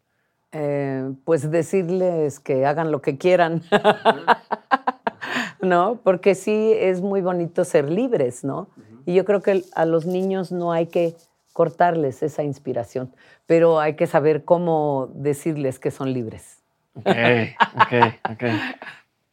Eh, 0.52 1.12
pues 1.26 1.50
decirles 1.50 2.40
que 2.40 2.64
hagan 2.64 2.90
lo 2.90 3.02
que 3.02 3.18
quieran. 3.18 3.60
¿No? 5.60 6.00
Porque 6.02 6.34
sí 6.34 6.72
es 6.78 7.02
muy 7.02 7.20
bonito 7.20 7.66
ser 7.66 7.90
libres, 7.90 8.42
¿no? 8.42 8.70
Y 9.04 9.12
yo 9.12 9.26
creo 9.26 9.42
que 9.42 9.64
a 9.74 9.84
los 9.84 10.06
niños 10.06 10.50
no 10.50 10.72
hay 10.72 10.86
que 10.86 11.14
cortarles 11.54 12.22
esa 12.22 12.42
inspiración, 12.42 13.14
pero 13.46 13.80
hay 13.80 13.94
que 13.94 14.06
saber 14.06 14.44
cómo 14.44 15.08
decirles 15.14 15.78
que 15.78 15.90
son 15.90 16.12
libres. 16.12 16.62
Ok, 16.94 17.06
ok, 17.76 17.92
ok. 18.32 18.42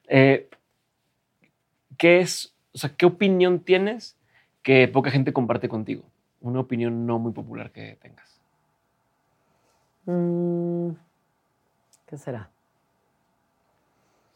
Eh, 0.08 0.50
¿Qué 1.98 2.20
es, 2.20 2.56
o 2.74 2.78
sea, 2.78 2.92
qué 2.96 3.06
opinión 3.06 3.60
tienes 3.60 4.18
que 4.62 4.88
poca 4.88 5.12
gente 5.12 5.34
comparte 5.34 5.68
contigo? 5.68 6.04
Una 6.40 6.60
opinión 6.60 7.06
no 7.06 7.18
muy 7.18 7.32
popular 7.32 7.72
que 7.72 7.98
tengas. 8.02 8.40
Mm, 10.06 10.92
¿Qué 12.06 12.18
será? 12.18 12.50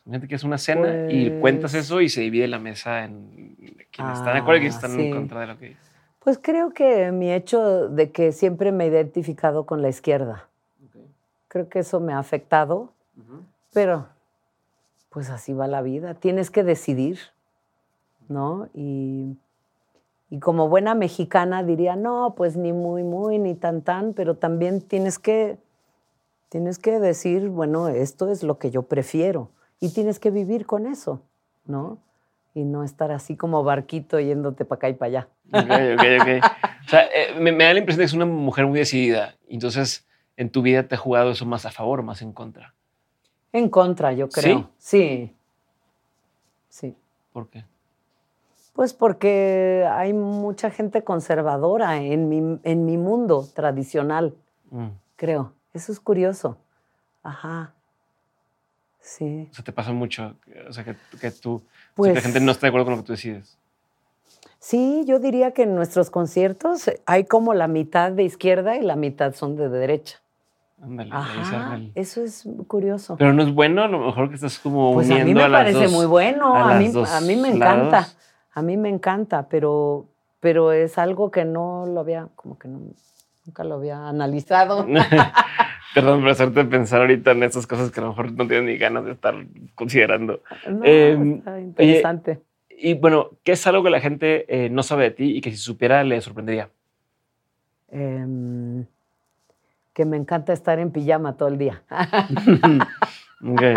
Gente 0.09 0.27
que 0.27 0.35
es 0.35 0.43
una 0.43 0.57
cena 0.57 1.07
y 1.09 1.39
cuentas 1.39 1.71
pues 1.71 1.85
eso 1.85 2.01
y 2.01 2.09
se 2.09 2.21
divide 2.21 2.47
la 2.47 2.59
mesa 2.59 3.05
en 3.05 3.55
quienes 3.91 4.17
están 4.17 4.33
de 4.33 4.39
acuerdo 4.39 4.57
y 4.57 4.61
quienes 4.61 4.75
están 4.75 4.99
en 4.99 5.11
ah, 5.11 5.15
contra 5.15 5.41
de 5.41 5.47
lo 5.47 5.57
que 5.57 5.69
dices. 5.69 5.94
Pues 6.25 6.39
creo 6.41 6.71
que 6.71 7.11
mi 7.11 7.31
hecho 7.31 7.87
de 7.87 8.11
que 8.11 8.31
siempre 8.31 8.71
me 8.71 8.85
he 8.85 8.87
identificado 8.87 9.67
con 9.67 9.83
la 9.83 9.89
izquierda. 9.89 10.49
Creo 11.47 11.69
que 11.69 11.79
eso 11.79 11.99
me 11.99 12.13
ha 12.13 12.17
afectado, 12.17 12.89
pero 13.71 14.07
pues 15.11 15.29
así 15.29 15.53
va 15.53 15.67
la 15.67 15.83
vida. 15.83 16.15
Tienes 16.15 16.49
que 16.49 16.63
decidir, 16.63 17.19
¿no? 18.27 18.69
Y, 18.73 19.37
y, 20.31 20.39
como 20.39 20.67
buena 20.67 20.95
mexicana 20.95 21.61
diría, 21.61 21.95
no, 21.95 22.33
pues 22.35 22.57
ni 22.57 22.73
muy, 22.73 23.03
muy, 23.03 23.37
ni 23.37 23.53
tan, 23.53 23.83
tan, 23.83 24.13
pero 24.13 24.35
también 24.35 24.81
tienes 24.81 25.19
que, 25.19 25.59
tienes 26.49 26.79
que 26.79 26.99
decir, 26.99 27.49
bueno, 27.49 27.87
esto 27.87 28.31
es 28.31 28.41
lo 28.41 28.57
que 28.57 28.71
yo 28.71 28.81
prefiero. 28.81 29.51
Y 29.79 29.93
tienes 29.93 30.19
que 30.19 30.31
vivir 30.31 30.65
con 30.65 30.87
eso, 30.87 31.21
¿no? 31.67 31.99
y 32.55 32.63
no 32.63 32.83
estar 32.83 33.11
así 33.11 33.35
como 33.35 33.63
barquito 33.63 34.19
yéndote 34.19 34.65
para 34.65 34.77
acá 34.77 34.89
y 34.89 34.93
para 34.93 35.07
allá. 35.07 35.27
Ok, 35.51 35.69
ok, 35.93 36.03
ok. 36.21 36.45
O 36.85 36.89
sea, 36.89 37.05
eh, 37.13 37.33
me, 37.39 37.51
da 37.51 37.73
la 37.73 37.79
impresión 37.79 37.99
de 37.99 38.03
que 38.03 38.05
es 38.05 38.13
una 38.13 38.25
mujer 38.25 38.65
muy 38.65 38.79
decidida. 38.79 39.35
Entonces, 39.47 40.05
¿en 40.37 40.49
tu 40.49 40.61
vida 40.61 40.83
te 40.87 40.95
ha 40.95 40.97
jugado 40.97 41.31
eso 41.31 41.45
más 41.45 41.65
a 41.65 41.71
favor 41.71 42.03
más 42.03 42.21
en 42.21 42.33
contra? 42.33 42.73
En 43.53 43.69
contra, 43.69 44.13
yo 44.13 44.29
creo. 44.29 44.69
Sí. 44.77 45.33
Sí. 46.69 46.95
¿Por 47.31 47.49
qué? 47.49 47.65
Pues 48.73 48.93
porque 48.93 49.87
hay 49.89 50.11
mucha 50.11 50.69
gente 50.69 51.03
conservadora 51.03 52.01
en 52.01 52.27
mi, 52.27 52.59
en 52.63 52.85
mi 52.85 52.97
mundo 52.97 53.47
tradicional, 53.53 54.35
mm. 54.71 54.87
creo. 55.15 55.53
Eso 55.73 55.93
es 55.93 55.99
curioso. 56.01 56.57
Ajá. 57.23 57.73
Sí. 58.99 59.47
O 59.51 59.53
sea, 59.53 59.63
te 59.63 59.71
pasa 59.71 59.93
mucho, 59.93 60.35
o 60.67 60.73
sea, 60.73 60.83
que, 60.83 60.95
que 61.21 61.31
tú, 61.31 61.63
pues, 61.93 62.13
la 62.13 62.21
gente 62.21 62.39
no 62.41 62.51
está 62.51 62.67
de 62.67 62.69
acuerdo 62.69 62.85
con 62.85 62.95
lo 62.95 63.01
que 63.01 63.07
tú 63.07 63.13
decides. 63.13 63.57
Sí, 64.65 65.03
yo 65.05 65.19
diría 65.19 65.51
que 65.51 65.61
en 65.61 65.75
nuestros 65.75 66.09
conciertos 66.09 66.89
hay 67.05 67.25
como 67.25 67.53
la 67.53 67.67
mitad 67.67 68.11
de 68.11 68.23
izquierda 68.23 68.75
y 68.75 68.81
la 68.81 68.95
mitad 68.95 69.35
son 69.35 69.55
de 69.55 69.69
derecha. 69.69 70.17
Ándale, 70.81 71.11
Ajá, 71.13 71.79
eso 71.93 72.23
es 72.23 72.49
curioso. 72.65 73.15
Pero 73.15 73.31
no 73.31 73.43
es 73.43 73.53
bueno, 73.53 73.83
a 73.83 73.87
lo 73.87 73.99
mejor 73.99 74.29
que 74.29 74.33
estás 74.33 74.57
como 74.57 74.95
pues 74.95 75.11
a 75.11 75.23
mí 75.23 75.35
me 75.35 75.47
parece 75.51 75.87
muy 75.87 76.07
bueno, 76.07 76.55
a, 76.55 76.79
mí, 76.79 76.91
a 76.95 77.21
mí 77.21 77.35
me 77.35 77.49
encanta, 77.49 78.07
a 78.55 78.61
mí 78.63 78.75
me 78.75 78.89
encanta, 78.89 79.47
pero, 79.49 80.07
pero 80.39 80.71
es 80.71 80.97
algo 80.97 81.29
que 81.29 81.45
no 81.45 81.85
lo 81.85 81.99
había, 81.99 82.29
como 82.35 82.57
que 82.57 82.67
no, 82.67 82.79
nunca 83.45 83.63
lo 83.63 83.75
había 83.75 84.07
analizado. 84.07 84.87
Perdón 85.93 86.21
por 86.21 86.29
hacerte 86.31 86.65
pensar 86.65 87.01
ahorita 87.01 87.33
en 87.33 87.43
esas 87.43 87.67
cosas 87.67 87.91
que 87.91 87.99
a 87.99 88.03
lo 88.03 88.09
mejor 88.09 88.31
no 88.31 88.47
tienes 88.47 88.63
ni 88.63 88.77
ganas 88.79 89.05
de 89.05 89.11
estar 89.11 89.35
considerando. 89.75 90.41
No, 90.67 90.83
em, 90.83 91.33
está 91.35 91.61
interesante. 91.61 92.41
Y 92.77 92.93
bueno, 92.95 93.31
¿qué 93.43 93.53
es 93.53 93.67
algo 93.67 93.83
que 93.83 93.89
la 93.89 93.99
gente 93.99 94.45
eh, 94.47 94.69
no 94.69 94.83
sabe 94.83 95.05
de 95.05 95.11
ti 95.11 95.37
y 95.37 95.41
que 95.41 95.51
si 95.51 95.57
supiera 95.57 96.03
le 96.03 96.19
sorprendería? 96.21 96.69
Em, 97.89 98.85
que 99.93 100.05
me 100.05 100.17
encanta 100.17 100.53
estar 100.53 100.79
en 100.79 100.91
pijama 100.91 101.37
todo 101.37 101.49
el 101.49 101.57
día. 101.57 101.83
okay. 103.53 103.75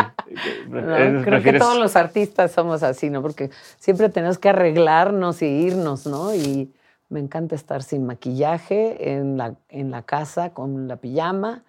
creo 1.24 1.42
que 1.42 1.52
todos 1.52 1.78
los 1.78 1.96
artistas 1.96 2.52
somos 2.52 2.82
así, 2.82 3.10
¿no? 3.10 3.22
Porque 3.22 3.50
siempre 3.78 4.08
tenemos 4.08 4.38
que 4.38 4.48
arreglarnos 4.48 5.42
y 5.42 5.46
irnos, 5.46 6.06
¿no? 6.06 6.34
Y 6.34 6.72
me 7.08 7.20
encanta 7.20 7.54
estar 7.54 7.82
sin 7.82 8.04
maquillaje 8.04 9.12
en 9.12 9.36
la, 9.36 9.54
en 9.68 9.90
la 9.90 10.02
casa 10.02 10.52
con 10.52 10.88
la 10.88 10.96
pijama 10.96 11.62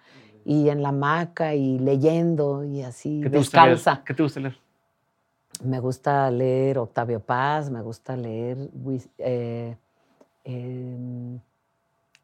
y 0.44 0.68
en 0.68 0.82
la 0.82 0.88
hamaca 0.90 1.54
y 1.54 1.78
leyendo 1.78 2.64
y 2.64 2.82
así, 2.82 3.20
¿Qué 3.22 3.30
te 3.30 3.38
descalza. 3.38 3.90
Gusta 3.92 4.04
¿Qué 4.04 4.14
te 4.14 4.22
gusta 4.22 4.40
leer? 4.40 4.69
Me 5.62 5.80
gusta 5.80 6.30
leer 6.30 6.78
Octavio 6.78 7.20
Paz, 7.20 7.70
me 7.70 7.82
gusta 7.82 8.16
leer 8.16 8.70
eh, 9.18 9.76
em, 10.44 11.40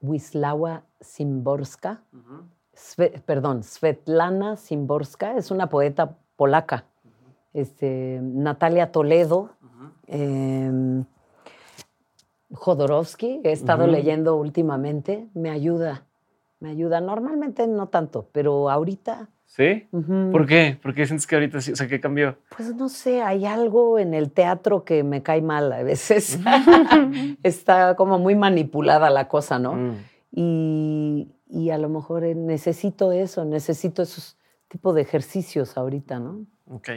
Wisława 0.01 0.83
Szymborska, 1.01 2.03
perdón, 3.27 3.63
Svetlana 3.63 4.57
Szymborska, 4.57 5.37
es 5.37 5.51
una 5.51 5.69
poeta 5.69 6.17
polaca. 6.37 6.85
este, 7.53 8.21
Natalia 8.23 8.93
Toledo, 8.93 9.51
em, 10.07 11.05
Jodorowsky, 12.51 13.41
he 13.45 13.53
estado 13.53 13.87
leyendo 13.87 14.37
últimamente, 14.37 15.29
me 15.35 15.51
ayuda 15.51 16.07
me 16.61 16.71
ayuda. 16.71 17.01
Normalmente 17.01 17.67
no 17.67 17.89
tanto, 17.89 18.29
pero 18.33 18.71
ahorita... 18.71 19.29
¿Sí? 19.47 19.89
¿Por 20.33 20.47
qué? 20.47 20.79
¿Por 20.83 20.93
qué 20.95 21.07
sientes 21.07 21.27
que 21.27 21.37
ahorita 21.37 21.61
sí? 21.61 21.73
O 21.73 21.77
sea, 21.77 21.87
¿qué 21.87 22.01
cambió? 22.01 22.37
Pues 22.55 22.75
no 22.75 22.89
sé, 22.89 23.23
hay 23.23 23.47
algo 23.47 23.99
en 23.99 24.13
el 24.13 24.31
teatro 24.33 24.85
que 24.85 25.03
me 25.03 25.23
cae 25.23 25.41
mal 25.41 25.73
a 25.73 25.83
veces. 25.83 26.39
Está 27.43 27.97
como 27.97 28.19
muy 28.19 28.35
manipulada 28.35 29.09
la 29.09 29.29
cosa, 29.29 29.59
¿no? 29.59 29.75
Mm. 29.75 29.95
Y, 30.33 31.29
y, 31.49 31.71
a 31.71 31.79
lo 31.79 31.89
mejor 31.89 32.25
eh, 32.25 32.35
necesito 32.35 33.13
eso, 33.13 33.45
necesito 33.47 34.03
esos 34.03 34.37
tipos 34.69 34.95
de 34.95 35.03
ejercicios 35.03 35.79
ahorita, 35.79 36.19
¿no? 36.19 36.45
Ok. 36.69 36.91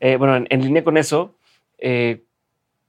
Eh, 0.00 0.16
bueno, 0.16 0.44
en, 0.48 0.62
línea 0.62 0.84
con 0.84 0.96
eso, 0.96 1.38
eh, 1.78 2.24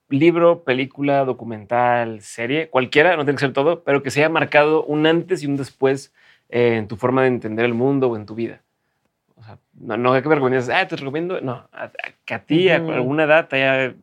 libro, 0.10 0.64
película, 0.64 1.26
documental, 1.26 2.22
serie, 2.22 2.70
cualquiera, 2.70 3.16
no 3.16 3.24
tiene 3.24 3.38
que 3.38 3.46
ser 3.46 3.54
todo, 3.54 3.84
pero 3.84 4.04
que 4.04 4.12
se 4.12 4.22
haya 4.22 4.30
marcado 4.30 4.84
un 4.84 5.06
antes 5.06 5.44
y 5.44 5.48
un 5.48 5.58
después 5.58 6.14
eh, 6.50 6.76
en 6.78 6.88
tu 6.88 6.96
forma 6.96 7.22
de 7.22 7.30
entender 7.30 7.66
el 7.66 7.74
mundo 7.74 8.10
o 8.10 8.16
en 8.16 8.26
tu 8.26 8.36
vida. 8.36 8.62
No, 9.80 9.98
no 9.98 10.14
hay 10.14 10.22
que 10.22 10.30
ver 10.30 10.40
ah, 10.40 10.88
te 10.88 10.96
recomiendo, 10.96 11.40
no, 11.42 11.70
que 12.26 12.34
a 12.34 12.44
ti, 12.44 12.70
a 12.70 12.78
alguna 12.78 13.24
edad, 13.24 13.48
te 13.48 13.64
haya 13.64 13.96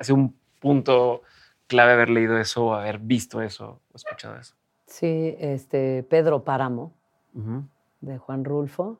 sido 0.00 0.16
un 0.16 0.34
punto 0.60 1.22
clave 1.66 1.92
haber 1.92 2.10
leído 2.10 2.38
eso, 2.38 2.66
o 2.66 2.74
haber 2.74 2.98
visto 2.98 3.42
eso, 3.42 3.80
o 3.92 3.96
escuchado 3.96 4.36
eso. 4.36 4.54
Sí, 4.86 5.36
este, 5.38 6.04
Pedro 6.04 6.44
Páramo, 6.44 6.92
de 8.00 8.18
Juan 8.18 8.44
Rulfo, 8.44 8.98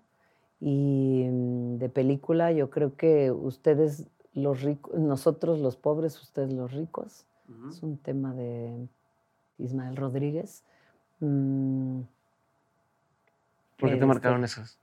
y 0.60 1.26
mm, 1.28 1.78
de 1.78 1.88
película, 1.88 2.52
yo 2.52 2.70
creo 2.70 2.96
que 2.96 3.30
ustedes 3.30 4.06
los 4.34 4.62
ricos, 4.62 4.94
nosotros 4.98 5.58
los 5.58 5.76
pobres, 5.76 6.20
ustedes 6.20 6.52
los 6.52 6.72
ricos. 6.72 7.26
Es 7.68 7.82
un 7.82 7.98
tema 7.98 8.32
de 8.32 8.86
Ismael 9.58 9.96
Rodríguez. 9.96 10.62
Mm, 11.18 12.02
¿Por 13.76 13.88
qué 13.88 13.94
te 13.94 13.94
este 13.94 14.06
marcaron 14.06 14.44
esos? 14.44 14.78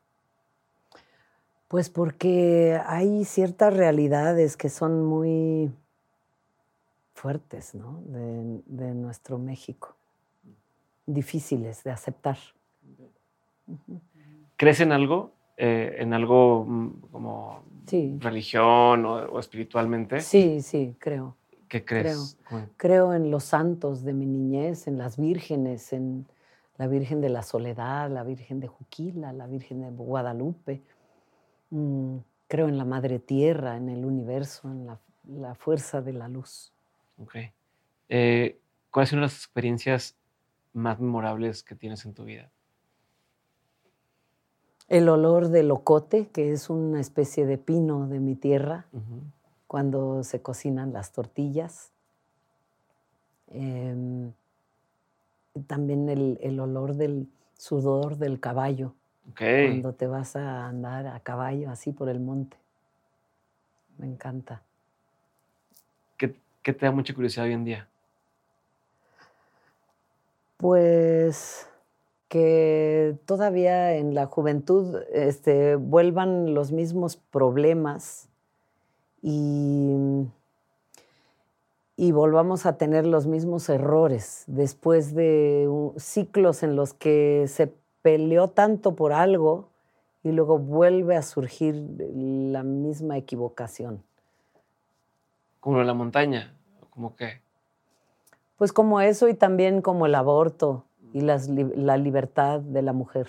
Pues 1.68 1.89
porque 1.89 2.80
hay 2.86 3.26
ciertas 3.26 3.76
realidades 3.76 4.55
que 4.55 4.70
son 4.70 5.05
muy 5.05 5.72
fuertes, 7.13 7.76
¿no? 7.76 8.01
De, 8.05 8.93
nuestro 8.93 9.38
México. 9.38 9.95
Difíciles 11.05 11.84
de 11.84 11.91
aceptar. 11.91 12.38
¿Crees 14.55 14.80
en 14.80 14.91
algo 14.91 15.32
eh, 15.57 15.95
en 15.99 16.13
algo 16.13 16.65
mm, 16.65 16.89
como 17.11 17.63
religión 18.20 19.05
o, 19.05 19.39
espiritualmente? 19.39 20.22
Sí, 20.22 20.61
sí, 20.61 20.95
creo. 20.99 21.36
¿Qué 21.68 21.84
crees? 21.84 22.38
Creo, 22.47 22.70
creo 22.78 23.13
en 23.13 23.30
los 23.30 23.43
santos 23.43 24.03
de 24.03 24.13
mi 24.13 24.26
niñez, 24.26 24.88
en 24.88 24.97
las 24.97 25.18
vírgenes, 25.18 25.91
en 25.91 26.26
la 26.78 26.88
Virgen 26.88 27.20
de 27.22 27.30
la 27.30 27.41
Soledad, 27.41 28.09
la 28.09 28.24
Virgen 28.24 28.59
de 28.59 28.68
Juquila, 28.68 29.34
la 29.34 29.47
Virgen 29.47 29.82
de 29.82 29.89
Guadalupe. 29.89 30.82
Mm, 31.70 32.18
creo 32.47 32.68
en 32.68 32.78
la 32.78 32.86
Madre 32.86 33.20
Tierra, 33.20 33.78
en 33.78 33.89
el 33.89 34.05
universo, 34.05 34.70
en 34.70 34.88
la, 34.88 35.55
fuerza 35.55 36.01
de 36.01 36.13
la 36.13 36.28
luz. 36.28 36.72
Ok. 37.18 37.36
Eh, 38.09 38.59
¿Cuáles 38.91 39.09
son 39.09 39.22
las 39.22 39.36
experiencias 39.36 40.15
más 40.74 40.99
memorables 40.99 41.63
que 41.63 41.76
tienes 41.76 42.05
en 42.05 42.13
tu 42.13 42.24
vida? 42.24 42.49
El 44.88 45.09
olor 45.09 45.49
del 45.49 45.68
locote, 45.68 46.28
que 46.30 46.53
es 46.53 46.70
una 46.70 47.01
especie 47.01 47.45
de 47.45 47.57
pino 47.57 48.07
de 48.07 48.20
mi 48.20 48.36
tierra, 48.36 48.86
cuando 49.68 50.24
se 50.24 50.41
cocinan 50.41 50.93
las 50.93 51.11
tortillas. 51.11 51.91
Em, 53.51 54.32
también 55.68 56.09
el, 56.09 56.59
olor 56.59 56.95
del 56.95 57.28
sudor 57.57 58.18
del 58.18 58.39
caballo, 58.39 58.93
cuando 59.36 59.93
te 59.93 60.07
vas 60.07 60.36
a 60.36 60.67
andar 60.67 61.07
a 61.07 61.19
caballo 61.19 61.69
así 61.69 61.91
por 61.91 62.09
el 62.09 62.19
monte. 62.19 62.57
Me 63.97 64.07
encanta. 64.07 64.61
¿Qué, 66.17 66.36
qué 66.61 66.73
te 66.73 66.86
da 66.86 66.91
mucha 66.91 67.13
curiosidad 67.13 67.45
hoy 67.45 67.53
en 67.53 67.65
día? 67.65 67.88
Pues 70.57 71.67
que 72.30 73.15
todavía 73.25 73.95
en 73.95 74.13
la 74.13 74.25
juventud 74.25 74.97
este, 75.13 75.75
vuelvan 75.75 76.53
los 76.53 76.71
mismos 76.71 77.15
problemas 77.15 78.28
y, 79.21 79.95
y, 81.95 82.11
volvamos 82.11 82.65
a 82.65 82.78
tener 82.78 83.05
los 83.05 83.28
mismos 83.28 83.69
errores 83.69 84.43
después 84.47 85.15
de 85.15 85.69
ciclos 85.97 86.63
en 86.63 86.75
los 86.75 86.93
que 86.93 87.45
se 87.47 87.73
peleó 88.08 88.47
tanto 88.47 88.95
por 88.95 89.12
algo 89.12 89.68
y 90.24 90.32
luego 90.32 90.58
vuelve 90.58 91.18
a 91.18 91.22
surgir 91.22 91.76
la 92.16 92.64
misma 92.64 93.18
equivocación. 93.18 94.01
Como 95.60 95.84
la 95.84 95.93
montaña, 95.93 96.55
como 96.89 97.18
qué? 97.18 97.41
Pues 98.55 98.72
como 98.72 99.01
eso 99.01 99.28
y 99.28 99.34
también 99.34 99.82
como 99.82 100.05
el 100.05 100.16
aborto 100.16 100.86
y 101.12 101.20
la 101.20 101.97
libertad 101.97 102.62
de 102.62 102.82
la 102.82 102.93
mujer. 102.93 103.28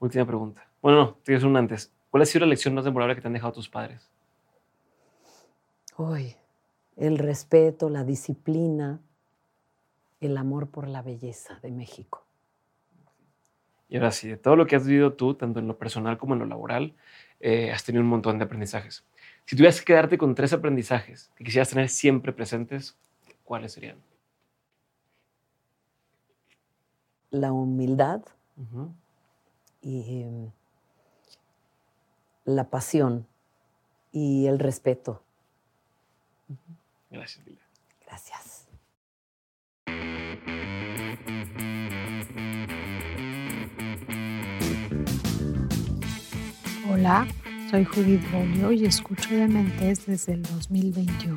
Última 0.00 0.26
pregunta. 0.26 0.66
Bueno, 0.82 0.98
no, 0.98 1.16
tienes 1.22 1.44
una 1.44 1.60
antes. 1.60 1.92
¿Cuál 2.10 2.24
ha 2.24 2.26
sido 2.26 2.46
la 2.46 2.50
lección 2.50 2.74
más 2.74 2.84
memorable 2.84 3.14
que 3.14 3.20
te 3.20 3.28
han 3.28 3.34
dejado 3.34 3.52
tus 3.52 3.68
padres? 3.68 4.10
Uy, 5.96 6.34
el 6.96 7.16
respeto, 7.16 7.88
la 7.88 8.02
disciplina, 8.02 9.00
el 10.20 10.36
amor 10.36 10.68
por 10.68 10.88
la 10.88 11.02
belleza 11.02 11.58
de 11.60 11.70
México. 11.70 12.24
Y 13.88 13.96
ahora 13.96 14.10
sí, 14.10 14.28
de 14.28 14.36
todo 14.36 14.56
lo 14.56 14.66
que 14.66 14.76
has 14.76 14.86
vivido 14.86 15.14
tú, 15.14 15.34
tanto 15.34 15.60
en 15.60 15.66
lo 15.66 15.78
personal 15.78 16.18
como 16.18 16.34
en 16.34 16.40
lo 16.40 16.46
laboral, 16.46 16.94
eh, 17.40 17.72
has 17.72 17.84
tenido 17.84 18.02
un 18.02 18.10
montón 18.10 18.38
de 18.38 18.44
aprendizajes. 18.44 19.04
Si 19.46 19.56
tuvieras 19.56 19.78
que 19.78 19.86
quedarte 19.86 20.18
con 20.18 20.34
tres 20.34 20.52
aprendizajes 20.52 21.30
que 21.36 21.44
quisieras 21.44 21.70
tener 21.70 21.88
siempre 21.88 22.32
presentes, 22.32 22.98
¿cuáles 23.44 23.72
serían? 23.72 23.96
La 27.30 27.52
humildad 27.52 28.22
y 29.80 30.22
em, 30.22 30.50
la 32.44 32.68
pasión 32.68 33.26
y 34.12 34.46
el 34.46 34.58
respeto. 34.58 35.22
Gracias, 37.10 37.46
Lila. 37.46 37.60
Gracias. 38.06 38.47
Hola, 46.98 47.28
soy 47.70 47.84
Judith 47.84 48.28
Bolio 48.32 48.72
y 48.72 48.84
escucho 48.84 49.32
Dementes 49.32 50.04
desde 50.06 50.32
el 50.32 50.42
2021. 50.42 51.36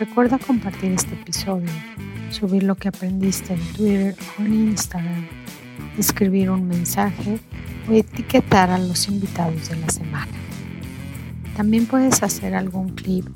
Recuerda 0.00 0.36
compartir 0.36 0.90
este 0.90 1.14
episodio, 1.14 1.70
subir 2.32 2.64
lo 2.64 2.74
que 2.74 2.88
aprendiste 2.88 3.54
en 3.54 3.60
Twitter 3.74 4.16
o 4.36 4.42
en 4.42 4.54
Instagram, 4.70 5.28
escribir 5.96 6.50
un 6.50 6.66
mensaje 6.66 7.38
o 7.88 7.92
etiquetar 7.92 8.70
a 8.70 8.78
los 8.78 9.06
invitados 9.06 9.68
de 9.68 9.76
la 9.76 9.88
semana. 9.90 10.32
También 11.56 11.86
puedes 11.86 12.24
hacer 12.24 12.56
algún 12.56 12.96
clip 12.96 13.28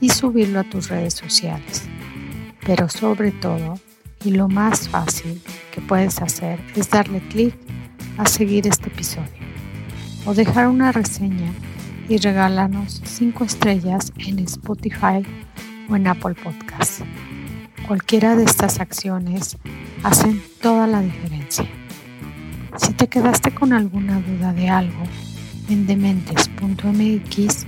y 0.00 0.10
subirlo 0.10 0.60
a 0.60 0.70
tus 0.70 0.88
redes 0.88 1.14
sociales. 1.14 1.82
Pero 2.64 2.88
sobre 2.88 3.32
todo, 3.32 3.74
y 4.24 4.30
lo 4.30 4.46
más 4.46 4.88
fácil 4.88 5.42
que 5.72 5.80
puedes 5.80 6.22
hacer 6.22 6.60
es 6.76 6.90
darle 6.90 7.18
clic 7.26 7.56
a 8.18 8.26
seguir 8.26 8.68
este 8.68 8.86
episodio 8.86 9.43
o 10.26 10.34
dejar 10.34 10.68
una 10.68 10.92
reseña 10.92 11.52
y 12.08 12.18
regálanos 12.18 13.00
5 13.04 13.44
estrellas 13.44 14.12
en 14.18 14.38
Spotify 14.40 15.24
o 15.88 15.96
en 15.96 16.06
Apple 16.06 16.34
Podcasts. 16.34 17.02
Cualquiera 17.86 18.36
de 18.36 18.44
estas 18.44 18.80
acciones 18.80 19.56
hacen 20.02 20.42
toda 20.62 20.86
la 20.86 21.00
diferencia. 21.00 21.66
Si 22.76 22.92
te 22.92 23.08
quedaste 23.08 23.54
con 23.54 23.72
alguna 23.72 24.20
duda 24.20 24.52
de 24.52 24.68
algo, 24.68 25.02
en 25.68 25.86
dementes.mx 25.86 27.66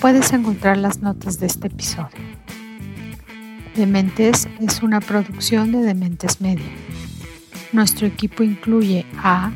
puedes 0.00 0.32
encontrar 0.32 0.76
las 0.78 1.00
notas 1.00 1.38
de 1.38 1.46
este 1.46 1.68
episodio. 1.68 2.18
Dementes 3.76 4.48
es 4.60 4.82
una 4.82 5.00
producción 5.00 5.72
de 5.72 5.82
Dementes 5.82 6.40
Media. 6.40 6.70
Nuestro 7.72 8.06
equipo 8.06 8.42
incluye 8.42 9.06
a 9.18 9.52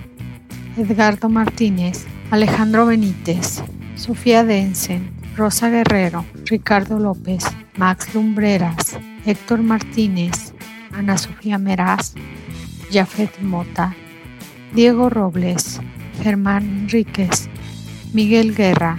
Edgardo 0.76 1.28
Martínez, 1.28 2.06
Alejandro 2.30 2.86
Benítez, 2.86 3.62
Sofía 3.96 4.44
Densen, 4.44 5.12
Rosa 5.36 5.68
Guerrero, 5.68 6.24
Ricardo 6.46 6.98
López, 6.98 7.44
Max 7.76 8.14
Lumbreras, 8.14 8.98
Héctor 9.26 9.62
Martínez, 9.62 10.54
Ana 10.92 11.18
Sofía 11.18 11.58
Meraz, 11.58 12.14
Jafet 12.90 13.40
Mota, 13.40 13.94
Diego 14.74 15.10
Robles, 15.10 15.80
Germán 16.22 16.64
Enríquez, 16.64 17.48
Miguel 18.12 18.54
Guerra, 18.54 18.98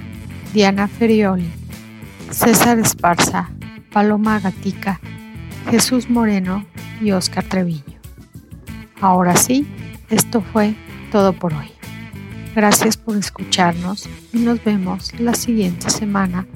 Diana 0.53 0.87
Ferioli, 0.87 1.49
César 2.31 2.79
Esparza, 2.79 3.49
Paloma 3.91 4.39
Gatica, 4.39 4.99
Jesús 5.69 6.09
Moreno 6.09 6.65
y 7.01 7.11
Oscar 7.11 7.43
Treviño. 7.43 7.99
Ahora 9.01 9.35
sí, 9.35 9.67
esto 10.09 10.41
fue 10.41 10.75
todo 11.11 11.33
por 11.33 11.53
hoy. 11.53 11.74
Gracias 12.55 12.95
por 12.95 13.17
escucharnos 13.17 14.07
y 14.31 14.37
nos 14.37 14.63
vemos 14.63 15.11
la 15.19 15.33
siguiente 15.33 15.89
semana 15.89 16.47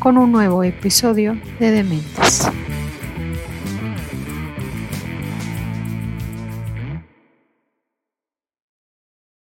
con 0.00 0.18
un 0.18 0.32
nuevo 0.32 0.64
episodio 0.64 1.38
de 1.60 1.70
Dementes. 1.70 2.50